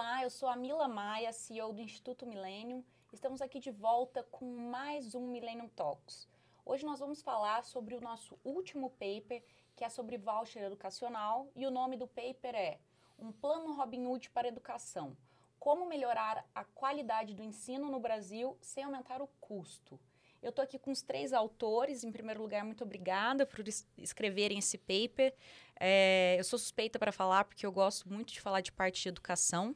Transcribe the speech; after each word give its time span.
Olá, 0.00 0.22
eu 0.22 0.30
sou 0.30 0.48
a 0.48 0.54
Mila 0.54 0.86
Maia, 0.86 1.32
CEO 1.32 1.72
do 1.72 1.82
Instituto 1.82 2.24
Millennium. 2.24 2.84
Estamos 3.12 3.42
aqui 3.42 3.58
de 3.58 3.72
volta 3.72 4.22
com 4.30 4.44
mais 4.44 5.12
um 5.12 5.26
Millennium 5.26 5.68
Talks. 5.70 6.28
Hoje 6.64 6.86
nós 6.86 7.00
vamos 7.00 7.20
falar 7.20 7.64
sobre 7.64 7.96
o 7.96 8.00
nosso 8.00 8.38
último 8.44 8.90
paper, 8.90 9.42
que 9.74 9.82
é 9.82 9.88
sobre 9.88 10.16
voucher 10.16 10.62
educacional, 10.62 11.50
e 11.56 11.66
o 11.66 11.70
nome 11.72 11.96
do 11.96 12.06
paper 12.06 12.54
é 12.54 12.78
Um 13.18 13.32
Plano 13.32 13.74
Robin 13.74 14.06
Hood 14.06 14.30
para 14.30 14.46
Educação. 14.46 15.16
Como 15.58 15.88
melhorar 15.88 16.48
a 16.54 16.62
qualidade 16.62 17.34
do 17.34 17.42
ensino 17.42 17.90
no 17.90 17.98
Brasil 17.98 18.56
sem 18.60 18.84
aumentar 18.84 19.20
o 19.20 19.26
custo. 19.40 19.98
Eu 20.40 20.50
estou 20.50 20.62
aqui 20.62 20.78
com 20.78 20.92
os 20.92 21.02
três 21.02 21.32
autores. 21.32 22.04
Em 22.04 22.12
primeiro 22.12 22.40
lugar, 22.40 22.64
muito 22.64 22.84
obrigada 22.84 23.44
por 23.44 23.66
es 23.66 23.84
escreverem 23.98 24.58
esse 24.58 24.78
paper. 24.78 25.34
É, 25.74 26.36
eu 26.38 26.44
sou 26.44 26.56
suspeita 26.56 27.00
para 27.00 27.10
falar 27.10 27.42
porque 27.46 27.66
eu 27.66 27.72
gosto 27.72 28.08
muito 28.08 28.32
de 28.32 28.40
falar 28.40 28.60
de 28.60 28.70
parte 28.70 29.02
de 29.02 29.08
educação. 29.08 29.74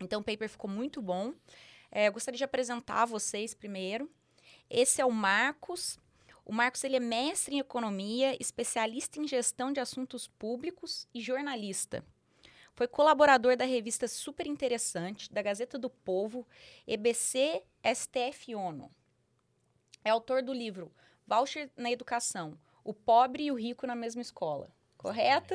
Então, 0.00 0.20
o 0.20 0.24
paper 0.24 0.48
ficou 0.48 0.70
muito 0.70 1.02
bom. 1.02 1.32
É, 1.90 2.08
eu 2.08 2.12
gostaria 2.12 2.38
de 2.38 2.44
apresentar 2.44 3.02
a 3.02 3.06
vocês 3.06 3.54
primeiro. 3.54 4.10
Esse 4.70 5.00
é 5.00 5.04
o 5.04 5.10
Marcos. 5.10 5.98
O 6.44 6.52
Marcos 6.52 6.82
ele 6.84 6.96
é 6.96 7.00
mestre 7.00 7.56
em 7.56 7.58
economia, 7.58 8.36
especialista 8.40 9.20
em 9.20 9.28
gestão 9.28 9.72
de 9.72 9.80
assuntos 9.80 10.26
públicos 10.26 11.06
e 11.14 11.20
jornalista. 11.20 12.04
Foi 12.74 12.86
colaborador 12.86 13.56
da 13.56 13.64
revista 13.64 14.06
Super 14.06 14.46
Interessante, 14.46 15.32
da 15.32 15.42
Gazeta 15.42 15.78
do 15.78 15.90
Povo, 15.90 16.46
EBC, 16.86 17.62
STF 17.84 18.54
ONU. 18.54 18.90
É 20.04 20.10
autor 20.10 20.42
do 20.42 20.52
livro 20.52 20.92
Voucher 21.26 21.70
na 21.76 21.90
Educação: 21.90 22.58
O 22.84 22.94
Pobre 22.94 23.44
e 23.44 23.50
o 23.50 23.54
Rico 23.54 23.86
na 23.86 23.94
Mesma 23.94 24.22
Escola. 24.22 24.70
Correta? 24.96 25.54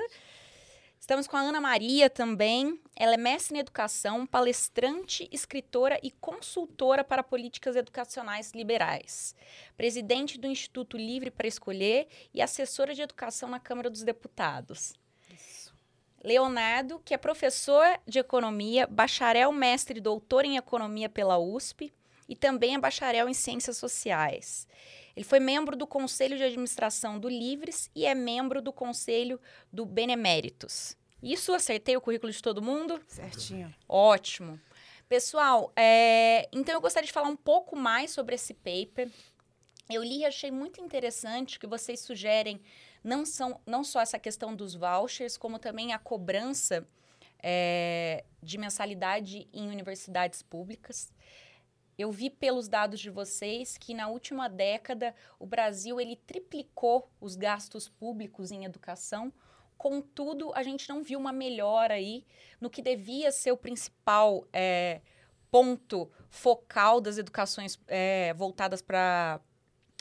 Estamos 1.03 1.27
com 1.27 1.35
a 1.35 1.41
Ana 1.41 1.59
Maria 1.59 2.09
também. 2.09 2.80
Ela 2.95 3.16
é 3.16 3.17
mestre 3.17 3.57
em 3.57 3.59
educação, 3.59 4.25
palestrante, 4.25 5.27
escritora 5.34 5.99
e 6.02 6.09
consultora 6.09 7.03
para 7.03 7.22
políticas 7.22 7.75
educacionais 7.75 8.53
liberais. 8.53 9.36
Presidente 9.75 10.39
do 10.39 10.47
Instituto 10.47 10.95
Livre 10.95 11.30
para 11.30 11.45
Escolher 11.45 12.08
e 12.33 12.42
assessora 12.42 12.95
de 12.95 13.02
educação 13.02 13.50
na 13.50 13.59
Câmara 13.59 13.89
dos 13.89 14.02
Deputados. 14.02 14.94
Isso. 15.30 15.75
Leonardo, 16.23 17.02
que 17.03 17.14
é 17.14 17.17
professor 17.17 17.86
de 18.08 18.20
economia, 18.20 18.88
bacharel, 18.88 19.52
mestre 19.52 19.97
e 19.97 20.02
doutor 20.02 20.45
em 20.45 20.55
economia 20.55 21.09
pela 21.09 21.38
USP 21.38 21.94
e 22.30 22.36
também 22.36 22.75
é 22.75 22.80
bacharel 22.80 23.27
em 23.27 23.33
Ciências 23.33 23.75
Sociais. 23.75 24.66
Ele 25.16 25.23
foi 25.23 25.39
membro 25.39 25.75
do 25.75 25.86
Conselho 25.86 26.38
de 26.38 26.44
Administração 26.44 27.20
do 27.20 27.30
Livres 27.30 27.89
e 27.95 28.05
é 28.05 28.16
membro 28.16 28.61
do 28.61 28.73
Conselho 28.73 29.39
do 29.72 29.86
Beneméritos. 29.86 30.97
Isso 31.23 31.53
acertei 31.53 31.95
o 31.95 32.02
currículo 32.02 32.31
de 32.31 32.41
todo 32.41 32.61
mundo? 32.61 33.02
Certinho. 33.07 33.73
Ótimo. 33.88 34.59
Pessoal, 35.07 35.71
é, 35.73 36.49
então 36.52 36.73
eu 36.75 36.81
gostaria 36.81 37.07
de 37.07 37.13
falar 37.13 37.30
um 37.30 37.35
pouco 37.35 37.77
mais 37.77 38.11
sobre 38.11 38.35
esse 38.35 38.53
paper. 38.53 39.09
Eu 39.89 40.03
li 40.03 40.19
e 40.19 40.25
achei 40.25 40.52
muito 40.52 40.81
interessante 40.81 41.57
que 41.57 41.65
vocês 41.65 42.02
sugerem 42.02 42.61
não, 43.03 43.25
são, 43.25 43.61
não 43.65 43.83
só 43.83 44.02
essa 44.02 44.19
questão 44.19 44.53
dos 44.53 44.75
vouchers, 44.75 45.38
como 45.38 45.59
também 45.59 45.93
a 45.93 45.99
cobrança 45.99 46.85
é, 47.41 48.25
de 48.41 48.58
mensalidade 48.58 49.47
em 49.53 49.69
universidades 49.69 50.41
públicas. 50.41 51.13
Eu 51.97 52.11
vi 52.11 52.30
pelos 52.30 52.67
dados 52.67 52.99
de 52.99 53.09
vocês 53.09 53.77
que 53.77 53.93
na 53.93 54.08
última 54.08 54.49
década 54.49 55.13
o 55.37 55.45
Brasil 55.45 56.02
ele 56.02 56.15
triplicou 56.15 57.09
os 57.21 57.35
gastos 57.35 57.87
públicos 57.87 58.52
em 58.52 58.65
educação. 58.65 59.31
Contudo, 59.84 60.53
a 60.56 60.64
gente 60.64 60.88
não 60.88 61.03
viu 61.03 61.20
uma 61.20 61.34
melhora 61.34 61.95
aí 61.95 62.26
no 62.62 62.70
que 62.70 62.81
devia 62.81 63.34
ser 63.34 63.52
o 63.52 63.58
principal 63.58 64.48
é, 64.53 65.02
ponto 65.52 66.09
focal 66.30 67.02
das 67.02 67.17
educações 67.17 67.78
é, 67.89 68.34
voltadas 68.34 68.81
para 68.81 69.42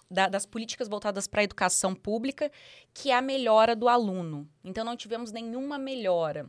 da, 0.09 0.29
das 0.29 0.47
políticas 0.47 0.87
voltadas 0.87 1.27
para 1.27 1.41
a 1.41 1.42
educação 1.42 1.97
pública, 1.97 2.48
que 2.95 3.11
é 3.11 3.17
a 3.17 3.21
melhora 3.21 3.75
do 3.75 3.89
aluno. 3.89 4.48
Então, 4.63 4.85
não 4.85 4.97
tivemos 4.97 5.33
nenhuma 5.33 5.79
melhora. 5.79 6.48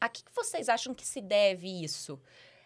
A 0.00 0.08
que, 0.08 0.24
que 0.24 0.34
vocês 0.34 0.70
acham 0.70 0.94
que 0.94 1.06
se 1.06 1.20
deve 1.20 1.68
isso? 1.84 2.18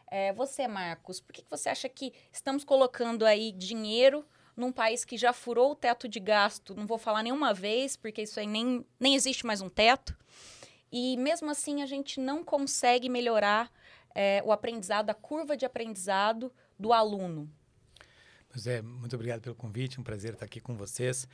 É, 0.09 0.33
você, 0.33 0.69
Marcos, 0.69 1.21
por 1.21 1.33
que, 1.33 1.45
você 1.51 1.69
acha 1.69 1.89
que 1.89 2.13
estamos 2.31 2.63
colocando 2.63 3.27
aí 3.27 3.51
dinheiro 3.51 4.25
num 4.61 4.71
país 4.71 5.05
que 5.05 5.17
já 5.17 5.33
furou 5.33 5.73
o 5.73 5.75
teto 5.75 6.07
de 6.07 6.21
gasto? 6.21 6.75
Não 6.75 6.87
vou 6.87 6.99
falar 6.99 7.23
nenhuma 7.23 7.55
vez, 7.55 7.97
porque 7.97 8.23
isso 8.23 8.39
aí 8.39 8.47
nem, 8.47 8.85
nem 9.01 9.15
existe 9.15 9.45
mais 9.47 9.61
um 9.61 9.69
teto. 9.69 10.17
E 10.93 11.17
mesmo 11.17 11.51
assim 11.51 11.83
a 11.83 11.87
gente 11.87 12.21
não 12.21 12.45
consegue 12.45 13.09
melhorar 13.09 13.73
é, 14.15 14.43
o 14.45 14.53
aprendizado, 14.53 15.11
a 15.11 15.15
curva 15.15 15.57
de 15.57 15.65
aprendizado 15.65 16.53
do 16.79 16.93
aluno. 16.93 17.51
Pois 18.51 18.67
é, 18.67 18.83
muito 18.83 19.15
obrigado 19.15 19.41
pelo 19.41 19.55
convite, 19.55 20.01
um 20.01 20.03
prazer 20.03 20.35
estar 20.35 20.45
aqui 20.45 20.61
com 20.61 20.77
vocês. 20.77 21.27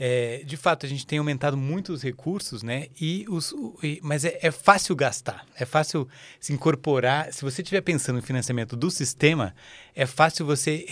É, 0.00 0.44
de 0.44 0.56
fato, 0.56 0.86
a 0.86 0.88
gente 0.88 1.04
tem 1.04 1.18
aumentado 1.18 1.56
muito 1.56 1.92
os 1.92 2.02
recursos, 2.02 2.62
né? 2.62 2.86
E 3.00 3.24
os, 3.28 3.52
e, 3.82 3.98
mas 4.00 4.24
é, 4.24 4.38
é, 4.40 4.50
fácil 4.52 4.94
gastar, 4.94 5.44
é 5.56 5.64
fácil 5.64 6.08
se 6.38 6.52
incorporar. 6.52 7.32
Se 7.32 7.42
você 7.42 7.62
estiver 7.62 7.80
pensando 7.80 8.16
no 8.16 8.22
financiamento 8.22 8.76
do 8.76 8.92
sistema, 8.92 9.56
é 9.98 10.06
fácil 10.06 10.46
você 10.46 10.86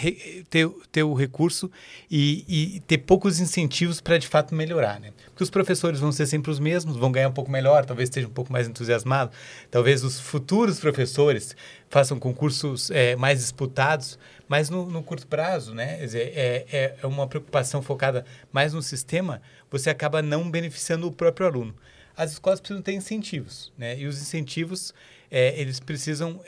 ter, 0.50 0.68
ter 0.90 1.04
o 1.04 1.14
recurso 1.14 1.70
e, 2.10 2.44
e 2.48 2.80
ter 2.80 2.98
poucos 2.98 3.38
incentivos 3.38 4.00
para 4.00 4.18
de 4.18 4.26
fato 4.26 4.52
melhorar, 4.52 4.98
né? 4.98 5.12
Porque 5.26 5.44
os 5.44 5.48
professores 5.48 6.00
vão 6.00 6.10
ser 6.10 6.26
sempre 6.26 6.50
os 6.50 6.58
mesmos, 6.58 6.96
vão 6.96 7.12
ganhar 7.12 7.28
um 7.28 7.32
pouco 7.32 7.48
melhor, 7.48 7.86
talvez 7.86 8.08
esteja 8.08 8.26
um 8.26 8.32
pouco 8.32 8.52
mais 8.52 8.66
entusiasmado, 8.66 9.30
talvez 9.70 10.02
os 10.02 10.18
futuros 10.18 10.80
professores 10.80 11.54
façam 11.88 12.18
concursos 12.18 12.90
é, 12.90 13.14
mais 13.14 13.38
disputados, 13.38 14.18
mas 14.48 14.68
no, 14.70 14.86
no, 14.86 15.04
curto 15.04 15.28
prazo, 15.28 15.72
né? 15.72 15.98
Quer 15.98 16.04
dizer, 16.04 16.32
é, 16.34 16.66
é, 16.72 16.96
é 17.00 17.06
uma 17.06 17.28
preocupação 17.28 17.80
focada 17.80 18.24
mais 18.50 18.74
no 18.74 18.82
sistema, 18.82 19.40
você 19.70 19.88
acaba 19.88 20.20
não 20.20 20.50
beneficiando 20.50 21.06
o 21.06 21.12
próprio 21.12 21.46
aluno. 21.46 21.76
As 22.16 22.32
escolas 22.32 22.58
precisam 22.58 22.82
ter 22.82 22.94
incentivos, 22.94 23.72
né? 23.78 23.96
E 23.96 24.04
os 24.04 24.20
incentivos, 24.20 24.92
é, 25.30 25.60
eles 25.60 25.78
precisam... 25.78 26.40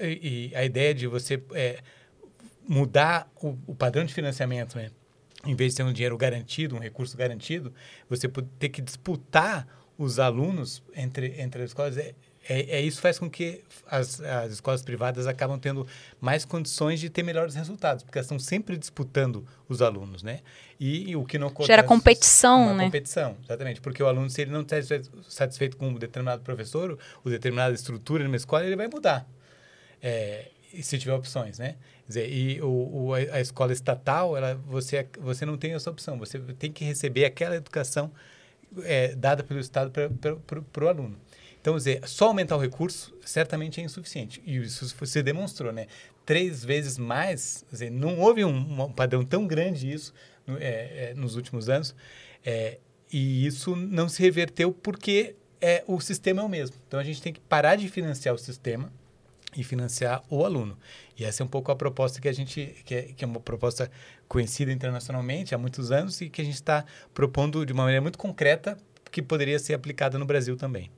E, 0.00 0.52
a 0.54 0.64
ideia 0.64 0.94
de 0.94 1.06
você 1.06 1.42
é, 1.52 1.78
mudar 2.66 3.30
o, 3.36 3.56
o 3.66 3.74
padrão 3.74 4.04
de 4.04 4.14
financiamento, 4.14 4.76
né? 4.76 4.90
Em 5.46 5.54
vez 5.54 5.72
de 5.72 5.78
ter 5.78 5.82
um 5.82 5.92
dinheiro 5.92 6.16
garantido, 6.16 6.74
um 6.74 6.78
recurso 6.78 7.16
garantido, 7.16 7.72
você 8.08 8.28
ter 8.58 8.70
que 8.70 8.80
disputar 8.80 9.66
os 9.98 10.18
alunos 10.18 10.82
entre, 10.94 11.40
entre 11.40 11.62
as 11.62 11.70
escolas 11.70 11.96
é, 11.98 12.14
é, 12.48 12.78
é, 12.78 12.80
isso 12.80 13.00
faz 13.00 13.18
com 13.18 13.28
que 13.28 13.62
as, 13.86 14.20
as 14.20 14.52
escolas 14.52 14.82
privadas 14.82 15.26
acabam 15.26 15.58
tendo 15.58 15.86
mais 16.20 16.44
condições 16.44 17.00
de 17.00 17.08
ter 17.08 17.22
melhores 17.22 17.54
resultados, 17.54 18.04
porque 18.04 18.18
elas 18.18 18.26
estão 18.26 18.38
sempre 18.38 18.76
disputando 18.76 19.46
os 19.68 19.80
alunos, 19.80 20.22
né? 20.22 20.40
E, 20.78 21.10
e 21.10 21.16
o 21.16 21.24
que 21.24 21.38
não 21.38 21.46
acontece... 21.46 21.68
Gera 21.68 21.82
competição, 21.82 22.74
né? 22.74 22.84
competição, 22.84 23.36
exatamente. 23.42 23.80
Porque 23.80 24.02
o 24.02 24.06
aluno, 24.06 24.28
se 24.28 24.42
ele 24.42 24.50
não 24.50 24.60
está 24.60 24.76
satisfeito 25.28 25.76
com 25.76 25.88
um 25.88 25.94
determinado 25.94 26.42
professor 26.42 26.98
ou 27.24 27.30
determinada 27.30 27.74
estrutura 27.74 28.24
numa 28.24 28.36
escola, 28.36 28.66
ele 28.66 28.76
vai 28.76 28.88
mudar. 28.88 29.26
É, 30.06 30.50
se 30.82 30.98
tiver 30.98 31.14
opções, 31.14 31.58
né? 31.58 31.76
Quer 32.02 32.08
dizer, 32.08 32.30
e 32.30 32.60
o, 32.60 32.66
o, 32.66 33.14
a 33.14 33.40
escola 33.40 33.72
estatal, 33.72 34.36
ela, 34.36 34.54
você, 34.66 35.06
você 35.18 35.46
não 35.46 35.56
tem 35.56 35.72
essa 35.72 35.90
opção. 35.90 36.18
Você 36.18 36.38
tem 36.38 36.70
que 36.70 36.84
receber 36.84 37.24
aquela 37.24 37.56
educação 37.56 38.12
é, 38.82 39.14
dada 39.14 39.42
pelo 39.42 39.60
Estado 39.60 39.90
para 39.90 40.84
o 40.84 40.88
aluno. 40.88 41.16
Então, 41.58 41.74
dizer, 41.76 42.06
só 42.06 42.26
aumentar 42.26 42.56
o 42.56 42.60
recurso 42.60 43.16
certamente 43.24 43.80
é 43.80 43.84
insuficiente. 43.84 44.42
E 44.44 44.58
isso 44.58 44.94
você 44.98 45.22
demonstrou, 45.22 45.72
né? 45.72 45.86
Três 46.26 46.62
vezes 46.62 46.98
mais, 46.98 47.64
dizer, 47.70 47.90
não 47.90 48.18
houve 48.18 48.44
um, 48.44 48.82
um, 48.82 48.92
padrão 48.92 49.24
tão 49.24 49.46
grande 49.46 49.90
isso 49.90 50.12
é, 50.60 51.12
é, 51.12 51.14
nos 51.14 51.36
últimos 51.36 51.70
anos. 51.70 51.94
É, 52.44 52.78
e 53.10 53.46
isso 53.46 53.74
não 53.74 54.10
se 54.10 54.20
reverteu 54.20 54.72
porque 54.72 55.36
é, 55.58 55.82
o 55.86 55.98
sistema 56.00 56.42
é 56.42 56.44
o 56.44 56.48
mesmo. 56.48 56.76
Então, 56.86 57.00
a 57.00 57.04
gente 57.04 57.22
tem 57.22 57.32
que 57.32 57.40
parar 57.40 57.76
de 57.76 57.88
financiar 57.88 58.34
o 58.34 58.38
sistema 58.38 58.92
e 59.56 59.64
financiar 59.64 60.22
o 60.28 60.44
aluno. 60.44 60.76
E 61.18 61.24
essa 61.24 61.42
é 61.42 61.44
um 61.44 61.48
pouco 61.48 61.70
a 61.70 61.76
proposta 61.76 62.20
que 62.20 62.28
a 62.28 62.32
gente, 62.32 62.82
que 62.84 62.94
é, 62.94 63.02
que 63.02 63.24
é 63.24 63.26
uma 63.26 63.40
proposta 63.40 63.90
conhecida 64.28 64.72
internacionalmente 64.72 65.54
há 65.54 65.58
muitos 65.58 65.90
anos 65.90 66.20
e 66.20 66.28
que 66.28 66.40
a 66.40 66.44
gente 66.44 66.54
está 66.54 66.84
propondo 67.12 67.64
de 67.64 67.72
uma 67.72 67.84
maneira 67.84 68.02
muito 68.02 68.18
concreta 68.18 68.76
que 69.10 69.22
poderia 69.22 69.58
ser 69.58 69.74
aplicada 69.74 70.18
no 70.18 70.24
Brasil 70.24 70.56
também. 70.56 70.90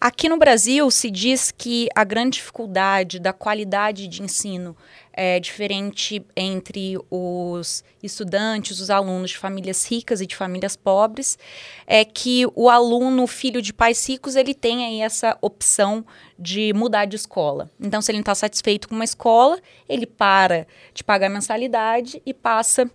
Aqui 0.00 0.28
no 0.28 0.38
Brasil 0.38 0.88
se 0.92 1.10
diz 1.10 1.50
que 1.50 1.88
a 1.92 2.04
grande 2.04 2.36
dificuldade 2.36 3.18
da 3.18 3.32
qualidade 3.32 4.06
de 4.06 4.22
ensino 4.22 4.76
é 5.12 5.40
diferente 5.40 6.24
entre 6.36 6.96
os 7.10 7.82
estudantes, 8.00 8.78
os 8.78 8.90
alunos 8.90 9.30
de 9.30 9.38
famílias 9.38 9.84
ricas 9.90 10.20
e 10.20 10.26
de 10.26 10.36
famílias 10.36 10.76
pobres, 10.76 11.36
é 11.84 12.04
que 12.04 12.46
o 12.54 12.70
aluno 12.70 13.26
filho 13.26 13.60
de 13.60 13.72
pais 13.72 14.08
ricos 14.08 14.36
ele 14.36 14.54
tem 14.54 14.86
aí 14.86 15.00
essa 15.00 15.36
opção 15.40 16.06
de 16.38 16.72
mudar 16.74 17.04
de 17.06 17.16
escola. 17.16 17.68
Então, 17.80 18.00
se 18.00 18.12
ele 18.12 18.18
não 18.18 18.22
está 18.22 18.36
satisfeito 18.36 18.88
com 18.88 18.94
uma 18.94 19.04
escola, 19.04 19.58
ele 19.88 20.06
para 20.06 20.64
de 20.94 21.02
pagar 21.02 21.28
mensalidade 21.28 22.22
e 22.24 22.32
passa 22.32 22.88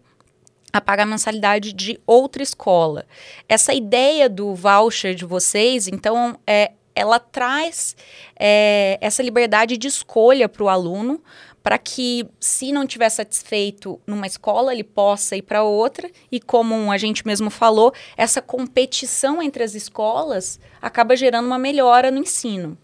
a 0.72 0.80
pagar 0.80 1.06
mensalidade 1.06 1.74
de 1.74 2.00
outra 2.08 2.42
escola. 2.42 3.06
Essa 3.50 3.74
ideia 3.74 4.30
do 4.30 4.56
voucher 4.56 5.14
de 5.14 5.26
vocês, 5.26 5.90
então, 5.90 6.40
é 6.48 6.72
ela 6.96 7.20
traz 7.20 7.96
é, 8.40 8.98
essa 9.02 9.24
liberdade 9.24 9.78
de 9.78 9.88
escolha 9.88 10.48
para 10.48 10.64
o 10.64 10.70
aluno, 10.70 11.22
para 11.64 11.78
que, 11.78 12.28
se 12.42 12.74
não 12.74 12.84
estiver 12.84 13.10
satisfeito 13.10 14.00
numa 14.06 14.28
escola, 14.28 14.74
ele 14.74 14.84
possa 14.84 15.38
ir 15.38 15.44
para 15.44 15.64
outra. 15.64 16.12
E 16.30 16.40
como 16.40 16.92
a 16.92 16.98
gente 16.98 17.26
mesmo 17.26 17.50
falou, 17.50 17.94
essa 18.18 18.42
competição 18.42 19.42
entre 19.42 19.64
as 19.64 19.74
escolas 19.74 20.60
acaba 20.82 21.16
gerando 21.16 21.46
uma 21.46 21.58
melhora 21.58 22.12
no 22.12 22.20
ensino. 22.20 22.78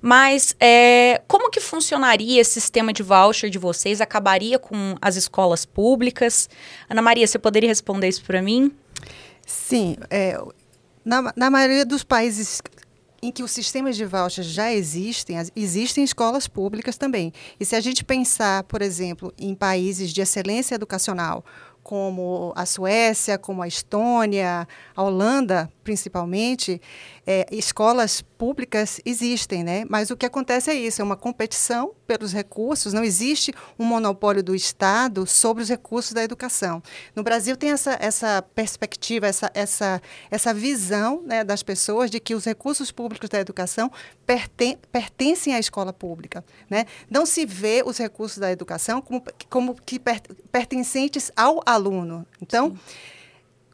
Mas 0.00 0.56
é, 0.60 1.22
como 1.26 1.50
que 1.50 1.60
funcionaria 1.60 2.40
esse 2.40 2.60
sistema 2.60 2.92
de 2.92 3.02
voucher 3.02 3.48
de 3.48 3.58
vocês? 3.58 4.00
Acabaria 4.00 4.58
com 4.58 4.96
as 5.00 5.16
escolas 5.16 5.64
públicas? 5.64 6.48
Ana 6.90 7.02
Maria, 7.02 7.26
você 7.26 7.38
poderia 7.38 7.68
responder 7.68 8.08
isso 8.08 8.24
para 8.24 8.42
mim? 8.42 8.72
Sim. 9.46 9.96
É, 10.10 10.38
na, 11.04 11.32
na 11.36 11.50
maioria 11.50 11.84
dos 11.86 12.02
países 12.02 12.60
em 13.22 13.30
que 13.32 13.42
os 13.42 13.50
sistemas 13.50 13.96
de 13.96 14.04
vouchers 14.04 14.46
já 14.46 14.72
existem, 14.72 15.36
existem 15.54 16.04
escolas 16.04 16.46
públicas 16.46 16.96
também. 16.96 17.32
E 17.58 17.64
se 17.64 17.74
a 17.74 17.80
gente 17.80 18.04
pensar, 18.04 18.64
por 18.64 18.82
exemplo, 18.82 19.32
em 19.38 19.54
países 19.54 20.12
de 20.12 20.20
excelência 20.20 20.74
educacional, 20.74 21.44
como 21.82 22.52
a 22.56 22.66
Suécia, 22.66 23.38
como 23.38 23.62
a 23.62 23.68
Estônia, 23.68 24.66
a 24.94 25.02
Holanda, 25.02 25.70
principalmente, 25.86 26.82
é, 27.24 27.46
escolas 27.52 28.20
públicas 28.20 29.00
existem, 29.04 29.62
né? 29.62 29.84
Mas 29.88 30.10
o 30.10 30.16
que 30.16 30.26
acontece 30.26 30.68
é 30.68 30.74
isso, 30.74 31.00
é 31.00 31.04
uma 31.04 31.16
competição 31.16 31.92
pelos 32.08 32.32
recursos, 32.32 32.92
não 32.92 33.04
existe 33.04 33.54
um 33.78 33.84
monopólio 33.84 34.42
do 34.42 34.52
Estado 34.52 35.24
sobre 35.28 35.62
os 35.62 35.68
recursos 35.68 36.12
da 36.12 36.24
educação. 36.24 36.82
No 37.14 37.22
Brasil 37.22 37.56
tem 37.56 37.70
essa, 37.70 37.96
essa 38.00 38.42
perspectiva, 38.42 39.28
essa, 39.28 39.48
essa, 39.54 40.02
essa 40.28 40.52
visão 40.52 41.22
né, 41.24 41.44
das 41.44 41.62
pessoas 41.62 42.10
de 42.10 42.18
que 42.18 42.34
os 42.34 42.44
recursos 42.44 42.90
públicos 42.90 43.28
da 43.28 43.38
educação 43.38 43.88
perten 44.26 44.76
pertencem 44.90 45.54
à 45.54 45.60
escola 45.60 45.92
pública. 45.92 46.44
Né? 46.68 46.86
Não 47.08 47.24
se 47.24 47.46
vê 47.46 47.84
os 47.86 47.96
recursos 47.96 48.38
da 48.38 48.50
educação 48.50 49.00
como, 49.00 49.22
como 49.48 49.76
que 49.76 50.00
per 50.00 50.20
pertencentes 50.50 51.30
ao 51.36 51.62
aluno. 51.64 52.26
Então, 52.42 52.70
Sim 52.70 53.15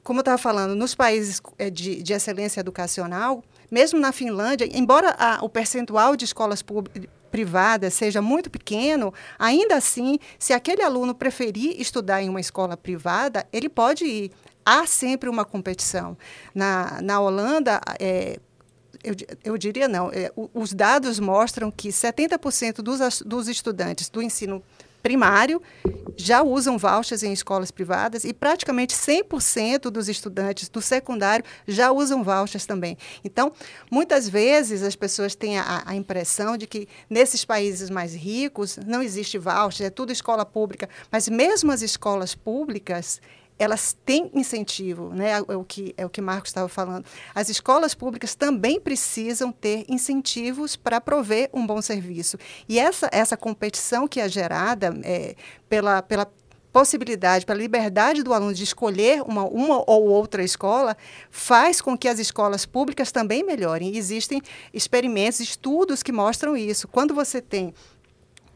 como 0.02 0.18
eu 0.18 0.22
estava 0.22 0.38
falando, 0.38 0.74
nos 0.74 0.94
países 0.94 1.40
eh, 1.58 1.70
de, 1.70 2.02
de, 2.02 2.12
excelência 2.12 2.60
educacional, 2.60 3.42
mesmo 3.70 4.00
na 4.00 4.12
Finlândia, 4.12 4.68
embora 4.72 5.14
a, 5.18 5.44
o 5.44 5.48
percentual 5.48 6.16
de 6.16 6.24
escolas 6.24 6.62
privadas 7.30 7.94
seja 7.94 8.20
muito 8.20 8.50
pequeno, 8.50 9.14
ainda 9.38 9.76
assim, 9.76 10.18
se 10.38 10.52
aquele 10.52 10.82
aluno 10.82 11.14
preferir 11.14 11.80
estudar 11.80 12.22
em 12.22 12.28
uma 12.28 12.40
escola 12.40 12.76
privada, 12.76 13.46
ele 13.52 13.68
pode 13.68 14.04
ir. 14.04 14.32
Há 14.64 14.86
sempre 14.86 15.28
uma 15.28 15.44
competição. 15.44 16.16
Na, 16.54 17.00
na 17.02 17.20
Holanda, 17.20 17.80
é, 17.98 18.38
eu, 19.02 19.14
eu, 19.42 19.58
diria 19.58 19.88
não, 19.88 20.10
é, 20.12 20.30
os 20.54 20.72
dados 20.72 21.18
mostram 21.18 21.70
que 21.70 21.88
70% 21.88 22.76
dos, 22.76 23.22
dos 23.22 23.48
estudantes 23.48 24.08
do 24.08 24.22
ensino 24.22 24.62
primário 25.02 25.60
já 26.16 26.42
usam 26.42 26.78
vouchers 26.78 27.22
em 27.22 27.32
escolas 27.32 27.70
privadas 27.70 28.24
e 28.24 28.32
praticamente 28.32 28.94
100% 28.94 29.90
dos 29.90 30.08
estudantes 30.08 30.68
do 30.68 30.80
secundário 30.80 31.44
já 31.66 31.90
usam 31.90 32.22
vouchers 32.22 32.66
também. 32.66 32.96
Então, 33.24 33.52
muitas 33.90 34.28
vezes 34.28 34.82
as 34.82 34.94
pessoas 34.94 35.34
têm 35.34 35.58
a, 35.58 35.82
a 35.84 35.94
impressão 35.94 36.56
de 36.56 36.66
que 36.66 36.88
nesses 37.08 37.44
países 37.44 37.90
mais 37.90 38.14
ricos 38.14 38.78
não 38.86 39.02
existe 39.02 39.38
voucher, 39.38 39.86
é 39.86 39.90
tudo 39.90 40.12
escola 40.12 40.44
pública, 40.44 40.88
mas 41.10 41.28
mesmo 41.28 41.72
as 41.72 41.82
escolas 41.82 42.34
públicas, 42.34 43.20
elas 43.58 43.96
têm 44.04 44.30
incentivo, 44.34 45.10
né? 45.10 45.30
É, 45.32 45.52
é 45.52 45.56
o 45.56 45.64
que 45.64 45.94
é 45.96 46.04
o 46.04 46.10
que 46.10 46.20
Marcos 46.20 46.50
estava 46.50 46.68
falando. 46.68 47.04
As 47.34 47.48
escolas 47.48 47.94
públicas 47.94 48.34
também 48.34 48.80
precisam 48.80 49.52
ter 49.52 49.84
incentivos 49.88 50.76
para 50.76 51.00
prover 51.00 51.50
um 51.52 51.66
bom 51.66 51.80
serviço. 51.80 52.36
E 52.68 52.78
essa 52.78 53.08
essa 53.12 53.36
competição 53.36 54.08
que 54.08 54.20
é 54.20 54.28
gerada 54.28 54.92
é, 55.04 55.34
pela 55.68 56.02
pela 56.02 56.26
possibilidade, 56.72 57.44
pela 57.44 57.58
liberdade 57.58 58.22
do 58.22 58.32
aluno 58.32 58.54
de 58.54 58.64
escolher 58.64 59.22
uma, 59.22 59.44
uma 59.44 59.84
ou 59.86 60.08
outra 60.08 60.42
escola, 60.42 60.96
faz 61.30 61.80
com 61.80 61.96
que 61.96 62.08
as 62.08 62.18
escolas 62.18 62.64
públicas 62.64 63.12
também 63.12 63.44
melhorem. 63.44 63.94
Existem 63.94 64.40
experimentos, 64.72 65.40
estudos 65.40 66.02
que 66.02 66.10
mostram 66.10 66.56
isso. 66.56 66.88
Quando 66.88 67.14
você 67.14 67.42
tem 67.42 67.74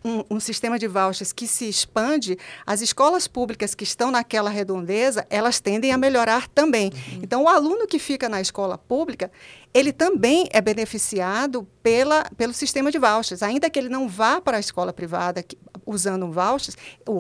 um, 0.07 0.37
um, 0.37 0.41
sistema 0.41 0.79
de 0.79 0.87
vouchers 0.87 1.33
que 1.33 1.49
se 1.49 1.69
expande, 1.69 2.39
as 2.65 2.81
escolas 2.81 3.27
públicas 3.27 3.75
que 3.75 3.83
estão 3.83 4.13
naquela 4.13 4.49
redondeza, 4.49 5.27
elas 5.29 5.59
tendem 5.59 5.91
a 5.91 5.99
melhorar 5.99 6.47
também. 6.47 6.93
Uhum. 6.93 7.21
Então, 7.25 7.43
o 7.43 7.49
aluno 7.49 7.89
que 7.89 7.99
fica 7.99 8.29
na 8.29 8.41
escola 8.41 8.79
pública, 8.79 9.33
ele 9.75 9.93
também 9.93 10.49
é 10.53 10.61
beneficiado 10.61 11.67
pela, 11.83 12.25
pelo 12.37 12.53
sistema 12.53 12.93
de 12.93 12.99
vouchers. 12.99 13.43
Ainda 13.43 13.69
que 13.69 13.79
ele 13.79 13.89
não 13.89 14.09
vá 14.09 14.41
para 14.41 14.59
a 14.59 14.61
escola 14.61 14.93
privada 14.93 15.43
que, 15.43 15.59
usando 15.85 16.25
um 16.25 16.31
voucher, 16.31 16.75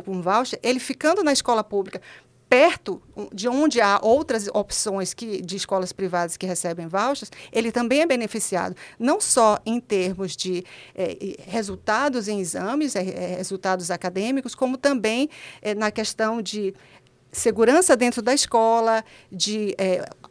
um 0.06 0.22
voucher, 0.22 0.60
ele 0.62 0.78
ficando 0.78 1.24
na 1.24 1.32
escola 1.32 1.64
pública 1.64 2.00
perto 2.48 3.02
de 3.32 3.48
onde 3.48 3.80
há 3.80 3.98
outras 4.02 4.48
opções 4.48 5.12
que, 5.12 5.42
de 5.42 5.56
escolas 5.56 5.92
privadas 5.92 6.36
que 6.36 6.46
recebem 6.46 6.86
vouchers, 6.86 7.30
ele 7.52 7.72
também 7.72 8.00
é 8.00 8.06
beneficiado, 8.06 8.76
não 8.98 9.20
só 9.20 9.58
em 9.66 9.80
termos 9.80 10.36
de 10.36 10.64
é, 10.94 11.36
resultados 11.46 12.28
em 12.28 12.40
exames, 12.40 12.94
é, 12.94 13.02
resultados 13.36 13.90
acadêmicos, 13.90 14.54
como 14.54 14.76
também 14.76 15.28
na 15.76 15.90
questão 15.90 16.40
de 16.40 16.74
segurança 17.32 17.96
dentro 17.96 18.22
da 18.22 18.32
escola, 18.32 19.04
de 19.30 19.74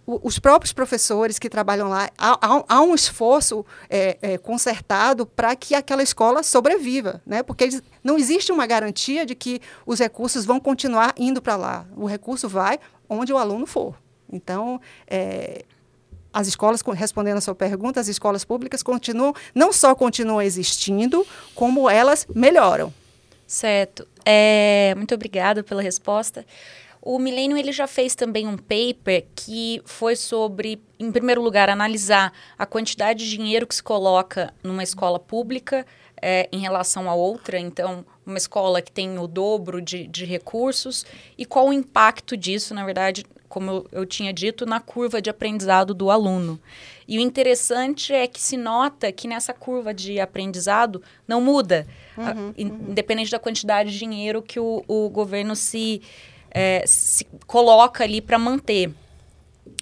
os 0.08 0.38
próprios 0.38 0.72
professores 0.72 1.40
que 1.40 1.50
trabalham 1.50 1.90
lá, 1.90 2.10
há, 2.18 2.64
há, 2.68 2.82
um 2.82 2.94
esforço 2.94 3.66
é, 3.90 4.18
é, 4.22 4.38
concertado 4.38 5.26
para 5.26 5.56
que 5.56 5.74
aquela 5.74 6.04
escola 6.04 6.44
sobreviva, 6.44 7.22
né? 7.26 7.42
porque 7.42 7.64
eles, 7.64 7.82
não 8.04 8.18
existe 8.18 8.52
uma 8.52 8.68
garantia 8.68 9.26
de 9.26 9.34
que 9.34 9.60
os 9.86 10.00
recursos 10.00 10.46
vão 10.46 10.60
continuar 10.60 11.14
indo 11.18 11.42
para 11.42 11.56
lá. 11.56 11.88
O 11.96 12.06
recurso 12.06 12.48
vai 12.48 12.80
onde 13.10 13.34
o 13.34 13.38
aluno 13.38 13.66
for. 13.66 13.96
Então, 14.32 14.80
é, 15.08 15.66
as 16.32 16.48
escolas, 16.48 16.82
respondendo 16.94 17.38
a 17.38 17.42
sua 17.42 17.56
pergunta, 17.56 18.00
as 18.00 18.08
escolas 18.08 18.44
públicas 18.44 18.84
continuam, 18.84 19.34
não 19.56 19.72
só 19.72 19.96
continuam 19.96 20.42
existindo, 20.42 21.26
como 21.56 21.90
elas 21.90 22.28
melhoram. 22.34 22.94
Certo. 23.48 24.08
É, 24.26 24.94
muito 24.98 25.16
obrigada 25.16 25.64
pela 25.64 25.82
resposta. 25.82 26.46
O 27.06 27.20
Millennium 27.20 27.56
ele 27.56 27.72
já 27.72 27.86
fez 27.86 28.16
também 28.16 28.48
um 28.48 28.58
paper 28.58 29.28
que 29.36 29.80
foi 29.86 30.16
sobre, 30.16 30.82
em 31.00 31.12
primeiro 31.12 31.40
lugar, 31.40 31.70
analisar 31.70 32.34
a 32.58 32.66
quantidade 32.66 33.24
de 33.24 33.30
dinheiro 33.30 33.68
que 33.68 33.76
se 33.76 33.84
coloca 33.84 34.52
numa 34.64 34.82
escola 34.82 35.20
pública 35.20 35.86
é, 36.20 36.50
em 36.52 36.58
relação 36.58 37.08
a 37.08 37.14
outra. 37.14 37.60
Então, 37.60 38.04
uma 38.26 38.40
escola 38.40 38.82
que 38.82 38.92
tem 38.92 39.20
o 39.20 39.28
dobro 39.28 39.80
de, 39.80 40.08
de 40.08 40.26
recursos 40.26 41.06
e 41.38 41.46
qual 41.46 41.68
o 41.68 41.74
impacto 41.74 42.36
disso, 42.36 42.74
na 42.74 42.84
verdade, 42.84 43.24
como 43.48 43.70
eu, 43.70 43.88
eu 43.92 44.06
tinha 44.08 44.34
dito, 44.34 44.66
na 44.66 44.80
curva 44.80 45.22
de 45.22 45.30
aprendizado 45.30 45.94
do 45.94 46.10
aluno. 46.10 46.60
E 47.08 47.20
o 47.20 47.22
interessante 47.22 48.14
é 48.14 48.26
que 48.26 48.42
se 48.42 48.58
nota 48.58 49.12
que 49.12 49.28
nessa 49.28 49.54
curva 49.54 49.94
de 49.94 50.20
aprendizado 50.20 51.04
não 51.28 51.40
muda, 51.40 51.86
uhum, 52.18 52.26
a, 52.26 52.32
uhum. 52.32 52.54
independente 52.90 53.30
da 53.30 53.38
quantidade 53.38 53.92
de 53.92 54.00
dinheiro 54.00 54.42
que 54.42 54.60
o, 54.60 54.84
o 54.88 55.08
governo 55.08 55.56
se 55.56 56.02
é, 56.56 56.86
se 56.88 57.26
coloca 57.46 58.06
ali 58.06 58.22
para 58.22 58.40
manter. 58.40 58.90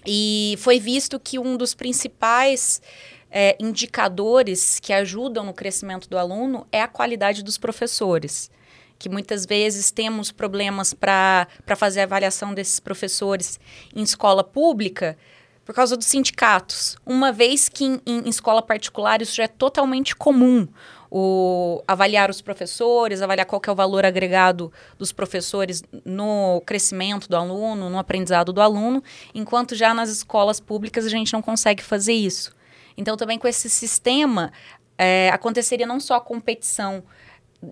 E 0.03 0.55
foi 0.57 0.79
visto 0.79 1.19
que 1.19 1.37
um 1.37 1.55
dos 1.55 1.75
principais 1.75 2.81
é, 3.29 3.55
indicadores 3.59 4.79
que 4.79 4.91
ajudam 4.91 5.45
no 5.45 5.53
crescimento 5.53 6.09
do 6.09 6.17
aluno 6.17 6.65
é 6.71 6.81
a 6.81 6.87
qualidade 6.87 7.43
dos 7.43 7.59
professores. 7.59 8.49
Que 8.97 9.07
muitas 9.07 9.45
vezes 9.45 9.91
temos 9.91 10.31
problemas 10.31 10.95
para 10.95 11.47
fazer 11.77 12.01
a 12.01 12.03
avaliação 12.05 12.55
desses 12.55 12.79
professores 12.79 13.59
em 13.95 14.01
escola 14.01 14.43
pública 14.43 15.15
por 15.63 15.75
causa 15.75 15.95
dos 15.95 16.07
sindicatos. 16.07 16.97
Uma 17.05 17.31
vez 17.31 17.69
que 17.69 17.85
em, 17.85 18.01
em 18.05 18.29
escola 18.29 18.63
particular 18.63 19.21
isso 19.21 19.35
já 19.35 19.43
é 19.43 19.47
totalmente 19.47 20.15
comum 20.15 20.67
o, 21.15 21.83
avaliar 21.87 22.31
os 22.31 22.41
professores, 22.41 23.21
avaliar 23.21 23.45
qual 23.45 23.61
é 23.67 23.69
o 23.71 23.75
valor 23.75 24.03
agregado 24.03 24.73
dos 24.97 25.11
professores 25.11 25.83
no 26.03 26.59
crescimento 26.65 27.29
do 27.29 27.35
aluno, 27.35 27.87
no 27.87 27.99
aprendizado 27.99 28.51
do 28.51 28.59
aluno, 28.59 29.03
enquanto 29.31 29.75
já 29.75 29.93
nas 29.93 30.09
escolas 30.09 30.59
públicas 30.59 31.05
a 31.05 31.09
gente 31.09 31.31
não 31.31 31.39
consegue 31.39 31.83
fazer 31.83 32.13
isso. 32.13 32.51
Então, 32.97 33.15
também 33.15 33.37
com 33.37 33.47
esse 33.47 33.69
sistema, 33.69 34.51
é, 34.97 35.29
aconteceria 35.31 35.85
não 35.85 35.99
só 35.99 36.15
a 36.15 36.21
competição 36.21 37.03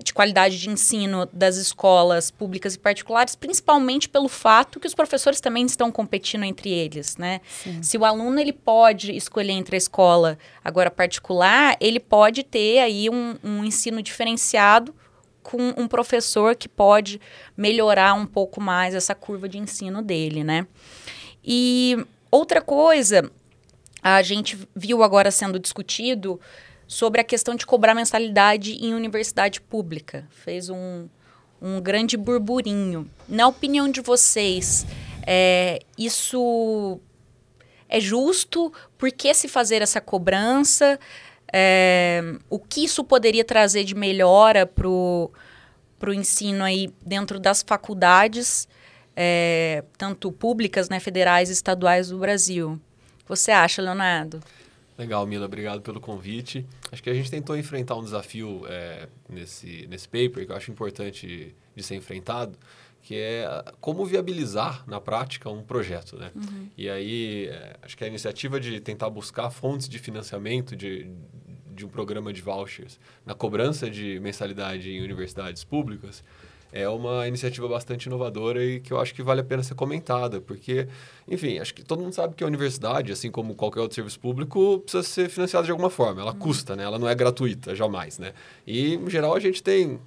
de 0.04 0.14
qualidade 0.14 0.60
de 0.60 0.70
ensino 0.70 1.28
das 1.34 1.58
escolas 1.58 2.32
públicas 2.32 2.76
e 2.76 2.80
particulares, 2.80 3.36
principalmente 3.36 4.08
pelo 4.08 4.28
fato 4.28 4.80
que 4.80 4.88
os 4.88 4.94
professores 4.94 5.42
também 5.42 5.66
estão 5.66 5.92
competindo 5.92 6.44
entre 6.44 6.70
eles, 6.70 7.18
né? 7.18 7.42
Sim. 7.48 7.82
Se 7.84 7.98
o 7.98 8.06
aluno 8.06 8.40
ele 8.40 8.54
pode 8.54 9.16
escolher 9.16 9.54
entre 9.54 9.76
a 9.76 9.78
escola 9.78 10.38
agora 10.64 10.90
particular, 10.90 11.76
ele 11.80 12.00
pode 12.00 12.44
ter 12.44 12.80
aí 12.80 13.10
um, 13.10 13.36
um 13.44 13.64
ensino 13.66 14.02
diferenciado 14.02 14.96
com 15.44 15.74
um 15.76 15.88
professor 15.88 16.56
que 16.56 16.70
pode 16.70 17.20
melhorar 17.58 18.14
um 18.14 18.26
pouco 18.26 18.62
mais 18.62 18.94
essa 18.94 19.16
curva 19.16 19.50
de 19.50 19.58
ensino 19.58 20.02
dele, 20.02 20.44
né? 20.44 20.68
E 21.44 21.98
outra 22.30 22.62
coisa 22.62 23.30
a 24.04 24.22
gente 24.22 24.58
viu 24.76 25.04
agora 25.04 25.30
sendo 25.30 25.60
discutido 25.60 26.40
sobre 26.92 27.22
a 27.22 27.24
questão 27.24 27.56
de 27.56 27.66
cobrar 27.66 27.96
mensalidade 27.96 28.74
em 28.74 28.94
universidade 28.94 29.62
pública. 29.62 30.28
Fez 30.30 30.70
um, 30.70 31.08
um 31.62 31.80
grande 31.80 32.18
burburinho. 32.18 33.10
Na 33.30 33.48
opinião 33.48 33.90
de 33.90 34.02
vocês, 34.02 34.86
é, 35.26 35.80
isso 35.98 37.00
é 37.88 37.98
justo? 37.98 38.74
Por 38.98 39.10
que 39.10 39.34
se 39.34 39.48
fazer 39.48 39.82
essa 39.82 40.02
cobrança? 40.02 41.00
É, 41.54 42.22
o 42.50 42.60
que 42.60 42.84
isso 42.84 43.06
poderia 43.06 43.46
trazer 43.46 43.86
de 43.86 43.96
melhora 43.96 44.66
para 44.66 44.90
o 44.90 45.32
ensino 46.14 46.62
aí 46.62 46.94
dentro 47.06 47.40
das 47.40 47.64
faculdades, 47.66 48.68
é, 49.16 49.86
tanto 49.98 50.30
públicas, 50.30 50.90
né, 50.90 51.00
federais 51.00 51.50
e 51.50 51.54
estaduais 51.54 52.10
do 52.10 52.18
Brasil? 52.18 52.78
Você 53.30 53.50
acha, 53.50 53.82
Leonardo? 53.82 54.42
Legal, 55.02 55.26
Mila, 55.26 55.48
obrigado 55.48 55.82
pelo 55.82 56.00
convite. 56.00 56.64
Acho 56.92 57.02
que 57.02 57.10
a 57.10 57.14
gente 57.16 57.32
tentou 57.32 57.58
enfrentar 57.58 57.96
um 57.96 58.04
desafio 58.04 58.62
é, 58.68 59.10
nesse, 59.28 59.88
nesse 59.90 60.08
paper 60.08 60.46
que 60.46 60.52
eu 60.52 60.56
acho 60.56 60.70
importante 60.70 61.56
de 61.76 61.82
ser 61.82 61.96
enfrentado, 61.96 62.56
que 63.02 63.16
é 63.16 63.48
como 63.80 64.06
viabilizar 64.06 64.84
na 64.88 65.02
prática 65.02 65.50
um 65.50 65.64
projeto, 65.64 66.18
né? 66.18 66.30
Uhum. 66.36 66.70
E 66.78 66.88
aí, 66.88 67.48
é, 67.48 67.78
acho 67.82 67.98
que 67.98 68.04
a 68.04 68.08
iniciativa 68.08 68.60
de 68.60 68.80
tentar 68.80 69.10
buscar 69.10 69.50
fontes 69.50 69.90
de 69.90 69.98
financiamento 69.98 70.76
de, 70.76 71.12
de 71.74 71.84
um 71.84 71.90
programa 71.90 72.32
de 72.32 72.44
vouchers 72.44 73.00
na 73.26 73.34
cobrança 73.34 73.90
de 73.90 74.20
mensalidade 74.20 74.92
em 74.92 75.02
universidades 75.02 75.64
públicas 75.64 76.24
é 76.72 76.88
uma 76.88 77.28
iniciativa 77.28 77.68
bastante 77.68 78.06
inovadora 78.06 78.64
e 78.64 78.80
que 78.80 78.94
eu 78.94 79.00
acho 79.00 79.14
que 79.14 79.22
vale 79.22 79.42
a 79.42 79.44
pena 79.44 79.62
ser 79.64 79.76
comentada, 79.76 80.40
porque, 80.40 80.88
enfim, 81.28 81.60
acho 81.60 81.74
que 81.74 81.84
todo 81.84 82.02
mundo 82.02 82.14
sabe 82.14 82.34
que 82.36 82.44
a 82.44 82.48
universidade, 82.48 83.12
assim 83.12 83.30
como 83.30 83.56
qualquer 83.56 83.82
outro 83.82 83.96
serviço 83.96 84.20
público, 84.20 84.80
precisa 84.80 85.04
ser 85.04 85.30
financiada 85.30 85.66
de 85.66 85.72
alguma 85.72 85.90
forma. 85.90 86.22
Ela 86.22 86.32
uhum. 86.32 86.40
custa, 86.40 86.76
né? 86.76 86.84
Ela 86.84 86.98
não 86.98 87.08
é 87.08 87.16
gratuita, 87.16 87.76
jamais, 87.76 88.20
né? 88.20 88.34
E, 88.66 88.96
em 88.96 89.10
geral, 89.10 89.36
a 89.36 89.40
gente 89.40 89.62
tem 89.62 90.00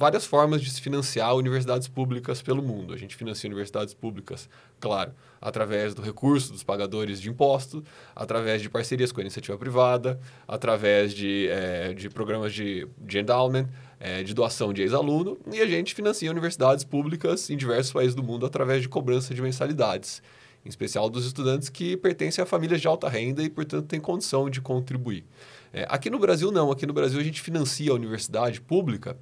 várias 0.00 0.24
formas 0.24 0.62
de 0.62 0.70
se 0.70 0.80
financiar 0.80 1.34
universidades 1.36 1.86
públicas 1.86 2.40
pelo 2.40 2.62
mundo. 2.62 2.94
A 2.94 2.96
gente 2.96 3.14
financia 3.14 3.46
universidades 3.46 3.92
públicas, 3.92 4.48
claro, 4.78 5.12
através 5.40 5.94
do 5.94 6.00
recurso 6.00 6.52
dos 6.52 6.62
pagadores 6.62 7.20
de 7.20 7.28
impostos, 7.28 7.82
através 8.16 8.62
de 8.62 8.70
parcerias 8.70 9.12
com 9.12 9.20
a 9.20 9.22
iniciativa 9.22 9.58
privada, 9.58 10.18
através 10.48 11.12
de, 11.12 11.48
é, 11.48 11.92
de 11.92 12.08
programas 12.08 12.54
de, 12.54 12.88
de 12.98 13.18
endowment, 13.18 13.68
é, 14.00 14.22
de 14.22 14.32
doação 14.32 14.72
de 14.72 14.80
ex-aluno, 14.80 15.38
e 15.52 15.60
a 15.60 15.66
gente 15.66 15.94
financia 15.94 16.30
universidades 16.30 16.82
públicas 16.82 17.50
em 17.50 17.56
diversos 17.56 17.92
países 17.92 18.14
do 18.14 18.22
mundo 18.22 18.46
através 18.46 18.80
de 18.80 18.88
cobrança 18.88 19.34
de 19.34 19.42
mensalidades, 19.42 20.22
em 20.64 20.68
especial 20.70 21.10
dos 21.10 21.26
estudantes 21.26 21.68
que 21.68 21.96
pertencem 21.98 22.42
a 22.42 22.46
famílias 22.46 22.80
de 22.80 22.88
alta 22.88 23.08
renda 23.08 23.42
e, 23.42 23.50
portanto, 23.50 23.86
têm 23.86 24.00
condição 24.00 24.48
de 24.48 24.60
contribuir. 24.60 25.24
É, 25.72 25.86
aqui 25.88 26.08
no 26.10 26.18
Brasil, 26.18 26.50
não. 26.50 26.70
Aqui 26.70 26.86
no 26.86 26.92
Brasil, 26.92 27.20
a 27.20 27.22
gente 27.22 27.40
financia 27.40 27.92
a 27.92 27.94
universidade 27.94 28.60
pública 28.60 29.16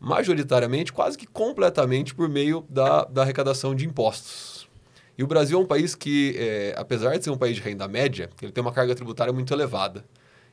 majoritariamente, 0.00 0.92
quase 0.92 1.16
que 1.16 1.26
completamente 1.26 2.14
por 2.14 2.28
meio 2.28 2.64
da, 2.68 3.04
da 3.04 3.22
arrecadação 3.22 3.74
de 3.74 3.86
impostos. 3.86 4.68
E 5.16 5.22
o 5.22 5.26
Brasil 5.26 5.58
é 5.58 5.62
um 5.62 5.66
país 5.66 5.94
que, 5.94 6.34
é, 6.36 6.74
apesar 6.76 7.16
de 7.16 7.24
ser 7.24 7.30
um 7.30 7.36
país 7.36 7.56
de 7.56 7.62
renda 7.62 7.86
média, 7.86 8.30
ele 8.40 8.50
tem 8.50 8.62
uma 8.62 8.72
carga 8.72 8.94
tributária 8.94 9.32
muito 9.32 9.52
elevada. 9.52 10.04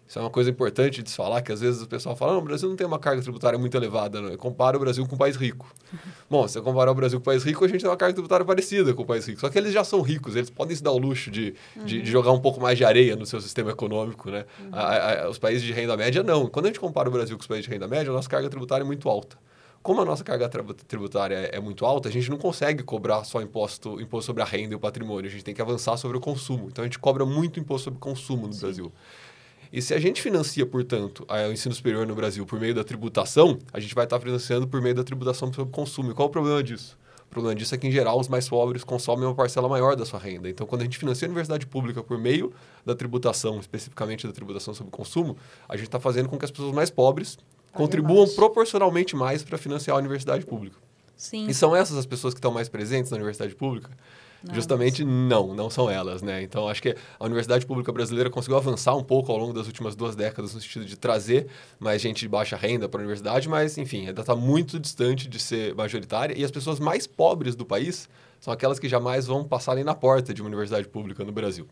Isso 0.10 0.18
é 0.18 0.24
uma 0.24 0.32
coisa 0.32 0.50
importante 0.50 1.04
de 1.04 1.10
se 1.12 1.16
falar, 1.16 1.40
que 1.44 1.52
às 1.52 1.62
vezes 1.62 1.84
o 1.84 1.88
pessoal 1.88 2.16
fala, 2.16 2.34
não, 2.34 2.40
o 2.40 2.42
Brasil 2.42 2.68
não 2.68 2.76
tem 2.76 2.88
uma 2.88 2.98
carga 2.98 3.22
tributária 3.22 3.60
muito 3.60 3.78
elevada, 3.78 4.20
não. 4.20 4.36
compara 4.38 4.76
o 4.76 4.80
Brasil 4.80 5.06
com 5.06 5.14
um 5.14 5.18
país 5.20 5.36
rico. 5.36 5.72
Bom, 6.28 6.48
se 6.48 6.58
eu 6.58 6.64
comparar 6.64 6.90
o 6.90 6.96
Brasil 6.96 7.20
com 7.20 7.22
um 7.22 7.32
país 7.32 7.44
rico, 7.44 7.64
a 7.64 7.68
gente 7.68 7.82
tem 7.82 7.90
uma 7.90 7.96
carga 7.96 8.16
tributária 8.16 8.44
parecida 8.44 8.92
com 8.92 9.04
o 9.04 9.06
país 9.06 9.28
rico. 9.28 9.40
Só 9.40 9.50
que 9.50 9.58
eles 9.60 9.72
já 9.72 9.84
são 9.84 10.02
ricos, 10.02 10.36
eles 10.36 10.50
podem 10.50 10.76
se 10.76 10.82
dar 10.82 10.92
o 10.94 10.98
luxo 10.98 11.30
de, 11.30 11.54
uhum. 11.76 11.86
de, 11.86 12.02
de, 12.02 12.10
jogar 12.10 12.32
um 12.32 12.40
pouco 12.40 12.60
mais 12.60 12.76
de 12.76 12.84
areia 12.84 13.16
no 13.16 13.24
seu 13.24 13.40
sistema 13.40 13.70
econômico, 13.70 14.32
né? 14.32 14.46
Uhum. 14.60 14.70
A, 14.72 15.26
a, 15.26 15.30
os 15.30 15.38
países 15.38 15.62
de 15.62 15.72
renda 15.72 15.96
média, 15.96 16.24
não. 16.24 16.48
Quando 16.48 16.66
a 16.66 16.70
gente 16.70 16.80
compara 16.80 17.08
o 17.08 17.12
Brasil 17.12 17.38
com 17.38 17.42
os 17.42 17.48
países 17.48 17.66
de 17.66 17.72
renda 17.72 17.88
média, 17.88 18.10
a 18.10 18.14
nossa 18.14 18.28
carga 18.28 18.50
tributária 18.50 18.84
é 18.84 18.88
muito 18.88 19.08
alta. 19.08 19.38
Como 19.84 20.02
a 20.02 20.06
nossa 20.06 20.24
carga 20.24 20.50
tributária 20.88 21.36
é, 21.36 21.58
é 21.58 21.60
muito 21.60 21.86
alta, 21.86 22.10
a 22.10 22.12
gente 22.12 22.32
não 22.32 22.38
consegue 22.38 22.82
cobrar 22.82 23.24
só 23.26 23.44
imposto, 23.44 24.02
imposto 24.02 24.26
sobre 24.26 24.42
a 24.42 24.46
renda 24.46 24.74
e 24.74 24.76
o 24.76 24.80
patrimônio. 24.80 25.30
A 25.30 25.32
gente 25.32 25.44
tem 25.44 25.54
que 25.54 25.62
avançar 25.62 25.96
sobre 25.98 26.18
o 26.18 26.20
consumo. 26.20 26.68
Então, 26.68 26.84
a 26.84 26.88
gente 26.88 26.98
cobra 26.98 27.24
muito 27.28 27.60
imposto 27.60 27.86
sobre 27.86 28.00
consumo 28.00 28.48
no 28.48 28.54
Sim. 28.54 28.62
Brasil. 28.62 28.92
E 29.72 29.82
se 29.82 29.94
a 29.94 30.00
gente 30.00 30.22
financia, 30.22 30.66
portanto, 30.66 31.26
o 31.30 31.52
ensino 31.52 31.74
superior 31.76 32.06
no 32.08 32.16
Brasil 32.16 32.46
por 32.46 32.60
meio 32.60 32.74
da 32.74 32.84
tributação, 32.84 33.60
a 33.72 33.80
gente 33.80 33.94
vai 33.94 34.06
estar 34.06 34.20
financiando 34.20 34.68
por 34.68 34.82
meio 34.82 34.96
da 34.96 35.04
tributação 35.04 35.54
sobre 35.54 35.72
consumo. 35.72 36.12
E 36.12 36.14
qual 36.14 36.28
o 36.28 36.32
problema 36.32 36.64
disso? 36.64 36.98
O 37.26 37.30
problema 37.30 37.54
disso 37.54 37.76
é 37.76 37.78
que, 37.78 37.86
em 37.86 37.92
geral, 37.92 38.20
os 38.20 38.28
mais 38.28 38.50
pobres 38.50 38.84
consomem 38.84 39.24
uma 39.26 39.36
parcela 39.36 39.70
maior 39.70 39.96
da 39.96 40.04
sua 40.04 40.20
renda. 40.20 40.50
Então, 40.50 40.66
quando 40.66 40.82
a 40.82 40.84
gente 40.86 40.98
financia 40.98 41.28
a 41.28 41.30
universidade 41.30 41.68
pública 41.68 42.02
por 42.02 42.18
meio 42.18 42.52
da 42.84 42.96
tributação, 42.96 43.60
especificamente 43.60 44.26
da 44.26 44.34
tributação 44.34 44.74
sobre 44.74 44.92
consumo, 44.92 45.38
a 45.68 45.78
gente 45.78 45.86
está 45.86 46.00
fazendo 46.00 46.28
com 46.28 46.40
que 46.40 46.46
as 46.46 46.50
pessoas 46.50 46.74
mais 46.74 46.90
pobres 46.90 47.38
contribuam 47.72 48.22
mais. 48.22 48.34
proporcionalmente 48.34 49.16
mais 49.16 49.44
para 49.44 49.60
financiar 49.60 49.96
a 49.96 50.00
universidade 50.00 50.44
pública. 50.44 50.78
Sim. 51.16 51.46
E 51.48 51.54
são 51.54 51.76
essas 51.76 51.98
as 51.98 52.06
pessoas 52.08 52.34
que 52.34 52.40
estão 52.40 52.52
mais 52.52 52.68
presentes 52.68 53.12
na 53.12 53.18
universidade 53.18 53.54
pública? 53.54 53.92
Justamente 54.54 55.04
não, 55.04 55.54
não 55.54 55.70
são 55.70 55.90
elas, 55.90 56.22
né? 56.22 56.42
Então 56.42 56.70
acho 56.70 56.82
que 56.82 56.96
a 57.20 57.26
Universidade 57.26 57.66
Pública 57.66 57.92
Brasileira 57.92 58.30
conseguiu 58.30 58.58
avançar 58.58 58.96
um 58.96 59.04
pouco 59.04 59.32
ao 59.32 59.38
longo 59.38 59.54
das 59.54 59.68
últimas 59.68 59.96
duas 59.96 60.16
décadas 60.16 60.54
no 60.54 60.62
sentido 60.62 60.86
de 60.86 60.96
trazer 60.96 61.48
mais 61.78 62.02
gente 62.02 62.20
de 62.20 62.28
baixa 62.28 62.56
renda 62.56 62.88
para 62.88 63.00
a 63.00 63.02
universidade, 63.02 63.50
mas 63.50 63.78
enfim, 63.78 64.08
ainda 64.08 64.22
está 64.22 64.36
muito 64.36 64.80
distante 64.80 65.28
de 65.28 65.40
ser 65.40 65.76
majoritária 65.76 66.38
e 66.38 66.44
as 66.44 66.52
pessoas 66.52 66.80
mais 66.80 67.06
pobres 67.06 67.56
do 67.56 67.66
país 67.66 68.08
são 68.40 68.54
aquelas 68.54 68.80
que 68.80 68.88
jamais 68.88 69.28
vão 69.28 69.44
passar 69.44 69.76
nem 69.76 69.84
na 69.84 69.94
porta 69.94 70.34
de 70.34 70.42
uma 70.42 70.48
universidade 70.48 70.88
pública 70.88 71.26
no 71.26 71.32
Brasil. 71.32 71.68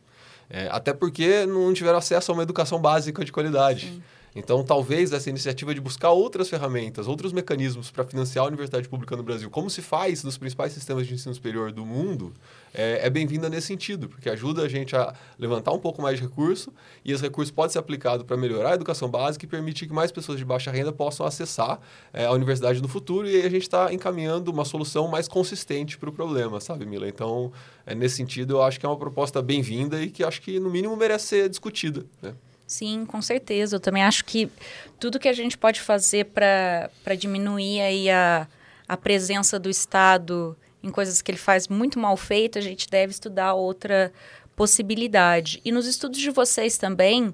É, 0.50 0.68
até 0.72 0.94
porque 0.94 1.46
não 1.46 1.74
tiveram 1.74 1.98
acesso 1.98 2.32
a 2.32 2.34
uma 2.34 2.44
educação 2.44 2.80
básica 2.80 3.24
de 3.24 3.32
qualidade. 3.32 3.88
Sim. 3.88 4.04
Então, 4.36 4.64
talvez 4.64 5.12
essa 5.12 5.30
iniciativa 5.30 5.74
de 5.74 5.82
buscar 5.82 6.12
outras 6.12 6.50
ferramentas, 6.50 7.08
outros 7.08 7.34
mecanismos 7.34 7.90
para 7.90 8.04
financiar 8.04 8.46
a 8.46 8.48
universidade 8.48 8.88
pública 8.88 9.16
no 9.16 9.24
Brasil, 9.24 9.50
como 9.50 9.70
se 9.70 9.82
faz 9.82 10.24
nos 10.24 10.38
principais 10.38 10.74
sistemas 10.74 11.08
de 11.08 11.16
ensino 11.16 11.34
superior 11.34 11.72
do 11.72 11.86
mundo, 11.86 12.34
é, 12.74 13.08
é 13.08 13.10
bem-vinda 13.10 13.50
nesse 13.50 13.68
sentido, 13.68 14.08
porque 14.08 14.30
ajuda 14.30 14.62
a 14.62 14.70
gente 14.70 14.96
a 14.96 15.14
levantar 15.40 15.72
um 15.72 15.80
pouco 15.80 16.02
mais 16.02 16.18
de 16.20 16.26
recurso 16.26 16.72
e 17.04 17.12
esse 17.12 17.24
recurso 17.24 17.54
pode 17.54 17.74
ser 17.74 17.80
aplicado 17.80 18.26
para 18.26 18.38
melhorar 18.38 18.72
a 18.72 18.76
educação 18.76 19.10
básica 19.10 19.46
e 19.46 19.48
permitir 19.48 19.88
que 19.88 19.94
mais 19.94 20.12
pessoas 20.12 20.38
de 20.38 20.46
baixa 20.46 20.70
renda 20.70 20.92
possam 20.92 21.26
acessar 21.26 21.80
é, 22.14 22.26
a 22.26 22.32
universidade 22.32 22.82
no 22.82 22.88
futuro 22.88 23.28
e 23.28 23.38
aí 23.38 23.46
a 23.46 23.50
gente 23.50 23.64
está 23.64 23.92
encaminhando 23.92 24.52
uma 24.52 24.66
solução 24.66 25.08
mais 25.08 25.28
consistente 25.28 25.98
para 25.98 26.10
o 26.10 26.14
problema, 26.14 26.60
sabe, 26.60 26.86
Mila? 26.86 27.08
Então, 27.08 27.52
é, 27.86 27.96
nesse 27.96 28.18
sentido, 28.18 28.56
eu 28.56 28.62
acho 28.62 28.80
que 28.80 28.86
é 28.86 28.90
uma 28.90 28.98
proposta 28.98 29.42
bem-vinda 29.42 30.02
e 30.02 30.12
que 30.12 30.24
acho 30.24 30.42
que, 30.42 30.60
no 30.60 30.70
mínimo, 30.70 30.96
merece 30.96 31.28
ser 31.28 31.50
discutida, 31.50 32.06
né? 32.22 32.34
Sim, 32.68 33.06
com 33.06 33.22
certeza. 33.22 33.78
Eu 33.78 33.80
também 33.80 34.04
acho 34.04 34.26
que 34.26 34.52
tudo 35.00 35.20
que 35.20 35.30
a 35.30 35.34
gente 35.34 35.58
pode 35.58 35.80
fazer 35.80 36.26
para 36.26 37.16
diminuir 37.18 37.80
aí 37.80 38.10
a, 38.10 38.46
a 38.88 38.98
presença 38.98 39.58
do 39.58 39.70
Estado 39.70 40.56
em 40.84 40.92
coisas 40.92 41.22
que 41.22 41.32
ele 41.32 41.38
faz 41.38 41.68
muito 41.68 41.98
mal 41.98 42.16
feito, 42.16 42.58
a 42.58 42.62
gente 42.62 42.90
deve 42.90 43.12
estudar 43.12 43.54
outra 43.54 44.12
possibilidade. 44.56 45.62
E 45.64 45.72
nos 45.72 45.86
estudos 45.86 46.20
de 46.20 46.30
vocês 46.30 46.78
também, 46.78 47.34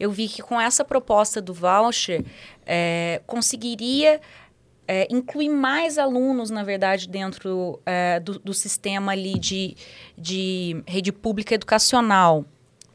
eu 0.00 0.10
vi 0.10 0.28
que 0.28 0.42
com 0.42 0.60
essa 0.60 0.84
proposta 0.84 1.40
do 1.40 1.52
voucher, 1.52 2.24
é, 2.66 3.20
conseguiria 3.26 4.20
é, 4.86 5.06
incluir 5.10 5.48
mais 5.48 5.98
alunos, 5.98 6.50
na 6.50 6.62
verdade, 6.62 7.08
dentro 7.08 7.80
é, 7.84 8.18
do, 8.20 8.38
do, 8.38 8.54
sistema 8.54 9.12
ali 9.12 9.38
de, 9.38 9.76
de 10.16 10.82
rede 10.86 11.12
pública 11.12 11.54
educacional. 11.54 12.44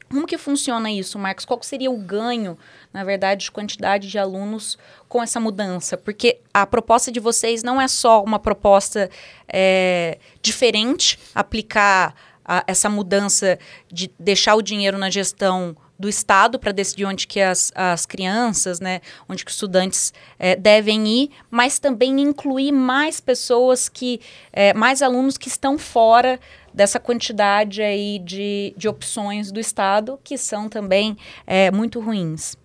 Como 0.09 0.25
que 0.25 0.37
funciona 0.37 0.89
isso, 0.89 1.19
Marcos? 1.19 1.45
Qual 1.45 1.61
seria 1.61 1.91
o 1.91 1.97
ganho, 1.97 2.57
na 2.93 3.03
verdade, 3.03 3.45
de 3.45 3.51
quantidade 3.51 4.07
de 4.07 4.17
alunos 4.17 4.77
com 5.09 5.21
essa 5.21 5.39
mudança? 5.39 5.97
Porque 5.97 6.39
a 6.53 6.65
proposta 6.65 7.11
de 7.11 7.19
vocês 7.19 7.61
não 7.61 7.79
é 7.79 7.87
só 7.87 8.23
uma 8.23 8.39
proposta 8.39 9.09
é, 9.47 10.17
diferente, 10.41 11.19
aplicar 11.35 12.15
a, 12.45 12.63
essa 12.65 12.89
mudança 12.89 13.59
de 13.91 14.09
deixar 14.17 14.55
o 14.55 14.61
dinheiro 14.61 14.97
na 14.97 15.09
gestão 15.09 15.75
do 15.99 16.07
Estado 16.07 16.59
para 16.59 16.71
decidir 16.71 17.05
onde 17.05 17.27
que 17.27 17.39
as, 17.39 17.71
as 17.75 18.05
crianças, 18.05 18.79
né, 18.79 19.01
onde 19.27 19.43
que 19.43 19.49
os 19.49 19.55
estudantes 19.55 20.13
é, 20.37 20.55
devem 20.55 21.07
ir, 21.07 21.31
mas 21.49 21.79
também 21.79 22.19
incluir 22.21 22.71
mais 22.71 23.19
pessoas 23.19 23.89
que, 23.89 24.21
é, 24.53 24.73
mais 24.73 25.01
alunos 25.01 25.37
que 25.37 25.47
estão 25.47 25.77
fora 25.77 26.39
dessa 26.73 26.99
quantidade 26.99 27.81
aí 27.81 28.19
de, 28.19 28.73
de 28.77 28.87
opções 28.87 29.51
do 29.51 29.59
Estado, 29.59 30.19
que 30.23 30.37
são 30.37 30.69
também 30.69 31.17
é, 31.45 31.71
muito 31.71 31.99
ruins. 31.99 32.55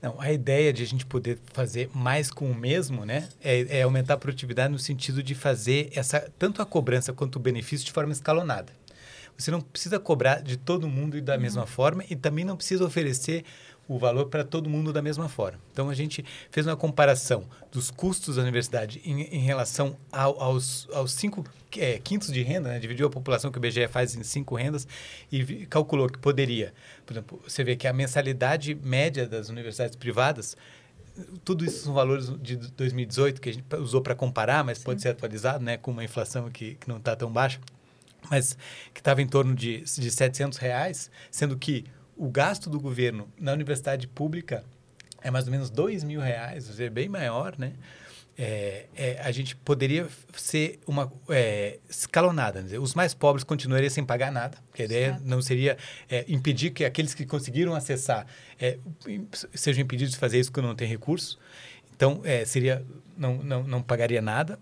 Não, 0.00 0.20
a 0.20 0.30
ideia 0.30 0.72
de 0.72 0.82
a 0.82 0.86
gente 0.86 1.04
poder 1.04 1.38
fazer 1.52 1.90
mais 1.92 2.30
com 2.30 2.50
o 2.50 2.54
mesmo, 2.54 3.04
né, 3.04 3.28
é, 3.42 3.78
é, 3.78 3.82
aumentar 3.82 4.14
a 4.14 4.16
produtividade 4.16 4.72
no 4.72 4.78
sentido 4.78 5.22
de 5.22 5.34
fazer 5.34 5.90
essa 5.94 6.30
tanto 6.38 6.62
a 6.62 6.66
cobrança 6.66 7.12
quanto 7.12 7.36
o 7.36 7.40
benefício 7.40 7.84
de 7.84 7.92
forma 7.92 8.12
escalonada. 8.12 8.72
Você 9.36 9.50
não 9.50 9.60
precisa 9.60 9.98
cobrar 9.98 10.42
de 10.42 10.56
todo 10.56 10.88
mundo 10.88 11.20
da 11.20 11.34
uhum. 11.34 11.40
mesma 11.40 11.66
forma 11.66 12.04
e 12.08 12.16
também 12.16 12.44
não 12.44 12.56
precisa 12.56 12.84
oferecer 12.84 13.44
o 13.88 13.98
valor 13.98 14.26
para 14.26 14.44
todo 14.44 14.68
mundo 14.68 14.92
da 14.92 15.00
mesma 15.00 15.28
forma. 15.28 15.60
Então 15.72 15.88
a 15.88 15.94
gente 15.94 16.24
fez 16.50 16.66
uma 16.66 16.76
comparação 16.76 17.44
dos 17.70 17.90
custos 17.90 18.36
da 18.36 18.42
universidade 18.42 19.00
em, 19.04 19.22
em 19.22 19.40
relação 19.40 19.96
ao, 20.10 20.40
aos, 20.40 20.88
aos 20.92 21.12
cinco 21.12 21.44
é, 21.76 21.98
quintos 21.98 22.32
de 22.32 22.42
renda, 22.42 22.70
né? 22.70 22.78
dividiu 22.78 23.06
a 23.06 23.10
população 23.10 23.50
que 23.52 23.58
o 23.58 23.60
BGE 23.60 23.86
faz 23.88 24.16
em 24.16 24.22
cinco 24.22 24.56
rendas 24.56 24.88
e 25.30 25.42
vi, 25.42 25.66
calculou 25.66 26.08
que 26.08 26.18
poderia, 26.18 26.74
por 27.04 27.12
exemplo, 27.12 27.42
você 27.46 27.62
vê 27.62 27.76
que 27.76 27.86
a 27.86 27.92
mensalidade 27.92 28.74
média 28.74 29.26
das 29.26 29.48
universidades 29.48 29.94
privadas 29.94 30.56
tudo 31.44 31.64
isso 31.64 31.84
são 31.84 31.94
valores 31.94 32.30
de 32.40 32.56
2018 32.56 33.40
que 33.40 33.48
a 33.48 33.52
gente 33.52 33.64
usou 33.76 34.02
para 34.02 34.14
comparar, 34.14 34.62
mas 34.62 34.78
Sim. 34.78 34.84
pode 34.84 35.02
ser 35.02 35.08
atualizado, 35.10 35.64
né, 35.64 35.76
com 35.76 35.90
uma 35.90 36.04
inflação 36.04 36.50
que, 36.50 36.74
que 36.74 36.88
não 36.88 36.98
está 36.98 37.16
tão 37.16 37.32
baixa, 37.32 37.58
mas 38.30 38.56
que 38.92 39.00
estava 39.00 39.22
em 39.22 39.26
torno 39.26 39.54
de, 39.54 39.80
de 39.80 40.10
700 40.10 40.58
reais, 40.58 41.10
sendo 41.30 41.56
que 41.56 41.84
o 42.16 42.28
gasto 42.30 42.70
do 42.70 42.80
governo 42.80 43.28
na 43.38 43.52
universidade 43.52 44.06
pública 44.08 44.64
é 45.20 45.30
mais 45.30 45.46
ou 45.46 45.50
menos 45.50 45.70
2 45.70 46.04
mil 46.04 46.20
reais, 46.20 46.68
ou 46.68 46.74
seja, 46.74 46.90
bem 46.90 47.08
maior, 47.08 47.56
né? 47.58 47.72
É, 48.38 48.84
é, 48.94 49.20
a 49.22 49.32
gente 49.32 49.56
poderia 49.56 50.06
ser 50.34 50.78
uma 50.86 51.10
é, 51.28 51.78
escalonada. 51.88 52.62
Dizer, 52.62 52.78
os 52.78 52.94
mais 52.94 53.14
pobres 53.14 53.42
continuariam 53.42 53.88
sem 53.88 54.04
pagar 54.04 54.30
nada, 54.30 54.58
porque 54.68 54.82
a 54.82 54.84
ideia 54.84 55.12
certo. 55.12 55.24
não 55.24 55.40
seria 55.40 55.78
é, 56.08 56.24
impedir 56.28 56.70
que 56.70 56.84
aqueles 56.84 57.14
que 57.14 57.24
conseguiram 57.24 57.74
acessar 57.74 58.26
é, 58.60 58.78
sejam 59.54 59.82
impedidos 59.82 60.12
de 60.12 60.18
fazer 60.18 60.38
isso 60.38 60.52
porque 60.52 60.66
não 60.66 60.74
tem 60.74 60.86
recurso. 60.86 61.38
Então, 61.94 62.20
é, 62.24 62.44
seria 62.44 62.84
não, 63.16 63.36
não, 63.38 63.62
não 63.62 63.82
pagaria 63.82 64.20
nada, 64.20 64.58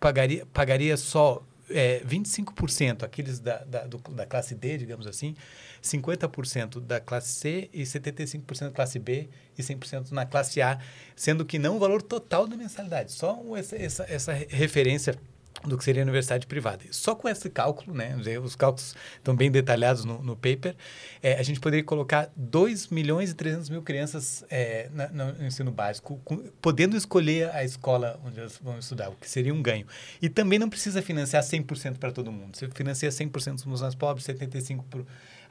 pagaria, 0.00 0.46
pagaria 0.46 0.96
só 0.96 1.44
é, 1.70 2.02
25% 2.04 3.02
aqueles 3.02 3.38
da, 3.38 3.58
da, 3.64 3.86
do, 3.86 3.98
da 4.10 4.26
classe 4.26 4.54
D, 4.54 4.78
digamos 4.78 5.06
assim, 5.06 5.34
50% 5.82 6.80
da 6.80 7.00
classe 7.00 7.28
C 7.28 7.70
e 7.72 7.82
75% 7.82 8.60
da 8.60 8.70
classe 8.70 8.98
B 8.98 9.28
e 9.56 9.62
100% 9.62 10.10
na 10.10 10.26
classe 10.26 10.60
A, 10.60 10.78
sendo 11.14 11.44
que 11.44 11.58
não 11.58 11.76
o 11.76 11.78
valor 11.78 12.02
total 12.02 12.46
da 12.46 12.56
mensalidade, 12.56 13.12
só 13.12 13.40
essa, 13.56 13.76
essa, 13.76 14.04
essa 14.08 14.32
referência 14.32 15.18
do 15.62 15.78
que 15.78 15.84
seria 15.84 16.02
a 16.02 16.04
universidade 16.04 16.46
privada. 16.46 16.84
Só 16.90 17.14
com 17.14 17.28
esse 17.28 17.48
cálculo, 17.48 17.94
né, 17.96 18.16
os 18.42 18.56
cálculos 18.56 18.94
estão 19.16 19.34
bem 19.34 19.50
detalhados 19.50 20.04
no, 20.04 20.22
no 20.22 20.36
paper, 20.36 20.74
é, 21.22 21.38
a 21.38 21.42
gente 21.42 21.60
poderia 21.60 21.84
colocar 21.84 22.30
2 22.36 22.88
milhões 22.88 23.30
e 23.30 23.34
300 23.34 23.70
mil 23.70 23.82
crianças 23.82 24.44
é, 24.50 24.90
na, 24.92 25.08
no 25.08 25.46
ensino 25.46 25.70
básico, 25.70 26.20
com, 26.24 26.36
podendo 26.60 26.96
escolher 26.96 27.50
a 27.54 27.64
escola 27.64 28.20
onde 28.24 28.40
elas 28.40 28.58
vão 28.62 28.78
estudar, 28.78 29.08
o 29.08 29.14
que 29.14 29.28
seria 29.28 29.54
um 29.54 29.62
ganho. 29.62 29.86
E 30.20 30.28
também 30.28 30.58
não 30.58 30.68
precisa 30.68 31.00
financiar 31.00 31.42
100% 31.42 31.98
para 31.98 32.12
todo 32.12 32.30
mundo. 32.30 32.56
Você 32.56 32.68
financia 32.68 33.08
100% 33.08 33.64
dos 33.64 33.80
mais 33.80 33.94
pobres, 33.94 34.26
75% 34.26 34.82
para 34.90 35.00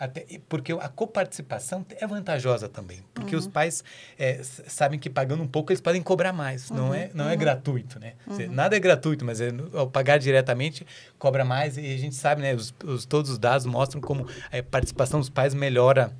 até, 0.03 0.25
porque 0.50 0.74
a 0.74 0.89
coparticipação 0.89 1.86
é 1.89 2.05
vantajosa 2.05 2.67
também. 2.67 3.00
Porque 3.13 3.36
uhum. 3.36 3.39
os 3.39 3.48
pais 3.48 3.83
é, 4.19 4.41
sabem 4.43 5.00
que 5.00 5.10
pagando 5.10 5.41
um 5.41 5.48
pouco 5.48 5.72
eles 5.72 5.79
podem 5.79 6.01
cobrar 6.01 6.33
mais. 6.33 6.69
Uhum. 6.69 6.77
Não, 6.77 6.93
é, 6.93 7.10
não 7.13 7.25
é 7.25 7.27
uhum. 7.27 7.33
é 7.33 7.36
gratuito, 7.38 8.00
né? 8.00 8.13
Uhum. 8.27 8.51
Nada 8.51 8.75
é 8.75 8.79
gratuito, 8.79 9.24
mas 9.24 9.39
é, 9.39 9.50
ao 9.74 9.89
pagar 9.89 10.17
diretamente 10.17 10.86
cobra 11.17 11.45
mais. 11.45 11.77
E 11.77 11.93
a 11.93 11.98
gente 11.98 12.15
sabe, 12.15 12.41
né? 12.41 12.53
Os, 12.53 12.74
os 12.83 13.05
todos 13.05 13.31
os 13.31 13.39
dados 13.39 13.65
mostram 13.65 14.01
como 14.01 14.27
a 14.51 14.62
participação 14.62 15.22
dos 15.22 15.29
pais 15.29 15.53
melhora 15.53 16.13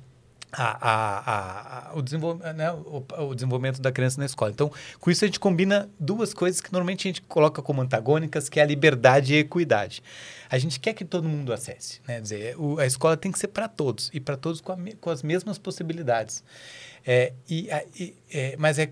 a, 0.56 0.78
a, 0.80 1.90
a, 1.90 1.96
o, 1.96 2.02
desenvolvimento, 2.02 2.56
né, 2.56 2.70
o, 2.70 3.04
o, 3.18 3.34
desenvolvimento 3.34 3.82
da 3.82 3.90
criança 3.90 4.20
na 4.20 4.26
escola. 4.26 4.52
Então, 4.52 4.70
com 5.00 5.10
isso 5.10 5.24
a 5.24 5.28
gente 5.28 5.40
combina 5.40 5.88
duas 5.98 6.32
coisas 6.32 6.60
que 6.60 6.72
normalmente 6.72 7.08
a 7.08 7.10
gente 7.10 7.22
coloca 7.22 7.60
como 7.60 7.82
antagônicas, 7.82 8.48
que 8.48 8.60
é 8.60 8.62
a 8.62 8.66
liberdade 8.66 9.34
e 9.34 9.36
a 9.36 9.40
equidade. 9.40 10.02
A 10.48 10.58
gente 10.58 10.78
quer 10.78 10.94
que 10.94 11.04
todo 11.04 11.28
mundo 11.28 11.52
acesse, 11.52 12.00
né? 12.06 12.20
dizer, 12.20 12.56
o, 12.58 12.78
a 12.78 12.86
escola 12.86 13.16
tem 13.16 13.32
que 13.32 13.38
ser 13.38 13.48
para 13.48 13.66
todos 13.66 14.10
e 14.14 14.20
para 14.20 14.36
todos 14.36 14.60
com, 14.60 14.76
com, 15.00 15.10
as 15.10 15.22
mesmas 15.22 15.58
possibilidades. 15.58 16.44
É, 17.06 17.32
e, 17.50 17.68
e 17.98 18.14
é, 18.32 18.56
mas 18.56 18.78
é, 18.78 18.88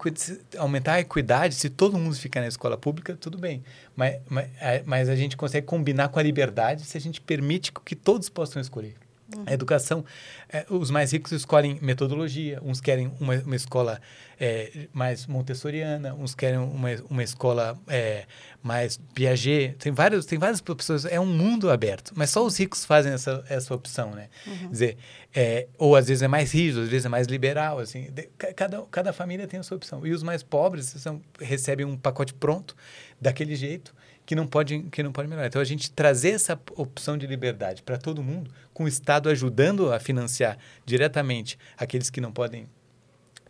aumentar 0.58 0.94
a 0.94 1.00
equidade, 1.00 1.54
se 1.54 1.70
todo 1.70 1.96
mundo 1.96 2.14
ficar 2.16 2.40
na 2.40 2.48
escola 2.48 2.76
pública, 2.76 3.16
tudo 3.16 3.38
bem. 3.38 3.62
Mas, 3.94 4.20
mas, 4.28 4.48
mas 4.84 5.08
a 5.08 5.14
gente 5.14 5.36
consegue 5.36 5.66
combinar 5.66 6.08
com 6.08 6.18
a 6.18 6.22
liberdade 6.22 6.84
se 6.84 6.96
a 6.96 7.00
gente 7.00 7.20
permite 7.20 7.72
que 7.84 7.94
todos 7.94 8.28
possam 8.28 8.60
escolher. 8.60 9.01
Uhum. 9.36 9.44
A 9.46 9.52
educação, 9.52 10.04
é, 10.48 10.66
os 10.68 10.90
mais 10.90 11.12
ricos 11.12 11.32
escolhem 11.32 11.78
metodologia, 11.80 12.60
uns 12.62 12.80
querem 12.80 13.12
uma, 13.18 13.34
uma 13.36 13.56
escola 13.56 14.00
é, 14.38 14.88
mais 14.92 15.26
montessoriana, 15.26 16.14
uns 16.14 16.34
querem 16.34 16.58
uma, 16.58 16.88
uma 17.08 17.22
escola 17.22 17.78
é, 17.88 18.26
mais 18.62 18.98
Piaget. 19.14 19.76
Tem, 19.78 19.92
vários, 19.92 20.26
tem 20.26 20.38
várias 20.38 20.62
opções, 20.68 21.04
é 21.04 21.18
um 21.18 21.26
mundo 21.26 21.70
aberto, 21.70 22.12
mas 22.16 22.30
só 22.30 22.44
os 22.44 22.58
ricos 22.58 22.84
fazem 22.84 23.12
essa, 23.12 23.44
essa 23.48 23.74
opção, 23.74 24.10
né? 24.10 24.28
Uhum. 24.46 24.70
Dizer, 24.70 24.96
é, 25.34 25.68
ou 25.78 25.96
às 25.96 26.08
vezes 26.08 26.22
é 26.22 26.28
mais 26.28 26.52
rígido, 26.52 26.82
às 26.82 26.88
vezes 26.88 27.06
é 27.06 27.08
mais 27.08 27.26
liberal, 27.26 27.78
assim, 27.78 28.10
de, 28.10 28.28
cada, 28.56 28.82
cada 28.90 29.12
família 29.12 29.46
tem 29.46 29.60
a 29.60 29.62
sua 29.62 29.76
opção. 29.76 30.06
E 30.06 30.12
os 30.12 30.22
mais 30.22 30.42
pobres 30.42 30.86
são, 30.86 31.20
recebem 31.40 31.86
um 31.86 31.96
pacote 31.96 32.34
pronto, 32.34 32.76
daquele 33.20 33.54
jeito, 33.54 33.94
que 34.24 34.34
não 34.34 34.46
pode 34.46 34.82
que 34.90 35.02
não 35.02 35.12
pode 35.12 35.28
melhorar. 35.28 35.48
Então 35.48 35.60
a 35.60 35.64
gente 35.64 35.90
trazer 35.90 36.30
essa 36.30 36.58
opção 36.76 37.18
de 37.18 37.26
liberdade 37.26 37.82
para 37.82 37.98
todo 37.98 38.22
mundo, 38.22 38.50
com 38.72 38.84
o 38.84 38.88
Estado 38.88 39.28
ajudando 39.28 39.92
a 39.92 39.98
financiar 39.98 40.58
diretamente 40.84 41.58
aqueles 41.76 42.10
que 42.10 42.20
não 42.20 42.32
podem 42.32 42.68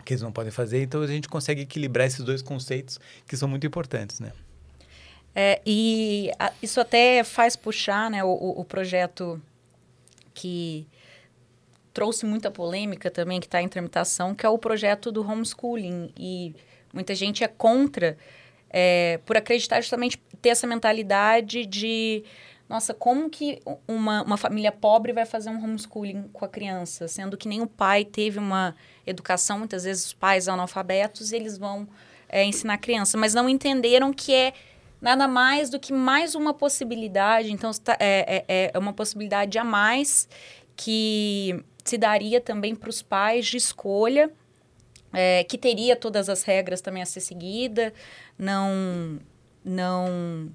que 0.04 0.14
eles 0.14 0.22
não 0.22 0.32
podem 0.32 0.50
fazer, 0.50 0.82
então 0.82 1.00
a 1.00 1.06
gente 1.06 1.28
consegue 1.28 1.62
equilibrar 1.62 2.06
esses 2.06 2.24
dois 2.24 2.42
conceitos 2.42 2.98
que 3.26 3.37
são 3.37 3.48
muito 3.48 3.64
importantes, 3.66 4.18
né? 4.18 4.32
É, 5.35 5.62
e 5.64 6.30
a, 6.38 6.52
isso 6.61 6.80
até 6.80 7.22
faz 7.22 7.54
puxar 7.54 8.11
né, 8.11 8.22
o, 8.24 8.28
o 8.28 8.64
projeto 8.64 9.40
que 10.35 10.87
trouxe 11.92 12.26
muita 12.26 12.50
polêmica 12.50 13.11
também, 13.11 13.40
que 13.40 13.46
está 13.46 13.62
em 13.62 13.68
tramitação, 13.68 14.35
que 14.35 14.44
é 14.44 14.48
o 14.48 14.58
projeto 14.58 15.12
do 15.12 15.26
homeschooling. 15.26 16.12
E 16.16 16.54
muita 16.92 17.14
gente 17.14 17.44
é 17.44 17.48
contra 17.48 18.16
é, 18.72 19.20
por 19.26 19.37
acreditar 19.37 19.80
justamente 19.80 20.18
ter 20.40 20.48
essa 20.48 20.66
mentalidade 20.66 21.66
de 21.66 22.24
nossa, 22.68 22.94
como 22.94 23.28
que 23.28 23.61
uma, 23.87 24.22
uma 24.22 24.37
família 24.38 24.72
pobre 24.72 25.12
vai 25.12 25.26
fazer 25.26 25.50
um 25.50 25.62
homeschooling 25.62 26.30
com 26.32 26.42
a 26.42 26.48
criança, 26.48 27.06
sendo 27.06 27.37
que 27.37 27.46
nem 27.46 27.61
o 27.61 27.66
pai 27.66 28.02
teve 28.02 28.38
uma 28.38 28.74
educação, 29.06 29.58
muitas 29.58 29.85
vezes 29.85 30.06
os 30.06 30.12
pais 30.14 30.48
analfabetos, 30.48 31.32
eles 31.32 31.58
vão 31.58 31.87
é, 32.30 32.42
ensinar 32.44 32.74
a 32.74 32.78
criança, 32.78 33.18
mas 33.18 33.35
não 33.35 33.46
entenderam 33.46 34.11
que 34.11 34.32
é 34.32 34.54
nada 35.02 35.28
mais 35.28 35.68
do 35.68 35.78
que 35.78 35.92
mais 35.92 36.35
uma 36.35 36.54
possibilidade, 36.54 37.52
então 37.52 37.70
tá, 37.72 37.94
é, 38.00 38.42
é, 38.48 38.70
é 38.72 38.78
uma 38.78 38.94
possibilidade 38.94 39.58
a 39.58 39.64
mais 39.64 40.26
que 40.74 41.62
se 41.85 41.98
daria 41.98 42.40
também 42.40 42.74
para 42.74 42.88
os 42.88 43.02
pais 43.02 43.44
de 43.46 43.58
escolha 43.58 44.30
é, 45.12 45.44
que 45.44 45.59
teria 45.59 45.96
todas 45.96 46.29
as 46.29 46.42
regras 46.42 46.81
também 46.81 47.03
a 47.03 47.07
ser 47.07 47.20
seguida, 47.20 47.92
não 48.38 49.18
não 49.64 50.51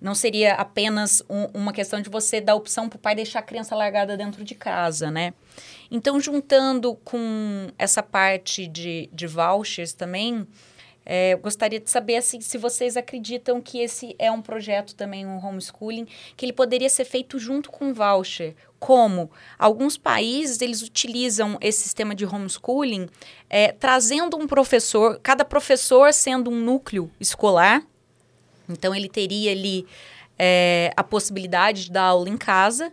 não 0.00 0.14
seria 0.14 0.54
apenas 0.54 1.22
um, 1.28 1.46
uma 1.54 1.72
questão 1.72 2.00
de 2.00 2.08
você 2.08 2.40
dar 2.40 2.54
opção 2.54 2.88
para 2.88 2.96
o 2.96 3.00
pai 3.00 3.14
deixar 3.14 3.40
a 3.40 3.42
criança 3.42 3.74
largada 3.74 4.16
dentro 4.16 4.44
de 4.44 4.54
casa, 4.54 5.10
né? 5.10 5.34
Então, 5.90 6.20
juntando 6.20 6.94
com 7.04 7.68
essa 7.76 8.02
parte 8.02 8.66
de, 8.68 9.08
de 9.12 9.26
vouchers 9.26 9.92
também, 9.92 10.46
é, 11.10 11.32
eu 11.32 11.38
gostaria 11.38 11.80
de 11.80 11.88
saber 11.88 12.16
assim, 12.16 12.38
se 12.42 12.58
vocês 12.58 12.94
acreditam 12.94 13.62
que 13.62 13.78
esse 13.78 14.14
é 14.18 14.30
um 14.30 14.42
projeto 14.42 14.94
também, 14.94 15.24
um 15.24 15.42
homeschooling, 15.42 16.06
que 16.36 16.44
ele 16.44 16.52
poderia 16.52 16.90
ser 16.90 17.06
feito 17.06 17.38
junto 17.38 17.70
com 17.70 17.94
voucher. 17.94 18.54
Como 18.78 19.30
alguns 19.58 19.96
países 19.96 20.60
eles 20.60 20.82
utilizam 20.82 21.56
esse 21.62 21.80
sistema 21.80 22.14
de 22.14 22.26
homeschooling 22.26 23.08
é, 23.48 23.72
trazendo 23.72 24.36
um 24.36 24.46
professor, 24.46 25.18
cada 25.22 25.46
professor 25.46 26.12
sendo 26.12 26.50
um 26.50 26.60
núcleo 26.60 27.10
escolar. 27.18 27.82
Então 28.68 28.94
ele 28.94 29.08
teria 29.08 29.50
ali 29.50 29.86
é, 30.38 30.92
a 30.94 31.02
possibilidade 31.02 31.84
de 31.84 31.90
dar 31.90 32.02
aula 32.02 32.28
em 32.28 32.36
casa 32.36 32.92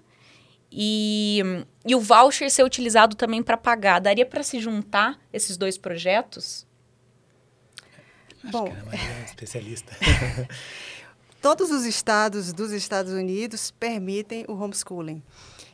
e, 0.71 1.43
e 1.85 1.93
o 1.93 1.99
voucher 1.99 2.49
ser 2.49 2.63
utilizado 2.63 3.13
também 3.13 3.43
para 3.43 3.57
pagar. 3.57 3.99
Daria 3.99 4.25
para 4.25 4.41
se 4.41 4.57
juntar 4.61 5.19
esses 5.33 5.57
dois 5.57 5.77
projetos? 5.77 6.65
Acho 8.45 8.51
Bom, 8.51 8.65
que 8.65 8.71
a 8.71 8.73
Ana 8.73 8.85
Maria 8.85 9.11
é 9.21 9.25
especialista. 9.25 9.95
todos 11.45 11.69
os 11.69 11.85
estados 11.85 12.51
dos 12.51 12.71
Estados 12.71 13.11
Unidos 13.11 13.69
permitem 13.69 14.45
o 14.47 14.53
homeschooling. 14.53 15.21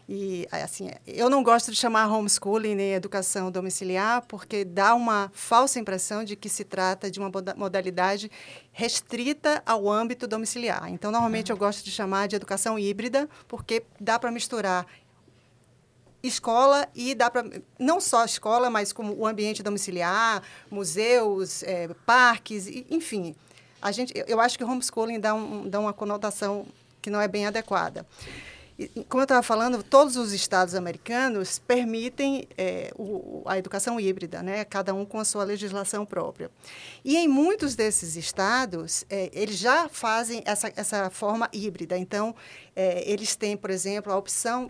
E, 0.09 0.45
assim, 0.51 0.89
eu 1.07 1.29
não 1.29 1.41
gosto 1.41 1.71
de 1.71 1.77
chamar 1.77 2.11
homeschooling 2.11 2.75
nem 2.75 2.91
educação 2.91 3.49
domiciliar, 3.49 4.21
porque 4.27 4.65
dá 4.65 4.93
uma 4.93 5.31
falsa 5.33 5.79
impressão 5.79 6.25
de 6.25 6.35
que 6.35 6.49
se 6.49 6.65
trata 6.65 7.09
de 7.09 7.17
uma 7.21 7.31
modalidade 7.55 8.29
restrita 8.73 9.63
ao 9.65 9.89
âmbito 9.89 10.27
domiciliar. 10.27 10.89
Então, 10.89 11.09
normalmente, 11.09 11.51
eu 11.51 11.55
gosto 11.55 11.85
de 11.85 11.91
chamar 11.91 12.27
de 12.27 12.35
educação 12.35 12.77
híbrida, 12.77 13.29
porque 13.47 13.85
dá 13.97 14.19
para 14.19 14.29
misturar 14.29 14.85
escola 16.23 16.87
e 16.93 17.15
dá 17.15 17.29
para 17.29 17.43
não 17.79 17.99
só 17.99 18.23
escola, 18.25 18.69
mas 18.69 18.93
como 18.93 19.13
o 19.13 19.25
ambiente 19.25 19.63
domiciliar, 19.63 20.43
museus, 20.69 21.63
é, 21.63 21.89
parques, 22.05 22.67
enfim. 22.89 23.35
A 23.81 23.91
gente, 23.91 24.13
eu 24.27 24.39
acho 24.39 24.57
que 24.57 24.63
homeschooling 24.63 25.19
dá, 25.19 25.33
um, 25.33 25.67
dá 25.67 25.79
uma 25.79 25.93
conotação 25.93 26.67
que 27.01 27.09
não 27.09 27.19
é 27.19 27.27
bem 27.27 27.47
adequada. 27.47 28.05
como 29.09 29.21
eu 29.21 29.23
estava 29.23 29.41
falando, 29.41 29.81
todos 29.81 30.15
os 30.15 30.33
estados 30.33 30.75
americanos 30.75 31.57
permitem 31.57 32.47
é, 32.55 32.91
o, 32.95 33.41
a 33.45 33.57
educação 33.57 33.99
híbrida, 33.99 34.43
né? 34.43 34.63
cada 34.63 34.93
um 34.93 35.03
com 35.03 35.19
a 35.19 35.25
sua 35.25 35.43
legislação 35.43 36.05
própria. 36.05 36.51
E 37.03 37.17
em 37.17 37.27
muitos 37.27 37.75
desses 37.75 38.15
estados, 38.15 39.03
é, 39.09 39.31
eles 39.33 39.57
já 39.57 39.89
fazem 39.89 40.43
essa, 40.45 40.71
essa 40.75 41.09
forma 41.09 41.49
híbrida. 41.51 41.97
Então, 41.97 42.35
é, 42.75 43.03
eles 43.09 43.35
têm, 43.35 43.57
por 43.57 43.71
exemplo, 43.71 44.13
a 44.13 44.17
opção 44.17 44.69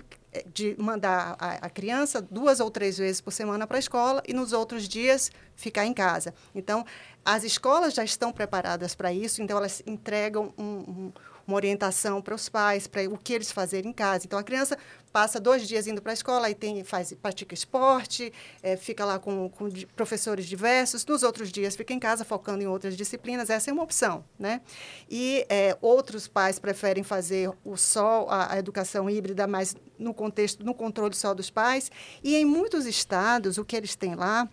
de 0.53 0.75
mandar 0.79 1.35
a, 1.39 1.65
a, 1.65 1.69
criança 1.69 2.21
duas 2.21 2.59
ou 2.59 2.71
três 2.71 2.97
vezes 2.97 3.19
por 3.19 3.31
semana 3.31 3.67
para 3.67 3.77
a 3.77 3.79
escola 3.79 4.23
e 4.25 4.33
nos 4.33 4.53
outros 4.53 4.87
dias 4.87 5.29
ficar 5.55 5.85
em 5.85 5.93
casa. 5.93 6.33
Então, 6.55 6.85
as 7.23 7.43
escolas 7.43 7.93
já 7.93 8.03
estão 8.03 8.31
preparadas 8.31 8.95
para 8.95 9.11
isso, 9.11 9.41
então 9.41 9.57
elas 9.57 9.83
entregam 9.85 10.53
um, 10.57 10.63
um 10.63 11.13
uma 11.51 11.55
orientação 11.57 12.21
para 12.21 12.33
os 12.33 12.49
pais, 12.49 12.87
para 12.87 13.03
o 13.09 13.17
que 13.17 13.33
eles 13.33 13.51
fazerem 13.51 13.91
em 13.91 13.93
casa. 13.93 14.25
Então, 14.25 14.39
a 14.39 14.43
criança 14.43 14.77
passa 15.11 15.39
dois 15.39 15.67
dias 15.67 15.87
indo 15.87 16.01
para 16.01 16.11
a 16.11 16.13
escola, 16.13 16.47
aí 16.47 16.55
tem, 16.55 16.83
faz, 16.83 17.13
pratica 17.13 17.53
esporte, 17.53 18.31
é, 18.63 18.77
fica 18.77 19.03
lá 19.03 19.19
com, 19.19 19.49
com 19.49 19.69
professores 19.95 20.45
diversos, 20.45 21.05
nos 21.05 21.21
outros 21.21 21.51
dias 21.51 21.75
fica 21.75 21.93
em 21.93 21.99
casa 21.99 22.23
focando 22.23 22.63
em 22.63 22.67
outras 22.67 22.95
disciplinas, 22.95 23.49
essa 23.49 23.69
é 23.69 23.73
uma 23.73 23.83
opção. 23.83 24.23
Né? 24.39 24.61
E 25.09 25.45
é, 25.49 25.77
outros 25.81 26.27
pais 26.27 26.57
preferem 26.57 27.03
fazer 27.03 27.51
o 27.63 27.75
só, 27.75 28.25
a, 28.29 28.53
a 28.53 28.57
educação 28.57 29.09
híbrida, 29.09 29.45
mas 29.45 29.75
no 29.99 30.13
contexto, 30.13 30.63
no 30.63 30.73
controle 30.73 31.13
só 31.13 31.33
dos 31.33 31.49
pais. 31.49 31.91
E 32.23 32.35
em 32.35 32.45
muitos 32.45 32.85
estados, 32.85 33.57
o 33.57 33.65
que 33.65 33.75
eles 33.75 33.95
têm 33.95 34.15
lá 34.15 34.49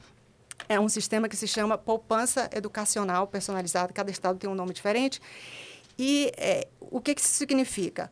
é 0.68 0.78
um 0.80 0.88
sistema 0.88 1.28
que 1.28 1.36
se 1.36 1.46
chama 1.46 1.78
poupança 1.78 2.48
educacional 2.52 3.26
personalizada, 3.26 3.92
cada 3.92 4.10
estado 4.10 4.38
tem 4.38 4.50
um 4.50 4.54
nome 4.54 4.72
diferente, 4.72 5.20
e 5.98 6.32
é, 6.36 6.68
o 6.80 7.00
que, 7.00 7.14
que 7.14 7.20
isso 7.20 7.34
significa? 7.34 8.10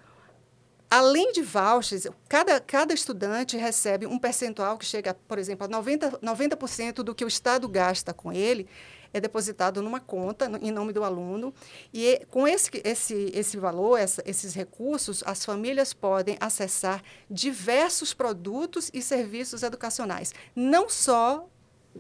Além 0.91 1.33
de 1.33 1.43
vouchers, 1.43 2.07
cada, 2.29 2.61
cada 2.61 2.95
estudante 2.95 3.57
recebe 3.57 4.07
um 4.07 4.19
percentual 4.19 4.79
que 4.79 4.85
chega, 4.85 5.15
por 5.15 5.39
exemplo, 5.39 5.67
a 5.67 5.69
90%, 5.69 6.19
90 6.23 7.05
do 7.05 7.15
que 7.15 7.25
o 7.25 7.29
Estado 7.29 7.69
gasta 7.69 8.15
com 8.15 8.33
ele, 8.33 8.69
é 9.13 9.21
depositado 9.21 9.83
numa 9.83 9.99
conta 9.99 10.49
no, 10.49 10.59
em 10.59 10.71
nome 10.71 10.93
do 10.93 11.03
aluno. 11.03 11.53
E 11.93 12.25
com 12.31 12.47
esse, 12.47 12.71
esse, 12.85 13.33
esse 13.35 13.57
valor, 13.57 13.99
essa, 13.99 14.23
esses 14.25 14.55
recursos, 14.55 15.23
as 15.27 15.45
famílias 15.45 15.93
podem 15.93 16.37
acessar 16.41 17.03
diversos 17.29 18.15
produtos 18.15 18.91
e 18.93 19.03
serviços 19.03 19.63
educacionais. 19.63 20.35
Não 20.55 20.89
só 20.89 21.49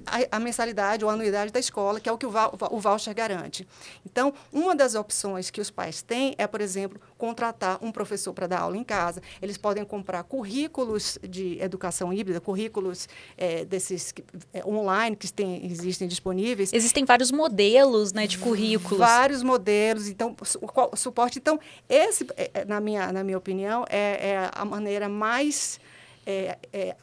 a, 0.07 0.37
a, 0.37 0.41
mensalidade 0.41 1.05
ou 1.05 1.11
a 1.11 1.15
anuidade 1.15 1.53
da 1.53 1.61
escola, 1.61 2.01
que 2.01 2.09
é 2.09 2.13
o 2.13 2.19
que 2.19 2.27
o, 2.27 2.33
o 2.71 2.81
voucher 2.81 3.15
garante. 3.15 3.67
Então, 4.05 4.33
uma 4.53 4.75
das 4.75 4.95
opções 4.95 5.51
que 5.51 5.61
os 5.61 5.71
pais 5.71 6.03
têm 6.03 6.35
é, 6.39 6.47
por 6.47 6.61
exemplo, 6.61 7.01
contratar 7.17 7.79
um 7.83 7.91
professor 7.93 8.33
para 8.33 8.47
dar 8.47 8.61
aula 8.61 8.77
em 8.77 8.85
casa. 8.85 9.23
Eles 9.41 9.57
podem 9.57 9.85
comprar 9.85 10.23
currículos 10.25 11.19
de 11.23 11.59
educação 11.61 12.13
híbrida, 12.13 12.41
currículos 12.41 13.09
é, 13.37 13.65
desses 13.65 14.13
é, 14.53 14.65
online 14.65 15.17
que 15.17 15.33
tem, 15.33 15.65
existem 15.67 16.09
disponíveis. 16.09 16.73
Existem 16.73 17.05
vários 17.05 17.31
modelos 17.31 18.13
né, 18.13 18.27
de 18.27 18.39
currículos. 18.39 18.99
Vários 18.99 19.43
modelos. 19.43 20.09
Então, 20.09 20.37
o, 20.41 20.97
suporte. 20.97 21.39
Então, 21.39 21.59
esse, 21.89 22.27
é, 22.37 22.51
é, 22.53 22.65
na 22.65 22.81
minha, 22.81 23.13
na 23.13 23.23
minha 23.25 23.39
opinião, 23.39 23.85
é, 23.89 24.31
é 24.31 24.51
a 24.53 24.65
maneira 24.65 25.09
mais 25.09 25.79
é, 26.27 26.59
é, 26.73 26.97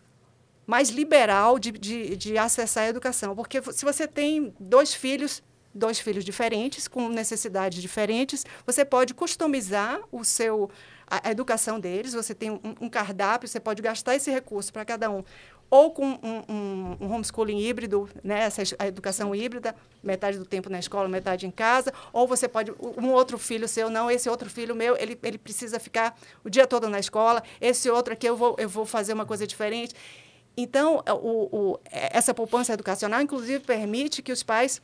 mais 0.65 0.89
liberal 0.89 1.59
de, 1.59 1.71
de, 1.71 2.15
de 2.15 2.37
acessar 2.37 2.85
a 2.85 2.89
educação. 2.89 3.35
Porque 3.35 3.61
se 3.71 3.83
você 3.83 4.07
tem 4.07 4.53
dois 4.59 4.93
filhos, 4.93 5.43
dois 5.73 5.99
filhos 5.99 6.23
diferentes, 6.23 6.87
com 6.87 7.09
necessidades 7.09 7.81
diferentes, 7.81 8.45
você 8.65 8.85
pode 8.85 9.13
customizar 9.13 9.99
o 10.11 10.23
seu 10.23 10.69
a, 11.07 11.29
a 11.29 11.31
educação 11.31 11.79
deles, 11.79 12.13
você 12.13 12.33
tem 12.33 12.51
um, 12.51 12.59
um, 12.81 12.89
cardápio, 12.89 13.47
você 13.47 13.59
pode 13.59 13.81
gastar 13.81 14.15
esse 14.15 14.31
recurso 14.31 14.71
para 14.71 14.85
cada 14.85 15.09
um. 15.09 15.23
Ou 15.69 15.91
com 15.91 16.05
um, 16.05 16.43
um, 16.47 16.97
um, 17.01 17.13
homeschooling 17.13 17.59
híbrido, 17.59 18.07
né, 18.23 18.41
essa, 18.41 18.61
a 18.77 18.87
educação 18.87 19.33
híbrida, 19.33 19.75
metade 20.03 20.37
do 20.37 20.45
tempo 20.45 20.69
na 20.69 20.77
escola, 20.77 21.09
metade 21.09 21.47
em 21.47 21.51
casa, 21.51 21.91
ou 22.11 22.27
você 22.27 22.47
pode, 22.47 22.71
um 22.79 23.09
outro 23.09 23.39
filho 23.39 23.67
seu, 23.67 23.89
não, 23.89 24.09
esse 24.09 24.29
outro 24.29 24.49
filho 24.49 24.75
meu, 24.75 24.95
ele, 24.97 25.17
ele 25.23 25.37
precisa 25.37 25.79
ficar 25.79 26.15
o 26.43 26.49
dia 26.49 26.67
todo 26.67 26.87
na 26.87 26.99
escola, 26.99 27.41
esse 27.59 27.89
outro 27.89 28.13
aqui 28.13 28.27
eu 28.27 28.35
vou, 28.35 28.55
eu 28.59 28.69
vou 28.69 28.85
fazer 28.85 29.13
uma 29.13 29.25
coisa 29.25 29.47
diferente. 29.47 29.95
Então, 30.55 31.01
é, 31.05 31.13
o, 31.13 31.49
o, 31.51 31.79
é, 31.91 32.15
essa 32.17 32.33
poupança 32.33 32.73
educacional, 32.73 33.21
inclusive, 33.21 33.59
permite 33.59 34.21
que 34.21 34.31
os 34.31 34.43
pais 34.43 34.81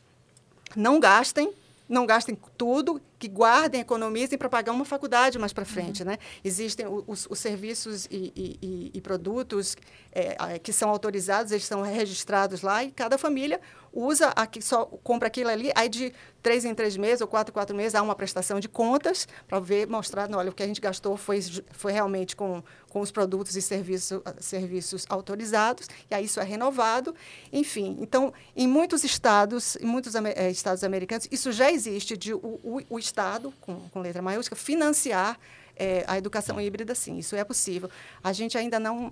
não 0.76 1.00
gastem, 1.00 1.54
não 1.88 2.06
gastem 2.06 2.38
tudo, 2.58 3.02
que 3.20 3.28
guardem, 3.28 3.82
economizem 3.82 4.38
para 4.38 4.50
pagar 4.50 4.72
uma 4.72 4.86
faculdade 4.86 5.38
mais 5.38 5.52
para 5.52 5.66
frente. 5.66 6.02
Uhum. 6.02 6.10
Né? 6.10 6.18
Existem 6.44 6.88
os, 6.88 7.28
os 7.30 7.38
serviços 7.38 8.06
e, 8.10 8.32
e, 8.62 8.92
e 8.94 9.02
produtos 9.02 9.76
é, 10.12 10.58
que 10.58 10.72
são 10.72 10.90
autorizados, 10.90 11.52
eles 11.52 11.66
são 11.66 11.82
registrados 11.82 12.62
lá 12.62 12.84
e 12.84 12.92
cada 12.92 13.18
família 13.18 13.60
usa, 13.94 14.28
aqui, 14.36 14.62
só 14.62 14.86
compra 14.86 15.28
aquilo 15.28 15.50
ali, 15.50 15.72
aí 15.76 15.90
de 15.90 16.14
três 16.42 16.64
em 16.64 16.74
três 16.74 16.96
meses 16.96 17.22
ou 17.22 17.28
quatro 17.28 17.52
em 17.52 17.54
quatro 17.54 17.76
meses 17.76 17.96
há 17.96 18.02
uma 18.02 18.16
prestação 18.16 18.60
de 18.60 18.70
contas 18.70 19.28
para 19.48 19.60
ver, 19.60 19.88
mostrar, 19.88 20.30
olha, 20.34 20.50
o 20.50 20.54
que 20.54 20.64
a 20.64 20.68
gente 20.68 20.80
gastou 20.80 21.18
foi, 21.18 21.42
foi 21.72 21.92
realmente 21.92 22.36
com, 22.36 22.64
com 22.90 23.02
os 23.02 23.12
produtos 23.12 23.56
e 23.56 23.62
serviço, 23.62 24.22
serviços 24.40 25.06
autorizados, 25.10 25.88
e 26.10 26.16
aí 26.16 26.26
isso 26.26 26.40
é 26.40 26.44
renovado. 26.44 27.16
Enfim, 27.52 27.98
então, 28.00 28.34
em 28.56 28.68
muitos 28.68 29.04
estados, 29.04 29.76
em 29.78 29.86
muitos 29.86 30.16
é, 30.16 30.50
estados 30.50 30.84
americanos, 30.84 31.28
isso 31.32 31.52
já 31.52 31.72
existe 31.72 32.16
de 32.16 32.34
o, 32.34 32.60
o, 32.64 32.82
o 32.90 33.00
Estado, 33.10 33.54
com, 33.62 33.76
com 33.90 34.00
letra 34.00 34.22
maiúscula, 34.22 34.60
financiar 34.60 35.38
é, 35.76 36.04
a 36.08 36.18
educação 36.18 36.60
híbrida, 36.60 36.94
sim, 36.94 37.18
isso 37.18 37.36
é 37.36 37.44
possível. 37.44 37.90
A 38.24 38.32
gente 38.34 38.58
ainda 38.58 38.80
não 38.80 39.12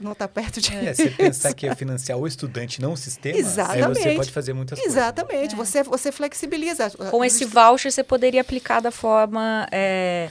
não 0.00 0.12
está 0.12 0.28
perto 0.28 0.60
de 0.60 0.72
é, 0.76 0.94
você 0.94 1.10
pensar 1.16 1.52
que 1.54 1.66
é 1.66 1.74
financiar 1.74 2.16
o 2.16 2.24
estudante, 2.24 2.80
não 2.80 2.92
o 2.92 2.96
sistema, 2.96 3.36
Exatamente. 3.36 3.98
aí 3.98 4.04
você 4.04 4.14
pode 4.14 4.30
fazer 4.30 4.52
muitas 4.52 4.78
Exatamente. 4.78 5.26
coisas. 5.26 5.54
Exatamente. 5.54 5.54
É. 5.54 5.56
Você, 5.56 5.82
você 5.82 6.12
flexibiliza. 6.12 6.90
Com 7.10 7.24
esse 7.24 7.44
voucher, 7.44 7.90
você 7.90 8.04
poderia 8.04 8.40
aplicar 8.42 8.80
da 8.80 8.92
forma... 8.92 9.66
É, 9.72 10.30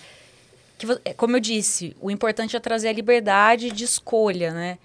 que, 0.78 0.88
é, 1.04 1.14
como 1.14 1.36
eu 1.36 1.40
disse, 1.42 1.96
o 2.00 2.10
importante 2.10 2.56
é 2.56 2.60
trazer 2.60 2.88
a 2.88 2.94
liberdade 2.94 3.72
de 3.72 3.84
escolha, 3.84 4.52
né? 4.54 4.78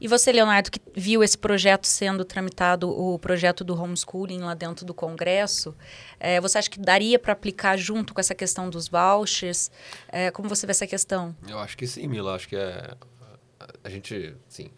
E 0.00 0.06
você, 0.06 0.30
Leonardo, 0.30 0.70
que 0.70 0.80
viu 0.94 1.22
esse 1.22 1.36
projeto 1.36 1.86
sendo 1.86 2.24
tramitado, 2.24 2.88
o 2.88 3.18
projeto 3.18 3.64
do 3.64 3.80
homeschooling 3.80 4.40
lá 4.40 4.54
dentro 4.54 4.86
do 4.86 4.94
Congresso, 4.94 5.74
é, 6.20 6.40
você 6.40 6.58
acha 6.58 6.70
que 6.70 6.78
daria 6.78 7.18
para 7.18 7.32
aplicar 7.32 7.76
junto 7.76 8.14
com 8.14 8.20
essa 8.20 8.34
questão 8.34 8.70
dos 8.70 8.88
vouchers? 8.88 9.70
É, 10.08 10.30
como 10.30 10.48
você 10.48 10.66
vê 10.66 10.70
essa 10.70 10.86
questão? 10.86 11.34
Eu 11.48 11.58
acho 11.58 11.76
que 11.76 11.86
sim, 11.86 12.06
Mila. 12.06 12.34
Acho 12.34 12.48
que 12.48 12.56
é 12.56 12.94
a 13.82 13.88
gente, 13.88 14.34
sim, 14.48 14.70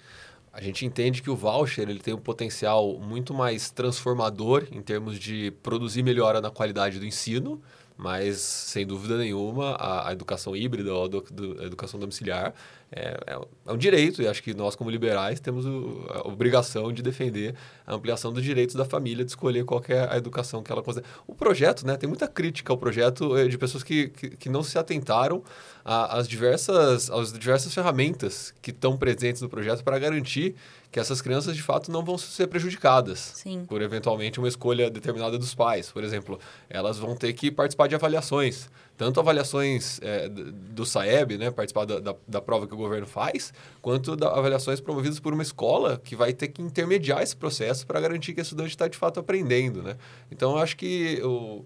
a 0.53 0.61
gente 0.61 0.85
entende 0.85 1.23
que 1.23 1.31
o 1.31 1.37
voucher 1.37 1.89
ele 1.89 2.01
tem 2.01 2.15
um 2.15 2.21
potencial 2.21 2.99
muito 2.99 3.33
mais 3.35 3.71
transformador 3.71 4.67
em 4.71 4.83
termos 4.83 5.19
de 5.19 5.53
produzir 5.63 6.03
melhora 6.03 6.41
na 6.41 6.51
qualidade 6.51 6.99
do 6.99 7.07
ensino, 7.07 7.63
mas 7.97 8.39
sem 8.39 8.87
dúvida 8.87 9.19
nenhuma 9.19 9.73
a, 9.73 10.09
a 10.09 10.13
educação 10.13 10.57
híbrida 10.57 10.93
ou 10.95 11.05
a, 11.05 11.09
do, 11.09 11.61
a 11.61 11.65
educação 11.65 12.01
domiciliar 12.01 12.55
é, 12.93 13.17
é, 13.27 13.39
é, 13.67 13.73
um 13.73 13.77
direito, 13.77 14.21
e 14.21 14.27
acho 14.27 14.43
que 14.43 14.53
nós, 14.53 14.75
como 14.75 14.91
liberais, 14.91 15.39
temos 15.39 15.65
o, 15.65 16.07
a 16.09 16.27
obrigação 16.27 16.93
de 16.93 17.03
defender 17.03 17.55
a 17.87 17.95
ampliação 17.95 18.33
dos 18.33 18.43
direitos 18.43 18.75
da 18.75 18.85
família 18.85 19.25
de 19.25 19.31
escolher 19.31 19.65
qual 19.65 19.83
é 19.89 20.13
a 20.13 20.17
educação 20.17 20.61
que 20.63 20.73
ela 20.73 20.83
considera. 20.83 21.07
O 21.27 21.35
projeto, 21.35 21.87
né, 21.87 21.97
tem 21.97 22.09
muita 22.09 22.27
crítica 22.27 22.73
ao 22.73 22.77
projeto 22.77 23.37
eh, 23.37 23.47
de 23.47 23.57
pessoas 23.57 23.85
que, 23.85 24.09
que, 24.09 24.31
que 24.31 24.49
não 24.49 24.63
se 24.65 24.77
atentaram 24.77 25.43
às 25.85 26.29
diversas, 26.29 27.11
às 27.11 27.33
diversas 27.33 27.73
ferramentas 27.73 28.53
que 28.61 28.71
estão 28.71 28.97
presentes 28.97 29.41
no 29.41 29.49
projeto 29.49 29.83
para 29.83 29.99
garantir 29.99 30.55
que 30.91 30.99
essas 30.99 31.23
crianças 31.23 31.55
de 31.55 31.63
fato 31.63 31.91
não 31.91 32.05
vão 32.05 32.19
ser 32.19 32.49
prejudicadas 32.49 33.19
Sim. 33.37 33.65
por 33.67 33.81
eventualmente 33.81 34.39
uma 34.39 34.49
escolha 34.49 34.91
determinada 34.91 35.39
dos 35.39 35.55
pais. 35.55 35.91
Por 35.91 36.03
exemplo, 36.03 36.39
elas 36.69 36.99
vão 36.99 37.15
ter 37.15 37.33
que 37.33 37.51
participar 37.51 37.87
de 37.87 37.95
avaliações 37.95 38.69
tanto 39.01 39.19
avaliações 39.19 39.99
é, 40.03 40.29
do 40.29 40.85
SAEB, 40.85 41.39
né, 41.39 41.51
participar 41.51 41.87
da, 41.87 42.01
da, 42.01 42.15
da, 42.29 42.39
prova 42.39 42.67
que 42.67 42.75
o 42.75 42.77
governo 42.81 43.07
faz, 43.07 43.53
quanto 43.81 44.13
avaliações 44.25 44.81
promovidas 44.81 45.21
por 45.21 45.33
uma 45.33 45.43
escola 45.43 46.01
que 46.03 46.17
vai 46.17 46.33
ter 46.33 46.49
que 46.49 46.63
intermediar 46.63 47.23
esse 47.23 47.37
processo 47.37 47.87
para 47.87 48.01
garantir 48.01 48.35
que 48.35 48.41
o 48.41 48.43
estudante 48.43 48.71
está 48.71 48.89
de 48.89 48.97
fato 48.97 49.21
aprendendo. 49.21 49.83
Né? 49.83 49.97
Então, 50.31 50.53
eu 50.53 50.59
acho 50.59 50.77
que 50.77 51.21
o, 51.23 51.65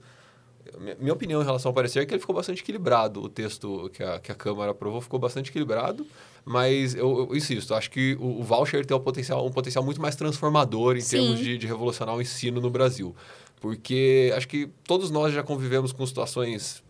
minha 0.98 1.12
opinião 1.12 1.42
em 1.42 1.44
relação 1.44 1.70
ao 1.70 1.74
parecer 1.74 2.00
é 2.00 2.07
que 2.07 2.14
ele 2.14 2.20
ficou 2.20 2.35
bastante 2.35 2.62
equilibrado. 2.62 3.22
O 3.22 3.29
texto 3.29 3.90
que 3.92 4.03
a, 4.03 4.18
que 4.18 4.33
a 4.33 4.35
Câmara 4.35 4.70
aprovou 4.70 5.00
ficou 5.00 5.18
bastante 5.18 5.50
equilibrado, 5.50 6.07
mas 6.44 6.94
eu, 6.94 7.29
eu 7.31 7.37
insisto, 7.37 7.74
acho 7.74 7.90
que 7.90 8.16
o, 8.20 8.40
o 8.40 8.42
voucher 8.42 8.85
tem 8.85 8.96
um 8.96 9.00
potencial, 9.00 9.46
um 9.46 9.50
potencial 9.50 9.85
muito 9.85 10.00
mais 10.00 10.16
transformador 10.16 10.96
em 10.96 11.00
Sim. 11.00 11.18
termos 11.18 11.38
de, 11.38 11.59
de 11.59 11.66
revolucionar 11.66 12.14
o 12.14 12.22
ensino 12.22 12.61
no 12.61 12.70
Brasil. 12.70 13.14
Porque 13.61 14.33
acho 14.37 14.48
que 14.48 14.68
todos 14.85 15.11
nós 15.11 15.33
já 15.33 15.42
convivemos 15.42 15.92
com 15.92 16.05
situações 16.07 16.83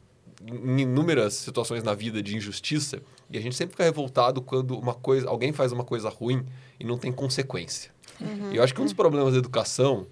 em 0.46 0.80
inúmeras 0.80 1.34
situações 1.34 1.82
na 1.82 1.94
vida 1.94 2.22
de 2.22 2.36
injustiça 2.36 3.00
e 3.30 3.38
a 3.38 3.40
gente 3.40 3.56
sempre 3.56 3.72
fica 3.72 3.84
revoltado 3.84 4.42
quando 4.42 4.78
uma 4.78 4.94
coisa, 4.94 5.28
alguém 5.28 5.52
faz 5.52 5.72
uma 5.72 5.84
coisa 5.84 6.08
ruim 6.08 6.44
e 6.78 6.84
não 6.84 6.98
tem 6.98 7.10
consequência. 7.10 7.90
Uhum. 8.20 8.52
E 8.52 8.56
eu 8.56 8.62
acho 8.62 8.74
que 8.74 8.80
um 8.80 8.84
dos 8.84 8.92
problemas 8.92 9.32
da 9.32 9.38
educação 9.38 10.06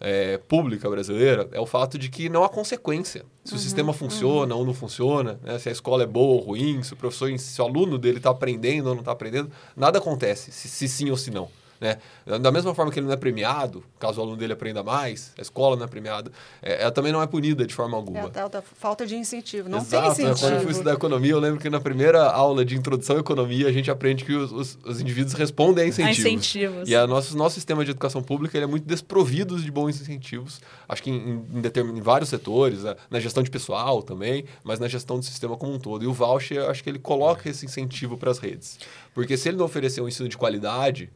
é, 0.00 0.38
pública 0.38 0.88
brasileira 0.88 1.48
é 1.52 1.60
o 1.60 1.66
fato 1.66 1.98
de 1.98 2.08
que 2.08 2.28
não 2.28 2.44
há 2.44 2.48
consequência. 2.48 3.24
Se 3.44 3.52
uhum, 3.52 3.58
o 3.58 3.60
sistema 3.60 3.92
funciona 3.92 4.54
uhum. 4.54 4.60
ou 4.60 4.66
não 4.66 4.74
funciona, 4.74 5.40
né? 5.42 5.58
se 5.58 5.68
a 5.68 5.72
escola 5.72 6.02
é 6.02 6.06
boa 6.06 6.34
ou 6.34 6.40
ruim, 6.40 6.82
se 6.82 6.92
o 6.92 6.96
professor, 6.96 7.36
se 7.38 7.60
o 7.60 7.64
aluno 7.64 7.98
dele 7.98 8.18
está 8.18 8.30
aprendendo 8.30 8.88
ou 8.88 8.94
não 8.94 9.00
está 9.00 9.12
aprendendo, 9.12 9.50
nada 9.76 9.98
acontece, 9.98 10.52
se, 10.52 10.68
se 10.68 10.88
sim 10.88 11.10
ou 11.10 11.16
se 11.16 11.30
não. 11.30 11.48
Né? 11.80 11.98
Da 12.40 12.50
mesma 12.50 12.74
forma 12.74 12.90
que 12.90 12.98
ele 12.98 13.06
não 13.06 13.12
é 13.12 13.16
premiado, 13.16 13.84
caso 13.98 14.20
o 14.20 14.22
aluno 14.22 14.36
dele 14.36 14.52
aprenda 14.52 14.82
mais, 14.82 15.32
a 15.38 15.42
escola 15.42 15.76
não 15.76 15.84
é 15.84 15.88
premiada, 15.88 16.30
é, 16.60 16.82
ela 16.82 16.90
também 16.90 17.12
não 17.12 17.22
é 17.22 17.26
punida 17.26 17.66
de 17.66 17.74
forma 17.74 17.96
alguma. 17.96 18.18
É 18.18 18.22
a 18.24 18.28
tal 18.28 18.48
da 18.48 18.62
falta 18.62 19.06
de 19.06 19.16
incentivo. 19.16 19.68
Não 19.68 19.78
Exato, 19.78 20.16
tem 20.16 20.24
incentivo. 20.26 20.40
Quando 20.40 20.54
eu 20.54 20.60
fui 20.62 20.72
estudar 20.72 20.92
economia, 20.94 21.32
eu 21.32 21.38
lembro 21.38 21.60
que 21.60 21.70
na 21.70 21.80
primeira 21.80 22.24
aula 22.30 22.64
de 22.64 22.76
introdução 22.76 23.16
à 23.16 23.20
economia, 23.20 23.68
a 23.68 23.72
gente 23.72 23.90
aprende 23.90 24.24
que 24.24 24.34
os, 24.34 24.50
os, 24.50 24.78
os 24.84 25.00
indivíduos 25.00 25.34
respondem 25.34 25.84
a 25.84 25.86
incentivos. 25.86 26.24
A 26.24 26.28
incentivos. 26.28 26.88
E 26.88 26.96
a 26.96 27.06
nosso, 27.06 27.36
nosso 27.36 27.54
sistema 27.54 27.84
de 27.84 27.92
educação 27.92 28.22
pública 28.22 28.58
é 28.58 28.66
muito 28.66 28.84
desprovido 28.84 29.60
de 29.60 29.70
bons 29.70 30.00
incentivos. 30.00 30.60
Acho 30.88 31.02
que 31.02 31.10
em, 31.10 31.44
em, 31.54 31.60
determin, 31.60 31.98
em 31.98 32.02
vários 32.02 32.28
setores, 32.28 32.82
na, 32.82 32.96
na 33.10 33.20
gestão 33.20 33.42
de 33.42 33.50
pessoal 33.50 34.02
também, 34.02 34.44
mas 34.64 34.80
na 34.80 34.88
gestão 34.88 35.18
do 35.18 35.24
sistema 35.24 35.56
como 35.56 35.72
um 35.72 35.78
todo. 35.78 36.04
E 36.04 36.06
o 36.06 36.12
voucher, 36.12 36.68
acho 36.68 36.82
que 36.82 36.90
ele 36.90 36.98
coloca 36.98 37.48
esse 37.48 37.64
incentivo 37.64 38.16
para 38.16 38.30
as 38.30 38.38
redes. 38.38 38.78
Porque 39.14 39.36
se 39.36 39.48
ele 39.48 39.56
não 39.56 39.64
oferecer 39.64 40.00
um 40.00 40.08
ensino 40.08 40.28
de 40.28 40.36
qualidade, 40.36 41.10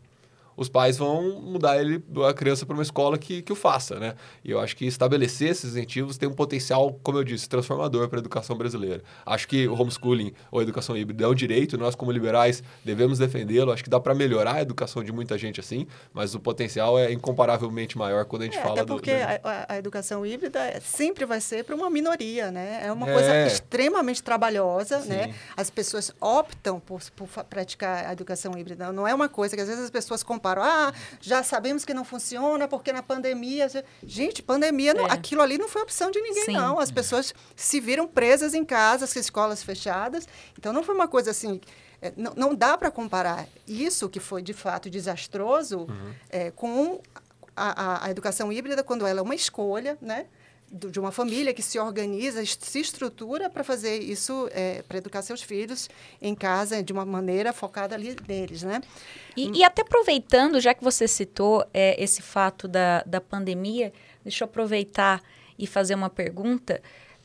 os 0.62 0.68
pais 0.68 0.96
vão 0.96 1.40
mudar 1.40 1.78
ele, 1.78 2.02
a 2.26 2.32
criança 2.32 2.64
para 2.64 2.74
uma 2.74 2.82
escola 2.82 3.18
que, 3.18 3.42
que 3.42 3.52
o 3.52 3.56
faça, 3.56 3.98
né? 3.98 4.14
E 4.44 4.50
eu 4.50 4.60
acho 4.60 4.76
que 4.76 4.86
estabelecer 4.86 5.50
esses 5.50 5.72
incentivos 5.72 6.16
tem 6.16 6.28
um 6.28 6.32
potencial, 6.32 6.98
como 7.02 7.18
eu 7.18 7.24
disse, 7.24 7.48
transformador 7.48 8.08
para 8.08 8.18
a 8.18 8.20
educação 8.20 8.56
brasileira. 8.56 9.02
Acho 9.26 9.46
que 9.46 9.68
o 9.68 9.74
homeschooling 9.74 10.32
ou 10.50 10.60
a 10.60 10.62
educação 10.62 10.96
híbrida 10.96 11.24
é 11.24 11.28
um 11.28 11.34
direito, 11.34 11.76
nós 11.76 11.94
como 11.94 12.10
liberais 12.10 12.62
devemos 12.84 13.18
defendê-lo. 13.18 13.72
Acho 13.72 13.84
que 13.84 13.90
dá 13.90 14.00
para 14.00 14.14
melhorar 14.14 14.56
a 14.56 14.62
educação 14.62 15.02
de 15.02 15.12
muita 15.12 15.36
gente 15.36 15.60
assim, 15.60 15.86
mas 16.12 16.34
o 16.34 16.40
potencial 16.40 16.98
é 16.98 17.12
incomparavelmente 17.12 17.98
maior 17.98 18.24
quando 18.24 18.42
a 18.42 18.44
gente 18.46 18.58
é, 18.58 18.62
fala 18.62 18.74
até 18.80 18.84
porque 18.84 19.12
do... 19.12 19.22
a, 19.22 19.66
a, 19.68 19.78
educação 19.78 20.24
híbrida 20.24 20.80
sempre 20.80 21.24
vai 21.24 21.40
ser 21.40 21.64
para 21.64 21.74
uma 21.74 21.90
minoria, 21.90 22.50
né? 22.50 22.82
É 22.84 22.92
uma 22.92 23.08
é. 23.08 23.12
coisa 23.12 23.46
extremamente 23.46 24.22
trabalhosa, 24.22 24.98
né? 25.00 25.02
Sim. 25.02 25.08
né? 25.08 25.34
As 25.56 25.70
pessoas 25.70 26.12
optam 26.20 26.78
por, 26.80 27.00
por 27.16 27.28
praticar 27.44 28.06
a 28.06 28.12
educação 28.12 28.56
híbrida. 28.56 28.92
Não 28.92 29.06
é 29.06 29.14
uma 29.14 29.28
coisa 29.28 29.56
que 29.56 29.62
às 29.62 29.68
vezes 29.68 29.84
as 29.84 29.90
pessoas 29.90 30.22
comparam 30.22 30.51
comparam. 30.52 30.62
Ah, 30.62 30.92
já 31.20 31.42
sabemos 31.42 31.84
que 31.84 31.94
não 31.94 32.04
funciona 32.04 32.68
porque 32.68 32.92
na 32.92 33.02
pandemia. 33.02 33.68
Gente, 34.02 34.42
pandemia, 34.42 34.94
não, 34.94 35.06
é. 35.06 35.12
aquilo 35.12 35.42
ali 35.42 35.58
não 35.58 35.68
foi 35.68 35.82
opção 35.82 36.10
de 36.10 36.20
ninguém, 36.20 36.44
Sim. 36.46 36.52
não. 36.52 36.78
As 36.78 36.90
pessoas 36.90 37.34
se 37.56 37.80
viram 37.80 38.06
presas 38.06 38.54
em 38.54 38.64
casa, 38.64 39.04
as 39.04 39.16
escolas 39.16 39.62
fechadas. 39.62 40.28
Então 40.58 40.72
não 40.72 40.82
foi 40.82 40.94
uma 40.94 41.08
coisa 41.08 41.30
assim. 41.30 41.60
É, 42.00 42.12
não, 42.16 42.32
não 42.34 42.54
dá 42.54 42.76
para 42.76 42.90
comparar 42.90 43.46
isso, 43.66 44.08
que 44.08 44.18
foi 44.18 44.42
de 44.42 44.52
fato 44.52 44.90
desastroso, 44.90 45.80
uhum. 45.80 46.14
é, 46.30 46.50
com 46.50 47.00
a, 47.56 47.82
a, 47.82 48.06
a 48.06 48.10
educação 48.10 48.52
híbrida, 48.52 48.82
quando 48.82 49.06
ela 49.06 49.20
é 49.20 49.22
uma 49.22 49.36
escolha, 49.36 49.96
né? 50.00 50.26
De 50.72 50.98
uma 50.98 51.12
família 51.12 51.52
que 51.52 51.62
se 51.62 51.78
organiza, 51.78 52.42
se 52.44 52.80
estrutura 52.80 53.50
para 53.50 53.62
fazer 53.62 53.98
isso, 53.98 54.48
é, 54.52 54.82
para 54.82 54.98
educar 54.98 55.20
seus 55.20 55.42
filhos 55.42 55.90
em 56.20 56.34
casa 56.34 56.82
de 56.82 56.92
uma 56.94 57.04
maneira 57.04 57.52
focada 57.52 57.94
ali 57.94 58.16
neles, 58.26 58.62
né? 58.62 58.80
E, 59.36 59.58
e 59.58 59.64
até 59.64 59.82
aproveitando, 59.82 60.58
já 60.60 60.72
que 60.72 60.82
você 60.82 61.06
citou 61.06 61.62
é, 61.74 62.02
esse 62.02 62.22
fato 62.22 62.66
da, 62.66 63.02
da 63.02 63.20
pandemia, 63.20 63.92
deixa 64.24 64.44
eu 64.44 64.46
aproveitar 64.46 65.22
e 65.58 65.66
fazer 65.66 65.94
uma 65.94 66.08
pergunta. 66.08 66.80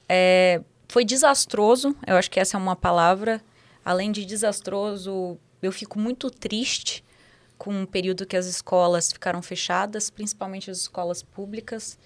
É, 0.09 0.61
foi 0.89 1.05
desastroso, 1.05 1.95
eu 2.05 2.17
acho 2.17 2.29
que 2.29 2.39
essa 2.39 2.57
é 2.57 2.59
uma 2.59 2.75
palavra. 2.75 3.41
Além 3.83 4.11
de 4.11 4.25
desastroso, 4.25 5.37
eu 5.61 5.71
fico 5.71 5.97
muito 5.97 6.29
triste 6.29 7.01
com 7.57 7.83
o 7.83 7.87
período 7.87 8.25
que 8.25 8.35
as 8.35 8.45
escolas 8.45 9.11
ficaram 9.11 9.41
fechadas, 9.41 10.09
principalmente 10.09 10.69
as 10.69 10.79
escolas 10.79 11.23
públicas. 11.23 11.97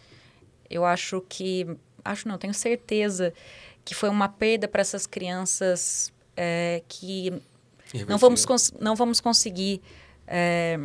Eu 0.71 0.86
acho 0.86 1.21
que, 1.27 1.67
acho 2.03 2.27
não, 2.27 2.38
tenho 2.38 2.53
certeza 2.53 3.34
que 3.84 3.93
foi 3.93 4.10
uma 4.10 4.29
perda 4.29 4.67
para 4.67 4.81
essas 4.81 5.05
crianças 5.05 6.13
é, 6.36 6.81
que 6.88 7.41
não 8.07 8.17
vamos, 8.17 8.45
não 8.79 8.95
vamos 8.95 9.19
conseguir 9.19 9.81
é, 10.27 10.79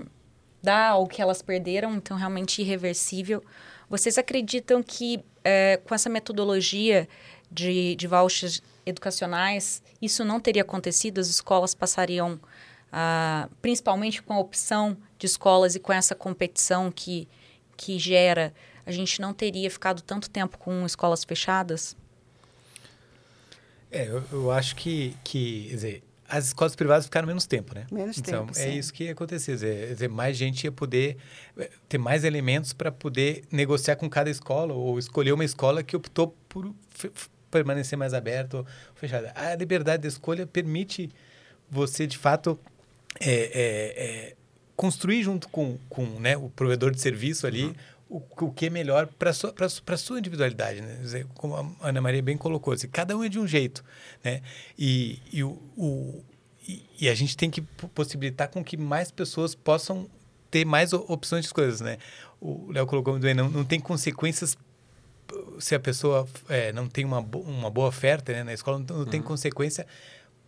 dar 0.63 0.97
o 0.97 1.07
que 1.07 1.23
elas 1.23 1.43
perderam, 1.43 1.95
então 1.95 2.17
realmente 2.17 2.61
irreversível. 2.61 3.43
Vocês 3.89 4.19
acreditam 4.19 4.83
que 4.83 5.25
é, 5.45 5.81
com 5.85 5.95
essa 5.95 6.11
metodologia 6.11 7.09
de, 7.51 7.95
de 7.95 8.07
vouchers 8.07 8.61
educacionais, 8.85 9.83
isso 10.03 10.25
não 10.25 10.41
teria 10.41 10.63
acontecido? 10.63 11.21
As 11.21 11.29
escolas 11.29 11.75
passariam, 11.75 12.41
ah, 12.93 13.49
principalmente 13.63 14.23
com 14.23 14.33
a 14.35 14.41
opção 14.41 14.97
de 15.19 15.27
escolas 15.27 15.77
e 15.77 15.81
com 15.81 15.93
essa 15.93 16.15
competição 16.15 16.91
que, 16.91 17.29
que 17.77 17.99
gera 17.99 18.53
a 18.87 18.93
gente 18.93 19.21
não 19.21 19.35
teria 19.35 19.69
ficado 19.69 20.01
tanto 20.01 20.31
tempo 20.31 20.57
com 20.57 20.87
escolas 20.87 21.25
fechadas? 21.25 21.97
É, 23.91 24.07
eu, 24.09 24.23
eu 24.33 24.51
acho 24.53 24.77
que, 24.77 25.17
que, 25.25 25.67
quer 25.69 25.75
dizer, 25.75 26.03
as 26.29 26.47
escolas 26.47 26.77
privadas 26.77 27.05
ficaram 27.05 27.27
menos 27.27 27.47
tempo, 27.47 27.75
né? 27.75 27.87
Menos 27.91 28.19
então, 28.19 28.47
tempo, 28.47 28.59
é 28.59 28.71
isso 28.71 28.93
que 28.93 29.05
ia 29.05 29.13
acontecer. 29.13 29.59
Quer 29.59 29.93
dizer, 29.93 30.09
mais 30.09 30.37
gente 30.37 30.65
ia 30.65 30.73
poder 30.73 31.17
é, 31.59 31.71
ter 31.89 31.99
mais 31.99 32.25
elementos 32.25 32.73
para 32.73 32.93
poder 32.93 33.45
negociar 33.51 33.97
com 33.97 34.09
cada 34.09 34.31
escola 34.31 34.73
ou 34.73 34.99
escolher 34.99 35.33
uma 35.33 35.45
escola 35.45 35.83
que 35.83 35.97
optou 35.97 36.37
por 36.49 36.73
permanecer 37.51 37.99
mais 37.99 38.15
aberta 38.15 38.59
ou 38.59 38.67
fechada. 38.95 39.33
A 39.35 39.55
liberdade 39.55 40.03
de 40.03 40.09
escolha 40.09 40.47
permite 40.47 41.11
você, 41.71 42.07
de 42.07 42.19
fato, 42.19 42.59
é, 43.21 43.31
é, 43.31 44.31
é, 44.31 44.37
construir 44.77 45.23
junto 45.23 45.49
com, 45.49 45.79
com 45.89 46.05
né, 46.21 46.37
o 46.37 46.51
provedor 46.51 46.91
de 46.91 47.01
serviço 47.01 47.47
ali 47.47 47.65
uhum 47.65 47.75
o, 48.09 48.23
o 48.41 48.53
que 48.53 48.67
é 48.67 48.71
melhor 48.71 49.07
para 49.07 49.31
a 49.31 49.99
sua, 49.99 50.19
individualidade. 50.19 50.81
Né? 50.81 50.99
Dizer, 51.01 51.27
como 51.35 51.57
a 51.57 51.89
Ana 51.89 52.01
Maria 52.01 52.23
bem 52.23 52.37
colocou, 52.37 52.73
assim, 52.73 52.89
cada 52.89 53.17
um 53.17 53.25
é 53.25 53.29
de 53.29 53.39
um 53.39 53.47
jeito. 53.47 53.85
Né? 54.23 54.43
E, 54.79 55.21
e, 55.33 55.43
o, 55.43 55.61
o 55.77 56.25
e, 56.67 56.85
e, 57.01 57.09
a 57.09 57.15
gente 57.15 57.37
tem 57.37 57.51
que 57.51 57.61
possibilitar 57.95 58.49
com 58.49 58.65
que 58.65 58.77
mais 58.77 59.11
pessoas 59.11 59.55
possam 59.55 60.09
ter 60.51 60.65
mais 60.65 60.93
opções 60.93 61.47
de 61.47 61.53
coisas. 61.53 61.81
Né? 61.81 61.99
O 62.41 62.71
Léo 62.71 62.87
colocou 62.87 63.15
muito 63.15 63.25
bem, 63.25 63.35
não, 63.35 63.51
não 63.51 63.65
tem 63.65 63.81
consequências 63.81 64.57
se 65.59 65.75
a 65.75 65.81
pessoa 65.81 66.27
é, 66.49 66.73
não 66.73 66.89
tem 66.89 67.05
uma, 67.05 67.19
uma 67.19 67.69
boa 67.69 67.89
oferta 67.89 68.33
né, 68.33 68.45
na 68.45 68.53
escola, 68.53 68.79
não, 68.79 68.87
não 68.87 68.99
uhum. 68.99 69.11
tem 69.11 69.21
consequência 69.21 69.85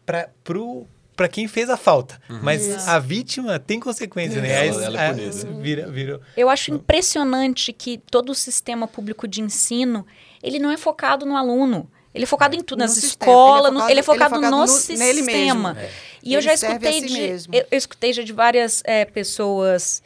para 0.07 0.31
o 0.57 0.87
para 1.19 1.27
quem 1.27 1.49
fez 1.49 1.69
a 1.69 1.77
falta. 1.77 2.23
Uhum. 2.31 2.39
Mas 2.45 2.65
Isso. 2.65 2.89
a 2.89 3.01
vítima 3.01 3.59
tem 3.59 3.81
consequência, 3.81 4.41
né? 4.41 4.69
Ela, 4.69 4.85
ela 4.85 5.03
é 5.03 5.13
punida. 5.13 5.61
Vira, 5.61 5.91
vira... 5.91 6.21
Eu 6.37 6.49
acho 6.49 6.73
impressionante 6.73 7.73
que 7.73 7.99
todo 7.99 8.31
o 8.31 8.35
sistema 8.37 8.87
público 8.87 9.27
de 9.27 9.41
ensino, 9.41 10.07
ele 10.41 10.61
não 10.61 10.71
é 10.71 10.77
focado 10.77 11.27
no 11.27 11.37
aluno. 11.37 11.91
Ele 12.15 12.23
é 12.23 12.27
focado 12.27 12.55
em 12.55 12.61
tudo, 12.61 12.79
nas 12.79 12.97
escolas, 12.97 13.91
ele 13.91 13.99
é 13.99 14.03
focado, 14.05 14.37
ele 14.37 14.45
é 14.45 14.49
focado 14.49 14.57
no, 14.57 14.59
no 14.59 14.69
sistema. 14.69 15.77
É. 15.77 15.91
E 16.23 16.29
ele 16.29 16.37
eu 16.37 16.41
já 16.41 16.55
escutei 16.55 17.01
si 17.01 17.07
de, 17.09 17.57
eu, 17.57 17.67
eu, 17.69 17.79
escutei 17.79 18.13
já 18.13 18.23
de 18.23 18.33
várias 18.33 18.81
é, 18.85 19.05
pessoas 19.05 20.01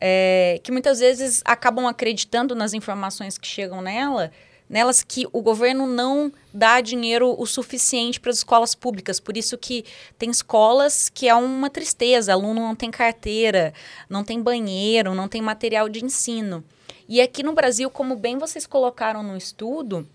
é, 0.00 0.60
que 0.64 0.72
muitas 0.72 0.98
vezes 0.98 1.42
acabam 1.44 1.86
acreditando 1.86 2.56
nas 2.56 2.74
informações 2.74 3.38
que 3.38 3.46
chegam 3.46 3.80
nela 3.80 4.32
nelas 4.68 5.02
que 5.02 5.26
o 5.32 5.40
governo 5.40 5.86
não 5.86 6.32
dá 6.52 6.80
dinheiro 6.80 7.34
o 7.38 7.46
suficiente 7.46 8.20
para 8.20 8.30
as 8.30 8.38
escolas 8.38 8.74
públicas. 8.74 9.20
Por 9.20 9.36
isso 9.36 9.56
que 9.56 9.84
tem 10.18 10.30
escolas 10.30 11.08
que 11.08 11.28
é 11.28 11.34
uma 11.34 11.70
tristeza, 11.70 12.32
aluno 12.32 12.60
não 12.60 12.74
tem 12.74 12.90
carteira, 12.90 13.72
não 14.08 14.24
tem 14.24 14.42
banheiro, 14.42 15.14
não 15.14 15.28
tem 15.28 15.40
material 15.40 15.88
de 15.88 16.04
ensino. 16.04 16.64
E 17.08 17.20
aqui 17.20 17.42
no 17.42 17.52
Brasil, 17.52 17.88
como 17.88 18.16
bem 18.16 18.38
vocês 18.38 18.66
colocaram 18.66 19.22
no 19.22 19.36
estudo, 19.36 20.08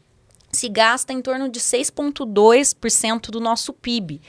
se 0.52 0.68
gasta 0.68 1.14
em 1.14 1.22
torno 1.22 1.48
de 1.48 1.60
6,2% 1.60 3.30
do 3.30 3.40
nosso 3.40 3.72
PIB 3.72 4.22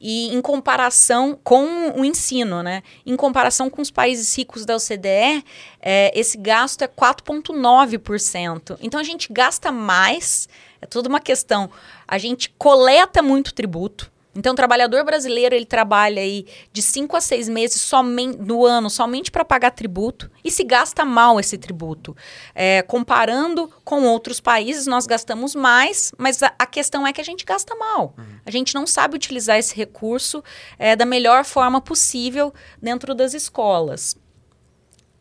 e 0.00 0.34
em 0.34 0.40
comparação 0.40 1.38
com 1.44 1.92
o 2.00 2.04
ensino, 2.04 2.62
né? 2.62 2.82
Em 3.04 3.14
comparação 3.16 3.68
com 3.68 3.82
os 3.82 3.90
países 3.90 4.34
ricos 4.36 4.64
da 4.64 4.74
OCDE, 4.74 5.44
é, 5.80 6.10
esse 6.18 6.38
gasto 6.38 6.82
é 6.82 6.88
4,9%. 6.88 8.78
Então 8.80 8.98
a 8.98 9.02
gente 9.02 9.30
gasta 9.30 9.70
mais, 9.70 10.48
é 10.80 10.86
toda 10.86 11.08
uma 11.08 11.20
questão. 11.20 11.70
A 12.08 12.16
gente 12.16 12.48
coleta 12.56 13.22
muito 13.22 13.52
tributo, 13.52 14.10
então, 14.40 14.54
o 14.54 14.56
trabalhador 14.56 15.04
brasileiro 15.04 15.54
ele 15.54 15.66
trabalha 15.66 16.22
aí 16.22 16.46
de 16.72 16.80
cinco 16.80 17.14
a 17.14 17.20
seis 17.20 17.46
meses 17.46 17.78
somente 17.78 18.38
no 18.38 18.64
ano 18.64 18.88
somente 18.88 19.30
para 19.30 19.44
pagar 19.44 19.70
tributo 19.70 20.30
e 20.42 20.50
se 20.50 20.64
gasta 20.64 21.04
mal 21.04 21.38
esse 21.38 21.58
tributo. 21.58 22.16
É, 22.54 22.80
comparando 22.80 23.70
com 23.84 24.04
outros 24.04 24.40
países, 24.40 24.86
nós 24.86 25.06
gastamos 25.06 25.54
mais, 25.54 26.10
mas 26.16 26.42
a, 26.42 26.54
a, 26.58 26.64
questão 26.64 27.06
é 27.06 27.12
que 27.12 27.20
a 27.20 27.24
gente 27.24 27.44
gasta 27.44 27.74
mal. 27.74 28.14
Uhum. 28.16 28.24
A 28.46 28.50
gente 28.50 28.74
não 28.74 28.86
sabe 28.86 29.14
utilizar 29.14 29.58
esse 29.58 29.76
recurso 29.76 30.42
é, 30.78 30.96
da 30.96 31.04
melhor 31.04 31.44
forma 31.44 31.78
possível 31.78 32.50
dentro 32.80 33.14
das 33.14 33.34
escolas. 33.34 34.16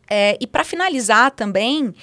É, 0.09 0.37
e 0.39 0.47
para 0.47 0.63
finalizar 0.63 1.31
também, 1.31 1.93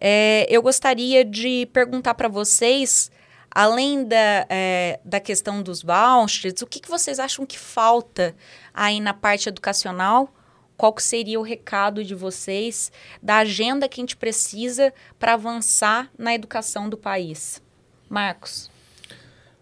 é, 0.00 0.46
eu 0.48 0.62
gostaria 0.62 1.26
de 1.26 1.68
perguntar 1.74 2.14
para 2.14 2.26
vocês 2.26 3.12
além 3.54 4.04
da, 4.04 4.46
é, 4.48 4.98
da 5.04 5.20
questão 5.20 5.62
dos 5.62 5.82
vouchers, 5.82 6.60
o 6.60 6.66
que, 6.66 6.80
que 6.80 6.88
vocês 6.88 7.18
acham 7.20 7.46
que 7.46 7.58
falta 7.58 8.34
aí 8.72 9.00
na 9.00 9.14
parte 9.14 9.48
educacional 9.48 10.28
qual 10.76 10.92
que 10.92 11.02
seria 11.02 11.38
o 11.38 11.42
recado 11.42 12.04
de 12.04 12.14
vocês 12.14 12.90
da 13.22 13.38
agenda 13.38 13.88
que 13.88 14.00
a 14.00 14.02
gente 14.02 14.16
precisa 14.16 14.92
para 15.18 15.34
avançar 15.34 16.10
na 16.18 16.34
educação 16.34 16.88
do 16.88 16.96
país. 16.96 17.62
Marcos. 18.08 18.70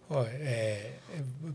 Oh, 0.09 0.23
é, 0.23 0.93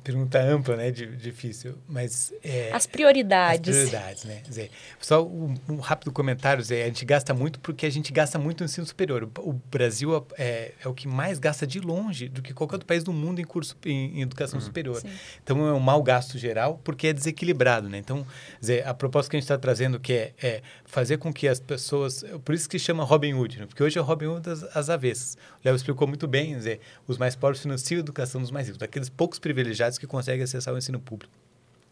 pergunta 0.03 0.39
ampla, 0.41 0.75
né? 0.75 0.91
Difícil, 0.91 1.75
mas... 1.87 2.33
É, 2.43 2.71
as 2.71 2.85
prioridades. 2.85 3.75
As 3.75 3.89
prioridades, 3.89 4.23
né? 4.25 4.41
Dizer, 4.47 4.71
só 4.99 5.25
um, 5.25 5.55
um, 5.67 5.77
rápido 5.77 6.11
comentário, 6.11 6.63
Zé, 6.63 6.83
a 6.83 6.87
gente 6.87 7.05
gasta 7.05 7.33
muito 7.33 7.59
porque 7.59 7.85
a 7.85 7.89
gente 7.89 8.11
gasta 8.11 8.37
muito 8.37 8.61
no 8.61 8.65
ensino 8.65 8.85
superior. 8.85 9.29
O, 9.39 9.53
Brasil 9.53 10.25
é, 10.37 10.73
é, 10.79 10.87
o 10.87 10.93
que 10.93 11.07
mais 11.07 11.39
gasta 11.39 11.65
de 11.65 11.79
longe 11.79 12.29
do 12.29 12.41
que 12.41 12.53
qualquer 12.53 12.75
outro 12.75 12.87
país 12.87 13.03
do 13.03 13.11
mundo 13.11 13.39
em 13.39 13.43
curso 13.43 13.75
em, 13.85 14.19
em 14.19 14.21
educação 14.21 14.59
uhum, 14.59 14.65
superior. 14.65 15.01
Sim. 15.01 15.09
Então, 15.43 15.67
é 15.67 15.73
um 15.73 15.79
mau 15.79 16.01
gasto 16.03 16.37
geral 16.37 16.79
porque 16.83 17.07
é 17.07 17.13
desequilibrado, 17.13 17.89
né? 17.89 17.97
Então, 17.97 18.25
Zé, 18.63 18.83
a 18.85 18.93
proposta 18.93 19.29
que 19.29 19.35
a 19.35 19.39
gente 19.39 19.45
está 19.45 19.57
trazendo 19.57 19.99
que 19.99 20.13
é, 20.13 20.33
é, 20.41 20.61
fazer 20.85 21.17
com 21.17 21.33
que 21.33 21.47
as 21.47 21.59
pessoas... 21.59 22.23
Por 22.45 22.53
isso 22.53 22.69
que 22.69 22.77
chama 22.77 23.03
Robin 23.03 23.33
Hood, 23.33 23.59
né? 23.59 23.65
Porque 23.65 23.83
hoje 23.83 23.97
é 23.97 24.01
Robin 24.01 24.27
Hood 24.27 24.49
às, 24.49 24.63
às 24.75 24.89
avessas. 24.89 25.35
O 25.35 25.65
Léo 25.65 25.75
explicou 25.75 26.07
muito 26.07 26.27
bem, 26.27 26.59
Zé, 26.59 26.79
os 27.07 27.17
mais 27.17 27.35
pobres 27.35 27.61
financiam 27.61 27.97
a 27.97 28.01
educação 28.01 28.41
dos 28.41 28.51
mais 28.51 28.67
ricos. 28.67 28.77
Daqueles 28.77 29.09
poucos 29.09 29.39
privilegiados 29.53 29.97
que 29.97 30.05
conseguem 30.05 30.43
acessar 30.43 30.73
o 30.73 30.77
ensino 30.77 30.99
público. 30.99 31.33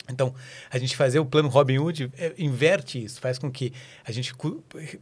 Então, 0.10 0.36
a 0.70 0.78
gente 0.78 0.96
fazer 0.96 1.20
o 1.20 1.26
plano 1.26 1.48
Robin 1.48 1.80
Hood 1.80 2.12
é, 2.18 2.34
inverte 2.38 3.04
isso, 3.04 3.20
faz 3.20 3.40
com 3.40 3.52
que 3.52 3.74
a 4.04 4.12
gente, 4.12 4.36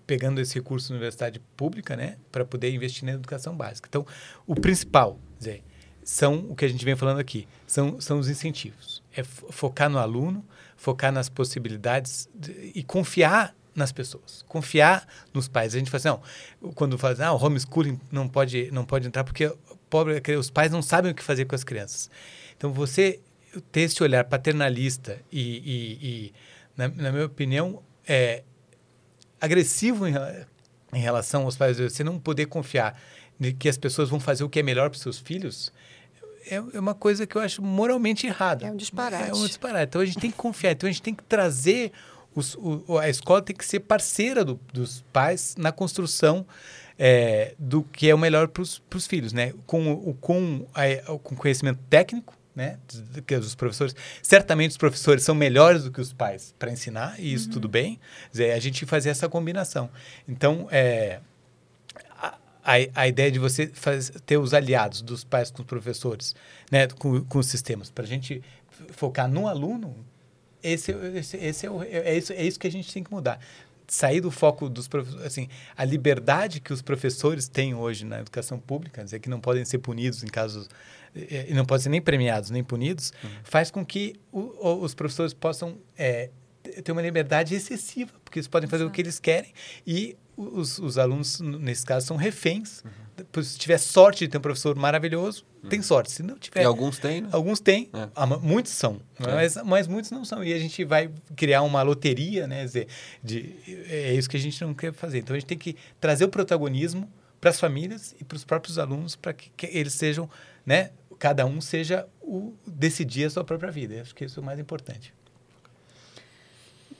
pegando 0.07 0.39
esse 0.39 0.55
recurso 0.55 0.89
da 0.89 0.95
universidade 0.95 1.41
pública, 1.57 1.95
né, 1.97 2.17
para 2.31 2.45
poder 2.45 2.73
investir 2.73 3.03
na 3.03 3.11
educação 3.11 3.55
básica. 3.55 3.87
Então, 3.89 4.05
o 4.47 4.55
principal, 4.55 5.19
Zé, 5.43 5.61
são 6.03 6.47
o 6.49 6.55
que 6.55 6.63
a 6.63 6.67
gente 6.67 6.85
vem 6.85 6.95
falando 6.95 7.19
aqui, 7.19 7.47
são, 7.67 7.99
são 7.99 8.19
os 8.19 8.29
incentivos. 8.29 9.03
É 9.15 9.23
focar 9.23 9.89
no 9.89 9.97
aluno, 9.97 10.45
focar 10.77 11.11
nas 11.11 11.27
possibilidades 11.27 12.29
de, 12.33 12.71
e 12.73 12.83
confiar 12.83 13.53
nas 13.75 13.91
pessoas, 13.91 14.45
confiar 14.47 15.05
nos 15.33 15.47
pais. 15.47 15.75
A 15.75 15.79
gente 15.79 15.89
fala 15.89 15.97
assim, 15.97 16.21
não, 16.61 16.73
quando 16.73 16.97
fala 16.97 17.13
assim, 17.13 17.23
ah, 17.23 17.33
o 17.33 17.43
homeschooling 17.43 17.99
não 18.11 18.29
pode, 18.29 18.69
não 18.71 18.85
pode 18.85 19.07
entrar 19.07 19.23
porque 19.23 19.53
pobre, 19.89 20.21
os 20.37 20.49
pais 20.49 20.71
não 20.71 20.81
sabem 20.81 21.11
o 21.11 21.15
que 21.15 21.23
fazer 21.23 21.45
com 21.45 21.55
as 21.55 21.63
crianças. 21.63 22.09
Então, 22.63 22.71
você 22.71 23.19
ter 23.73 23.81
esse 23.81 24.01
olhar 24.01 24.23
paternalista 24.23 25.19
e, 25.29 25.41
e, 25.41 26.07
e 26.07 26.33
na, 26.77 26.87
na, 26.87 27.11
minha 27.11 27.25
opinião, 27.25 27.83
é 28.07 28.41
agressivo 29.41 30.07
em, 30.07 30.13
em 30.93 30.99
relação 31.01 31.43
aos 31.43 31.57
pais, 31.57 31.77
você 31.77 32.05
não 32.05 32.17
poder 32.17 32.45
confiar 32.45 32.97
que 33.59 33.67
as 33.67 33.77
pessoas 33.77 34.09
vão 34.09 34.17
fazer 34.17 34.45
o 34.45 34.49
que 34.49 34.61
é 34.61 34.63
melhor 34.63 34.89
para 34.89 34.95
os 34.95 35.01
seus 35.01 35.19
filhos, 35.19 35.73
é, 36.49 36.55
é 36.55 36.79
uma 36.79 36.95
coisa 36.95 37.27
que 37.27 37.35
eu 37.35 37.41
acho 37.41 37.61
moralmente 37.61 38.27
errada. 38.27 38.65
É 38.65 38.71
um 38.71 38.77
disparate. 38.77 39.29
É 39.29 39.33
um 39.33 39.45
disparate. 39.45 39.89
Então 39.89 39.99
a 39.99 40.05
gente 40.05 40.19
tem 40.19 40.31
que 40.31 40.37
confiar, 40.37 40.71
então 40.71 40.87
a 40.87 40.91
gente 40.91 41.01
tem 41.01 41.13
que 41.13 41.23
trazer. 41.23 41.91
Os, 42.33 42.55
o, 42.55 42.97
a 42.97 43.09
escola 43.09 43.41
tem 43.41 43.53
que 43.53 43.65
ser 43.65 43.81
parceira 43.81 44.45
do, 44.45 44.57
dos 44.71 45.01
pais 45.11 45.55
na 45.57 45.73
construção 45.73 46.47
é, 46.97 47.55
do 47.59 47.83
que 47.83 48.09
é 48.09 48.15
o 48.15 48.17
melhor 48.17 48.47
para 48.47 48.61
os 48.61 49.05
filhos, 49.05 49.33
né? 49.33 49.53
Com, 49.67 50.13
com, 50.21 50.65
a, 50.73 51.17
com 51.17 51.35
conhecimento 51.35 51.81
técnico, 51.89 52.33
né? 52.55 52.77
Que 53.25 53.35
os 53.35 53.55
professores, 53.55 53.95
certamente 54.21 54.71
os 54.71 54.77
professores 54.77 55.23
são 55.23 55.33
melhores 55.33 55.83
do 55.83 55.91
que 55.91 56.01
os 56.01 56.13
pais 56.13 56.53
para 56.57 56.71
ensinar 56.71 57.19
e 57.19 57.33
isso 57.33 57.47
uhum. 57.47 57.53
tudo 57.53 57.67
bem. 57.67 57.99
Dizer, 58.31 58.51
a 58.51 58.59
gente 58.59 58.85
fazer 58.85 59.09
essa 59.09 59.27
combinação. 59.27 59.89
Então, 60.27 60.67
é, 60.71 61.19
a, 62.63 62.73
a, 62.95 63.07
ideia 63.07 63.31
de 63.31 63.39
você 63.39 63.67
faz, 63.67 64.11
ter 64.25 64.37
os 64.37 64.53
aliados 64.53 65.01
dos 65.01 65.23
pais 65.23 65.51
com 65.51 65.61
os 65.61 65.67
professores, 65.67 66.35
né? 66.71 66.87
Com, 66.87 67.23
com 67.23 67.39
os 67.39 67.47
sistemas, 67.47 67.89
para 67.89 68.03
a 68.03 68.07
gente 68.07 68.41
focar 68.89 69.27
no 69.27 69.47
aluno. 69.47 69.95
Esse, 70.61 70.91
esse, 70.91 71.37
esse 71.37 71.65
é, 71.65 71.71
o, 71.71 71.83
é, 71.83 72.17
isso, 72.17 72.31
é 72.31 72.43
isso 72.43 72.59
que 72.59 72.67
a 72.67 72.71
gente 72.71 72.91
tem 72.91 73.03
que 73.03 73.11
mudar 73.11 73.39
sair 73.85 74.21
do 74.21 74.31
foco 74.31 74.69
dos 74.69 74.87
professores, 74.87 75.25
assim, 75.25 75.47
a 75.75 75.83
liberdade 75.83 76.59
que 76.59 76.73
os 76.73 76.81
professores 76.81 77.47
têm 77.47 77.75
hoje 77.75 78.05
na 78.05 78.21
educação 78.21 78.59
pública, 78.59 79.03
dizer 79.03 79.19
que 79.19 79.29
não 79.29 79.39
podem 79.39 79.63
ser 79.65 79.79
punidos 79.79 80.23
em 80.23 80.27
casos 80.27 80.69
e 81.15 81.53
não 81.53 81.65
podem 81.65 81.83
ser 81.83 81.89
nem 81.89 82.01
premiados 82.01 82.49
nem 82.49 82.63
punidos, 82.63 83.13
uhum. 83.23 83.29
faz 83.43 83.69
com 83.69 83.85
que 83.85 84.15
o, 84.31 84.79
os 84.81 84.93
professores 84.93 85.33
possam 85.33 85.77
é, 85.97 86.29
ter 86.83 86.91
uma 86.91 87.01
liberdade 87.01 87.53
excessiva, 87.55 88.11
porque 88.23 88.39
eles 88.39 88.47
podem 88.47 88.69
fazer 88.69 88.83
Exato. 88.83 88.91
o 88.91 88.95
que 88.95 89.01
eles 89.01 89.19
querem 89.19 89.53
e 89.85 90.17
os, 90.35 90.79
os 90.79 90.97
alunos, 90.97 91.39
nesse 91.39 91.85
caso, 91.85 92.07
são 92.07 92.17
reféns. 92.17 92.83
Uhum. 92.83 93.43
Se 93.43 93.57
tiver 93.59 93.77
sorte 93.77 94.25
de 94.25 94.31
ter 94.31 94.37
um 94.39 94.41
professor 94.41 94.75
maravilhoso, 94.75 95.45
uhum. 95.61 95.69
tem 95.69 95.81
sorte. 95.81 96.11
Se 96.11 96.23
não 96.23 96.37
tiver. 96.37 96.63
E 96.63 96.65
alguns 96.65 96.97
têm, 96.97 97.21
né? 97.21 97.29
Alguns 97.31 97.59
têm. 97.59 97.89
É. 97.93 98.09
Ah, 98.15 98.25
muitos 98.25 98.71
são. 98.71 98.99
É. 99.19 99.31
Mas, 99.31 99.57
mas 99.63 99.87
muitos 99.87 100.09
não 100.09 100.25
são. 100.25 100.43
E 100.43 100.51
a 100.51 100.57
gente 100.57 100.83
vai 100.83 101.11
criar 101.35 101.61
uma 101.61 101.83
loteria, 101.83 102.47
né? 102.47 102.63
Dizer, 102.63 102.87
de, 103.23 103.55
é 103.87 104.13
isso 104.13 104.27
que 104.27 104.37
a 104.37 104.39
gente 104.39 104.59
não 104.63 104.73
quer 104.73 104.91
fazer. 104.93 105.19
Então 105.19 105.35
a 105.35 105.39
gente 105.39 105.47
tem 105.47 105.57
que 105.57 105.75
trazer 105.99 106.25
o 106.25 106.29
protagonismo 106.29 107.07
para 107.39 107.49
as 107.49 107.59
famílias 107.59 108.15
e 108.19 108.23
para 108.23 108.37
os 108.37 108.43
próprios 108.43 108.79
alunos 108.79 109.15
para 109.15 109.33
que, 109.33 109.51
que, 109.55 109.65
eles 109.77 109.93
sejam, 109.93 110.29
né? 110.65 110.91
Cada 111.23 111.45
um 111.45 111.61
seja 111.61 112.05
o 112.21 112.51
decidir 112.67 113.23
a 113.23 113.29
sua 113.29 113.45
própria 113.45 113.71
vida. 113.71 113.93
Eu 113.93 114.01
acho 114.01 114.13
que 114.13 114.25
isso 114.25 114.41
é 114.41 114.43
o 114.43 114.45
mais 114.45 114.59
importante. 114.59 115.13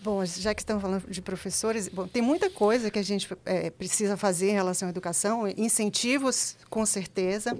Bom, 0.02 0.24
já 0.24 0.56
que 0.56 0.62
estamos 0.62 0.82
falando 0.82 1.10
de 1.10 1.22
professores, 1.22 1.90
bom, 1.90 2.08
tem 2.08 2.22
muita 2.22 2.50
coisa 2.50 2.90
que 2.90 2.98
a 2.98 3.04
gente 3.04 3.28
é, 3.44 3.70
precisa 3.70 4.16
fazer 4.16 4.52
em 4.52 4.54
relação 4.54 4.88
à 4.88 4.92
educação, 4.92 5.46
incentivos, 5.58 6.56
com 6.70 6.86
certeza. 6.86 7.60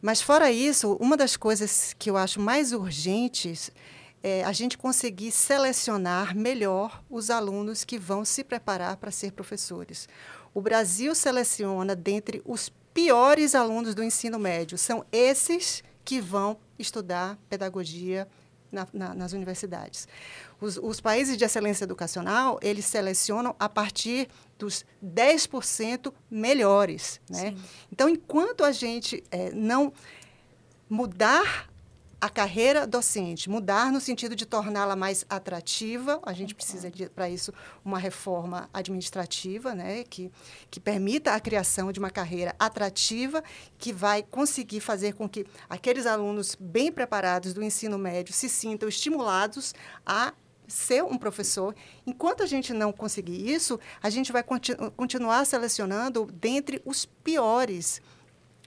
Mas, 0.00 0.22
fora 0.22 0.52
isso, 0.52 0.92
uma 1.00 1.16
das 1.16 1.36
coisas 1.36 1.96
que 1.98 2.08
eu 2.08 2.16
acho 2.16 2.40
mais 2.40 2.72
urgentes 2.72 3.72
é 4.22 4.44
a 4.44 4.52
gente 4.52 4.78
conseguir 4.78 5.32
selecionar 5.32 6.32
melhor 6.32 7.02
os 7.10 7.28
alunos 7.28 7.82
que 7.82 7.98
vão 7.98 8.24
se 8.24 8.44
preparar 8.44 8.98
para 8.98 9.10
ser 9.10 9.32
professores. 9.32 10.08
O 10.54 10.60
Brasil 10.60 11.12
seleciona 11.12 11.96
dentre 11.96 12.40
os 12.44 12.70
piores 12.92 13.54
alunos 13.54 13.94
do 13.94 14.02
ensino 14.02 14.38
médio. 14.38 14.76
São 14.78 15.04
esses 15.12 15.82
que 16.04 16.20
vão 16.20 16.56
estudar 16.78 17.38
pedagogia 17.48 18.28
na, 18.70 18.88
na, 18.92 19.14
nas 19.14 19.32
universidades. 19.32 20.08
Os, 20.60 20.78
os, 20.78 21.00
países 21.00 21.36
de 21.36 21.44
excelência 21.44 21.84
educacional, 21.84 22.58
eles 22.62 22.86
selecionam 22.86 23.54
a 23.58 23.68
partir 23.68 24.28
dos 24.58 24.84
10% 25.04 26.12
melhores. 26.30 27.20
Né? 27.28 27.54
Então, 27.92 28.08
enquanto 28.08 28.64
a 28.64 28.72
gente 28.72 29.22
é, 29.30 29.50
não 29.50 29.92
mudar 30.88 31.71
a 32.22 32.30
carreira 32.30 32.86
docente, 32.86 33.50
mudar 33.50 33.90
no 33.90 34.00
sentido 34.00 34.36
de 34.36 34.46
torná-la 34.46 34.94
mais 34.94 35.26
atrativa. 35.28 36.20
A 36.22 36.32
gente 36.32 36.54
precisa, 36.54 36.88
para 37.12 37.28
isso, 37.28 37.52
uma 37.84 37.98
reforma 37.98 38.70
administrativa, 38.72 39.74
né, 39.74 40.04
que, 40.04 40.30
que 40.70 40.78
permita 40.78 41.34
a 41.34 41.40
criação 41.40 41.90
de 41.90 41.98
uma 41.98 42.10
carreira 42.10 42.54
atrativa, 42.60 43.42
que 43.76 43.92
vai 43.92 44.22
conseguir 44.22 44.78
fazer 44.78 45.14
com 45.14 45.28
que 45.28 45.44
aqueles 45.68 46.06
alunos 46.06 46.56
bem 46.60 46.92
preparados 46.92 47.52
do 47.52 47.60
ensino 47.60 47.98
médio 47.98 48.32
se 48.32 48.48
sintam 48.48 48.88
estimulados 48.88 49.74
a 50.06 50.32
ser 50.68 51.02
um 51.02 51.18
professor. 51.18 51.74
Enquanto 52.06 52.44
a 52.44 52.46
gente 52.46 52.72
não 52.72 52.92
conseguir 52.92 53.52
isso, 53.52 53.80
a 54.00 54.08
gente 54.08 54.30
vai 54.30 54.44
continu 54.44 54.92
continuar 54.92 55.44
selecionando 55.44 56.26
dentre 56.32 56.80
os 56.84 57.04
piores. 57.04 58.00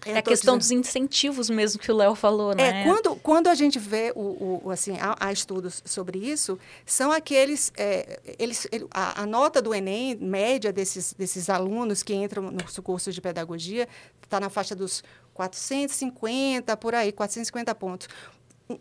É 0.06 0.18
a 0.18 0.22
questão 0.22 0.58
dizendo... 0.58 0.82
dos 0.82 0.88
incentivos 0.88 1.50
mesmo 1.50 1.80
que 1.80 1.92
o 1.92 1.96
Léo 1.96 2.16
falou, 2.16 2.54
né? 2.54 2.82
É, 2.82 2.84
quando, 2.84 3.16
quando 3.18 3.48
a 3.48 3.56
gente 3.56 3.80
vê, 3.80 4.12
o, 4.16 4.62
o 4.64 4.70
assim, 4.70 4.98
há, 5.00 5.16
há, 5.20 5.32
estudos 5.32 5.82
sobre 5.86 6.20
isso, 6.20 6.60
são 6.86 7.12
aqueles, 7.12 7.72
é, 7.78 8.20
eles, 8.38 8.68
ele, 8.72 8.88
a, 8.92 9.24
a, 9.24 9.26
nota 9.26 9.62
do 9.62 9.74
Enem, 9.74 10.16
média 10.16 10.72
desses, 10.72 11.14
desses 11.14 11.50
alunos 11.50 12.04
que 12.04 12.14
entram 12.14 12.52
nos 12.52 12.78
cursos 12.80 13.16
de 13.16 13.22
pedagogia, 13.22 13.88
está 14.22 14.40
na 14.40 14.50
faixa 14.50 14.76
dos 14.76 15.04
450, 15.34 16.78
por 16.78 16.94
aí, 16.94 17.12
450 17.12 17.74
pontos 17.76 18.08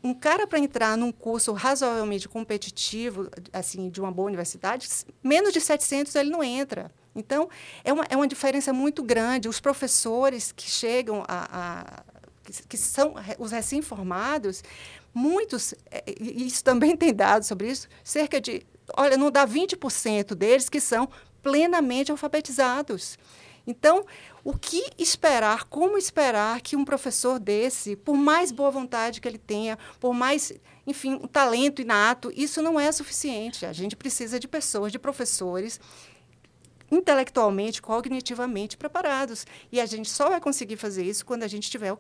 um 0.02 0.14
cara 0.14 0.46
para 0.46 0.58
entrar 0.58 0.96
num 0.96 1.12
curso 1.12 1.52
razoavelmente 1.52 2.28
competitivo, 2.28 3.28
assim, 3.52 3.90
de 3.90 4.00
uma 4.00 4.10
boa 4.10 4.26
universidade, 4.26 4.88
menos 5.22 5.52
de 5.52 5.60
700 5.60 6.14
ele 6.14 6.30
não 6.30 6.42
entra. 6.42 6.90
Então, 7.14 7.48
é 7.84 7.92
uma, 7.92 8.04
é 8.08 8.16
uma 8.16 8.26
diferença 8.26 8.72
muito 8.72 9.02
grande. 9.02 9.48
Os 9.48 9.60
professores 9.60 10.52
que 10.52 10.68
chegam 10.68 11.22
a, 11.28 11.48
a 11.50 12.04
que, 12.68 12.76
são 12.76 13.14
os 13.38 13.52
recém-formados, 13.52 14.62
muitos, 15.12 15.74
é, 15.90 16.04
e 16.20 16.46
isso 16.46 16.62
também 16.62 16.96
tem 16.96 17.14
dados 17.14 17.48
sobre 17.48 17.70
isso, 17.70 17.88
cerca 18.02 18.40
de, 18.40 18.66
olha, 18.96 19.16
não 19.16 19.30
dá 19.30 19.46
20% 19.46 20.34
deles 20.34 20.68
que 20.68 20.80
são 20.80 21.08
plenamente 21.42 22.10
alfabetizados. 22.10 23.18
Então, 23.66 24.04
o 24.42 24.52
que 24.52 24.90
esperar, 24.98 25.64
como 25.64 25.96
esperar 25.96 26.60
que 26.60 26.76
um 26.76 26.84
professor 26.84 27.38
desse, 27.38 27.96
por 27.96 28.14
mais 28.14 28.52
boa 28.52 28.70
vontade 28.70 29.20
que 29.20 29.26
ele 29.26 29.38
tenha, 29.38 29.78
por 29.98 30.12
mais, 30.12 30.52
enfim, 30.86 31.14
um 31.14 31.26
talento 31.26 31.80
inato, 31.80 32.30
isso 32.36 32.60
não 32.60 32.78
é 32.78 32.92
suficiente. 32.92 33.64
A 33.64 33.72
gente 33.72 33.96
precisa 33.96 34.38
de 34.38 34.46
pessoas, 34.46 34.92
de 34.92 34.98
professores 34.98 35.80
intelectualmente, 36.94 37.82
cognitivamente 37.82 38.76
preparados. 38.76 39.46
E 39.70 39.80
a 39.80 39.86
gente 39.86 40.08
só 40.08 40.28
vai 40.28 40.40
conseguir 40.40 40.76
fazer 40.76 41.04
isso 41.04 41.26
quando 41.26 41.42
a 41.42 41.48
gente 41.48 41.70
tiver 41.70 41.92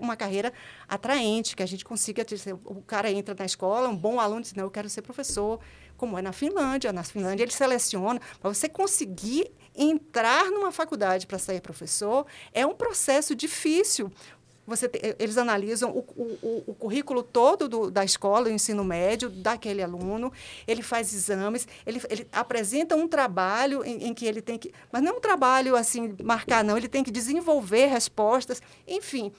uma 0.00 0.16
carreira 0.16 0.52
atraente, 0.88 1.56
que 1.56 1.62
a 1.62 1.66
gente 1.66 1.84
consiga, 1.84 2.24
o 2.64 2.82
cara 2.82 3.10
entra 3.10 3.34
na 3.38 3.44
escola, 3.44 3.88
um 3.88 3.96
bom 3.96 4.20
aluno 4.20 4.42
diz, 4.42 4.54
não, 4.54 4.64
eu 4.64 4.70
quero 4.70 4.88
ser 4.88 5.02
professor, 5.02 5.58
como 5.96 6.18
é 6.18 6.22
na 6.22 6.32
Finlândia. 6.32 6.92
Na 6.92 7.04
Finlândia, 7.04 7.44
ele 7.44 7.52
seleciona. 7.52 8.20
Para 8.40 8.52
você 8.52 8.68
conseguir 8.68 9.50
entrar 9.74 10.50
numa 10.50 10.72
faculdade 10.72 11.26
para 11.26 11.38
ser 11.38 11.60
professor, 11.60 12.26
é 12.52 12.66
um 12.66 12.74
processo 12.74 13.34
difícil. 13.34 14.10
Você 14.64 14.88
te, 14.88 15.16
eles 15.18 15.36
analisam 15.36 15.90
o, 15.90 15.98
o, 16.16 16.64
o 16.68 16.74
currículo 16.74 17.22
todo 17.22 17.68
do, 17.68 17.90
da 17.90 18.04
escola, 18.04 18.46
o 18.46 18.50
ensino 18.50 18.84
médio, 18.84 19.28
daquele 19.28 19.82
aluno, 19.82 20.32
ele 20.68 20.82
faz 20.82 21.12
exames, 21.12 21.66
ele, 21.84 22.00
ele 22.08 22.28
apresenta 22.30 22.94
um 22.94 23.08
trabalho 23.08 23.84
em, 23.84 24.06
em, 24.08 24.14
que 24.14 24.24
ele 24.24 24.40
tem 24.40 24.56
que. 24.56 24.72
Mas 24.92 25.02
não 25.02 25.14
é 25.14 25.16
um 25.16 25.20
trabalho 25.20 25.74
assim, 25.74 26.14
marcar, 26.22 26.62
não, 26.62 26.76
ele 26.76 26.88
tem 26.88 27.02
que 27.02 27.10
desenvolver 27.10 27.86
respostas. 27.86 28.62
Enfim, 28.86 29.32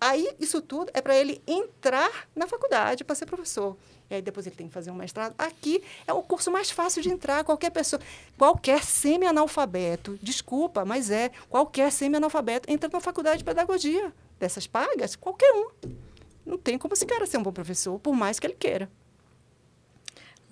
aí 0.00 0.28
isso 0.38 0.60
tudo 0.60 0.90
é 0.94 1.00
para 1.00 1.16
ele 1.16 1.42
entrar 1.46 2.28
na 2.34 2.46
faculdade 2.46 3.04
para 3.04 3.14
ser 3.14 3.26
professor. 3.26 3.76
E 4.10 4.14
aí 4.14 4.22
depois 4.22 4.46
ele 4.46 4.54
tem 4.56 4.68
que 4.68 4.74
fazer 4.74 4.90
um 4.90 4.94
mestrado. 4.94 5.34
Aqui 5.38 5.82
é 6.06 6.12
o 6.12 6.22
curso 6.22 6.50
mais 6.50 6.70
fácil 6.70 7.02
de 7.02 7.08
entrar. 7.08 7.44
Qualquer 7.44 7.70
pessoa, 7.70 8.00
qualquer 8.36 8.84
semi-analfabeto, 8.84 10.18
desculpa, 10.22 10.84
mas 10.84 11.10
é, 11.10 11.30
qualquer 11.48 11.90
semi-analfabeto 11.90 12.70
entra 12.70 12.90
na 12.92 13.00
faculdade 13.00 13.38
de 13.38 13.44
pedagogia 13.44 14.12
dessas 14.38 14.66
pagas, 14.66 15.16
qualquer 15.16 15.50
um. 15.52 15.70
Não 16.44 16.58
tem 16.58 16.76
como 16.76 16.92
esse 16.92 17.06
cara 17.06 17.24
ser 17.24 17.38
um 17.38 17.42
bom 17.42 17.52
professor, 17.52 17.98
por 18.00 18.14
mais 18.14 18.38
que 18.38 18.46
ele 18.46 18.54
queira. 18.54 18.90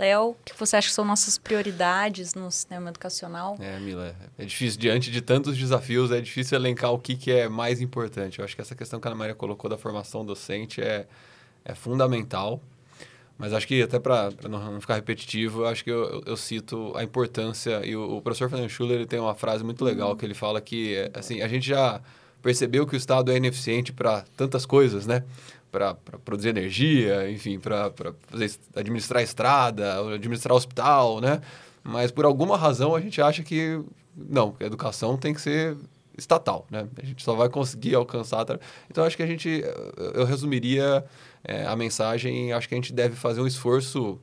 Léo, 0.00 0.30
o 0.30 0.36
que 0.42 0.58
você 0.58 0.76
acha 0.76 0.88
que 0.88 0.94
são 0.94 1.04
nossas 1.04 1.36
prioridades 1.36 2.34
no 2.34 2.50
sistema 2.50 2.88
educacional? 2.88 3.58
É, 3.60 3.78
Mila, 3.78 4.16
é 4.38 4.44
difícil, 4.46 4.80
diante 4.80 5.10
de 5.10 5.20
tantos 5.20 5.58
desafios, 5.58 6.10
é 6.10 6.22
difícil 6.22 6.56
elencar 6.56 6.90
o 6.90 6.98
que, 6.98 7.14
que 7.14 7.30
é 7.30 7.50
mais 7.50 7.82
importante. 7.82 8.38
Eu 8.38 8.44
acho 8.46 8.56
que 8.56 8.62
essa 8.62 8.74
questão 8.74 8.98
que 8.98 9.06
a 9.06 9.10
Ana 9.10 9.18
Maria 9.18 9.34
colocou 9.34 9.68
da 9.68 9.76
formação 9.76 10.24
docente 10.24 10.80
é, 10.80 11.06
é 11.62 11.74
fundamental. 11.74 12.62
Mas 13.36 13.52
acho 13.52 13.68
que 13.68 13.82
até 13.82 13.98
para 13.98 14.30
não 14.48 14.80
ficar 14.80 14.94
repetitivo, 14.94 15.66
acho 15.66 15.84
que 15.84 15.90
eu, 15.90 16.04
eu, 16.04 16.22
eu, 16.28 16.36
cito 16.36 16.94
a 16.96 17.04
importância, 17.04 17.84
e 17.84 17.94
o, 17.94 18.16
o 18.16 18.22
professor 18.22 18.48
Fernando 18.48 18.70
Schuller 18.70 18.96
ele 18.96 19.06
tem 19.06 19.20
uma 19.20 19.34
frase 19.34 19.62
muito 19.62 19.84
legal, 19.84 20.16
que 20.16 20.24
ele 20.24 20.34
fala 20.34 20.62
que 20.62 21.10
assim, 21.12 21.42
a 21.42 21.48
gente 21.48 21.66
já 21.66 22.00
percebeu 22.40 22.86
que 22.86 22.94
o 22.94 22.96
Estado 22.96 23.30
é 23.30 23.36
ineficiente 23.36 23.92
para 23.92 24.24
tantas 24.34 24.64
coisas, 24.64 25.06
né? 25.06 25.24
Para 25.70 25.94
produzir 26.24 26.48
energia, 26.48 27.30
enfim, 27.30 27.58
para 27.58 27.92
administrar 28.74 29.22
estrada, 29.22 30.14
administrar 30.14 30.56
hospital, 30.56 31.20
né? 31.20 31.40
Mas 31.82 32.10
por 32.10 32.24
alguma 32.24 32.56
razão 32.56 32.94
a 32.94 33.00
gente 33.00 33.22
acha 33.22 33.42
que 33.42 33.80
não, 34.16 34.54
a 34.60 34.64
educação 34.64 35.16
tem 35.16 35.32
que 35.32 35.40
ser 35.40 35.76
estatal, 36.18 36.66
né? 36.70 36.86
A 37.00 37.06
gente 37.06 37.22
só 37.22 37.34
vai 37.34 37.48
conseguir 37.48 37.94
alcançar. 37.94 38.44
Então 38.90 39.04
acho 39.04 39.16
que 39.16 39.22
a 39.22 39.26
gente, 39.26 39.62
eu 40.14 40.24
resumiria 40.24 41.04
é, 41.44 41.64
a 41.64 41.74
mensagem, 41.74 42.52
acho 42.52 42.68
que 42.68 42.74
a 42.74 42.78
gente 42.78 42.92
deve 42.92 43.16
fazer 43.16 43.40
um 43.40 43.46
esforço 43.46 44.18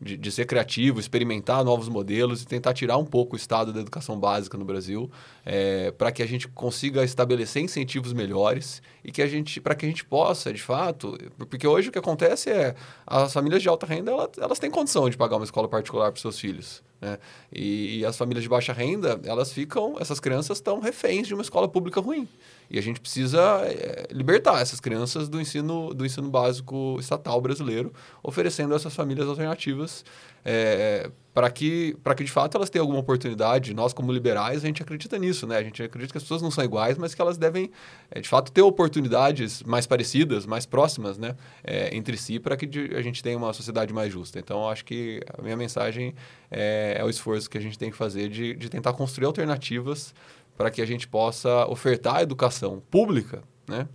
de, 0.00 0.16
de, 0.16 0.32
ser 0.32 0.46
criativo, 0.46 0.98
experimentar 0.98 1.62
novos 1.62 1.88
modelos 1.88 2.42
e 2.42 2.46
tentar 2.46 2.72
tirar 2.72 2.96
um 2.96 3.04
pouco 3.04 3.34
o 3.34 3.36
estado 3.36 3.72
da 3.72 3.80
educação 3.80 4.18
básica 4.18 4.56
no 4.56 4.64
Brasil, 4.64 5.10
é, 5.44 5.90
para 5.90 6.10
que 6.10 6.22
a 6.22 6.26
gente 6.26 6.48
consiga 6.48 7.04
estabelecer 7.04 7.62
incentivos 7.62 8.12
melhores 8.12 8.82
e 9.04 9.12
que 9.12 9.20
a 9.20 9.26
gente, 9.26 9.60
para 9.60 9.74
que 9.74 9.84
a 9.84 9.88
gente 9.88 10.04
possa, 10.04 10.52
de 10.52 10.62
fato, 10.62 11.18
porque 11.48 11.66
hoje 11.66 11.90
o 11.90 11.92
que 11.92 11.98
acontece 11.98 12.50
é 12.50 12.74
as 13.06 13.32
famílias 13.32 13.62
de 13.62 13.68
alta 13.68 13.86
renda 13.86 14.10
elas, 14.10 14.30
elas 14.38 14.58
têm 14.58 14.70
condição 14.70 15.10
de 15.10 15.16
pagar 15.16 15.36
uma 15.36 15.44
escola 15.44 15.68
particular 15.68 16.10
para 16.10 16.20
seus 16.20 16.38
filhos. 16.38 16.82
Né? 17.00 17.18
E, 17.52 18.00
e, 18.00 18.04
as 18.04 18.16
famílias 18.16 18.42
de 18.42 18.48
baixa 18.48 18.72
renda, 18.72 19.18
elas 19.24 19.52
ficam, 19.52 19.96
essas 19.98 20.20
crianças 20.20 20.58
estão 20.58 20.80
reféns 20.80 21.26
de 21.26 21.34
uma 21.34 21.42
escola 21.42 21.66
pública 21.66 22.00
ruim. 22.00 22.28
E 22.70 22.78
a 22.78 22.82
gente 22.82 23.00
precisa 23.00 23.40
é, 23.64 24.06
libertar 24.10 24.60
essas 24.60 24.80
crianças 24.80 25.28
do 25.28 25.40
ensino, 25.40 25.94
do 25.94 26.04
ensino 26.04 26.28
básico 26.28 26.96
estatal 27.00 27.40
brasileiro, 27.40 27.92
oferecendo 28.22 28.74
a 28.74 28.76
essas 28.76 28.94
famílias 28.94 29.26
alternativas 29.26 30.04
é, 30.44 31.10
para 31.32 31.48
que, 31.48 31.96
que, 32.16 32.24
de 32.24 32.30
fato, 32.30 32.56
elas 32.56 32.68
tenham 32.68 32.82
alguma 32.82 32.98
oportunidade. 32.98 33.72
Nós, 33.72 33.92
como 33.92 34.12
liberais, 34.12 34.64
a 34.64 34.66
gente 34.66 34.82
acredita 34.82 35.16
nisso, 35.16 35.46
né? 35.46 35.56
A 35.58 35.62
gente 35.62 35.82
acredita 35.82 36.12
que 36.12 36.18
as 36.18 36.24
pessoas 36.24 36.42
não 36.42 36.50
são 36.50 36.64
iguais, 36.64 36.98
mas 36.98 37.14
que 37.14 37.22
elas 37.22 37.38
devem, 37.38 37.70
é, 38.10 38.20
de 38.20 38.28
fato, 38.28 38.50
ter 38.50 38.62
oportunidades 38.62 39.62
mais 39.62 39.86
parecidas, 39.86 40.44
mais 40.44 40.66
próximas, 40.66 41.18
né? 41.18 41.36
É, 41.62 41.96
entre 41.96 42.16
si, 42.16 42.40
para 42.40 42.56
que 42.56 42.68
a 42.94 43.00
gente 43.00 43.22
tenha 43.22 43.38
uma 43.38 43.52
sociedade 43.52 43.92
mais 43.92 44.12
justa. 44.12 44.38
Então, 44.38 44.68
acho 44.68 44.84
que 44.84 45.20
a 45.38 45.40
minha 45.40 45.56
mensagem 45.56 46.14
é, 46.50 46.96
é 46.98 47.04
o 47.04 47.08
esforço 47.08 47.48
que 47.48 47.56
a 47.56 47.60
gente 47.60 47.78
tem 47.78 47.90
que 47.90 47.96
fazer 47.96 48.28
de, 48.28 48.54
de 48.54 48.68
tentar 48.68 48.92
construir 48.92 49.26
alternativas 49.26 50.12
para 50.56 50.70
que 50.70 50.82
a 50.82 50.86
gente 50.86 51.06
possa 51.06 51.64
ofertar 51.68 52.22
educação 52.22 52.82
pública, 52.90 53.42
né? 53.68 53.88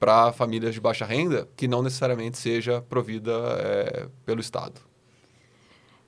Para 0.00 0.32
famílias 0.32 0.74
de 0.74 0.80
baixa 0.80 1.04
renda, 1.04 1.48
que 1.54 1.68
não 1.68 1.82
necessariamente 1.82 2.38
seja 2.38 2.82
provida 2.82 3.32
é, 3.58 4.08
pelo 4.24 4.40
Estado. 4.40 4.93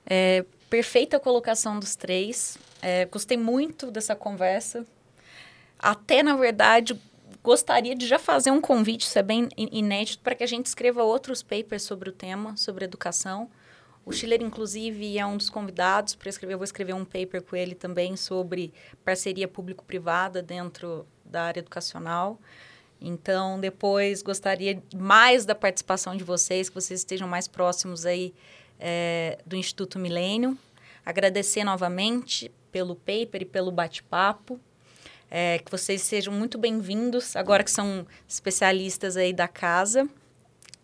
É, 0.09 0.45
perfeita 0.69 1.19
colocação 1.19 1.79
dos 1.79 1.95
três. 1.95 2.57
É, 2.81 3.05
gostei 3.05 3.37
muito 3.37 3.91
dessa 3.91 4.15
conversa. 4.15 4.85
Até, 5.77 6.23
na 6.23 6.35
verdade, 6.35 6.99
gostaria 7.43 7.95
de 7.95 8.07
já 8.07 8.17
fazer 8.17 8.51
um 8.51 8.61
convite, 8.61 9.01
isso 9.01 9.19
é 9.19 9.23
bem 9.23 9.49
inédito, 9.57 10.23
para 10.23 10.33
que 10.33 10.43
a 10.43 10.47
gente 10.47 10.65
escreva 10.65 11.03
outros 11.03 11.43
papers 11.43 11.83
sobre 11.83 12.09
o 12.09 12.11
tema, 12.11 12.57
sobre 12.57 12.85
educação. 12.85 13.49
O 14.05 14.13
Schiller, 14.13 14.41
inclusive, 14.41 15.17
é 15.19 15.25
um 15.25 15.35
dos 15.35 15.49
convidados 15.49 16.15
para 16.15 16.29
escrever. 16.29 16.53
Eu 16.53 16.57
vou 16.57 16.63
escrever 16.63 16.93
um 16.93 17.03
paper 17.03 17.41
com 17.41 17.55
ele 17.57 17.75
também 17.75 18.15
sobre 18.15 18.73
parceria 19.03 19.49
público-privada 19.49 20.41
dentro 20.41 21.05
da 21.25 21.43
área 21.43 21.59
educacional. 21.59 22.39
Então, 23.01 23.59
depois 23.59 24.21
gostaria 24.21 24.81
mais 24.95 25.45
da 25.45 25.53
participação 25.53 26.15
de 26.15 26.23
vocês, 26.23 26.69
que 26.69 26.75
vocês 26.75 27.01
estejam 27.01 27.27
mais 27.27 27.47
próximos 27.47 28.05
aí 28.05 28.33
é, 28.79 29.39
do 29.45 29.55
Instituto 29.55 29.99
Milênio. 29.99 30.57
Agradecer 31.05 31.63
novamente 31.63 32.51
pelo 32.71 32.95
paper 32.95 33.41
e 33.41 33.45
pelo 33.45 33.71
bate-papo. 33.71 34.59
É, 35.29 35.59
que 35.59 35.69
vocês 35.69 36.01
sejam 36.01 36.33
muito 36.33 36.57
bem-vindos, 36.57 37.35
agora 37.35 37.63
que 37.63 37.71
são 37.71 38.07
especialistas 38.27 39.17
aí 39.17 39.33
da 39.33 39.47
casa. 39.47 40.07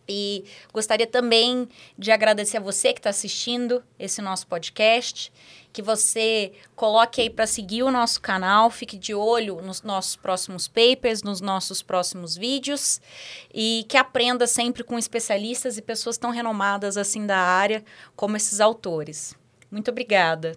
E 0.07 0.43
gostaria 0.73 1.07
também 1.07 1.67
de 1.97 2.11
agradecer 2.11 2.57
a 2.57 2.61
você 2.61 2.93
que 2.93 2.99
está 2.99 3.09
assistindo 3.09 3.83
esse 3.97 4.21
nosso 4.21 4.47
podcast, 4.47 5.31
que 5.71 5.81
você 5.81 6.53
coloque 6.75 7.21
aí 7.21 7.29
para 7.29 7.47
seguir 7.47 7.83
o 7.83 7.91
nosso 7.91 8.21
canal, 8.21 8.69
fique 8.69 8.97
de 8.97 9.13
olho 9.13 9.61
nos 9.61 9.81
nossos 9.81 10.15
próximos 10.15 10.67
papers, 10.67 11.23
nos 11.23 11.41
nossos 11.41 11.81
próximos 11.81 12.37
vídeos 12.37 13.01
e 13.53 13.85
que 13.89 13.97
aprenda 13.97 14.45
sempre 14.45 14.83
com 14.83 14.99
especialistas 14.99 15.77
e 15.77 15.81
pessoas 15.81 16.17
tão 16.17 16.29
renomadas 16.29 16.95
assim 16.95 17.25
da 17.25 17.37
área 17.37 17.83
como 18.15 18.37
esses 18.37 18.59
autores. 18.59 19.35
Muito 19.71 19.89
obrigada. 19.89 20.55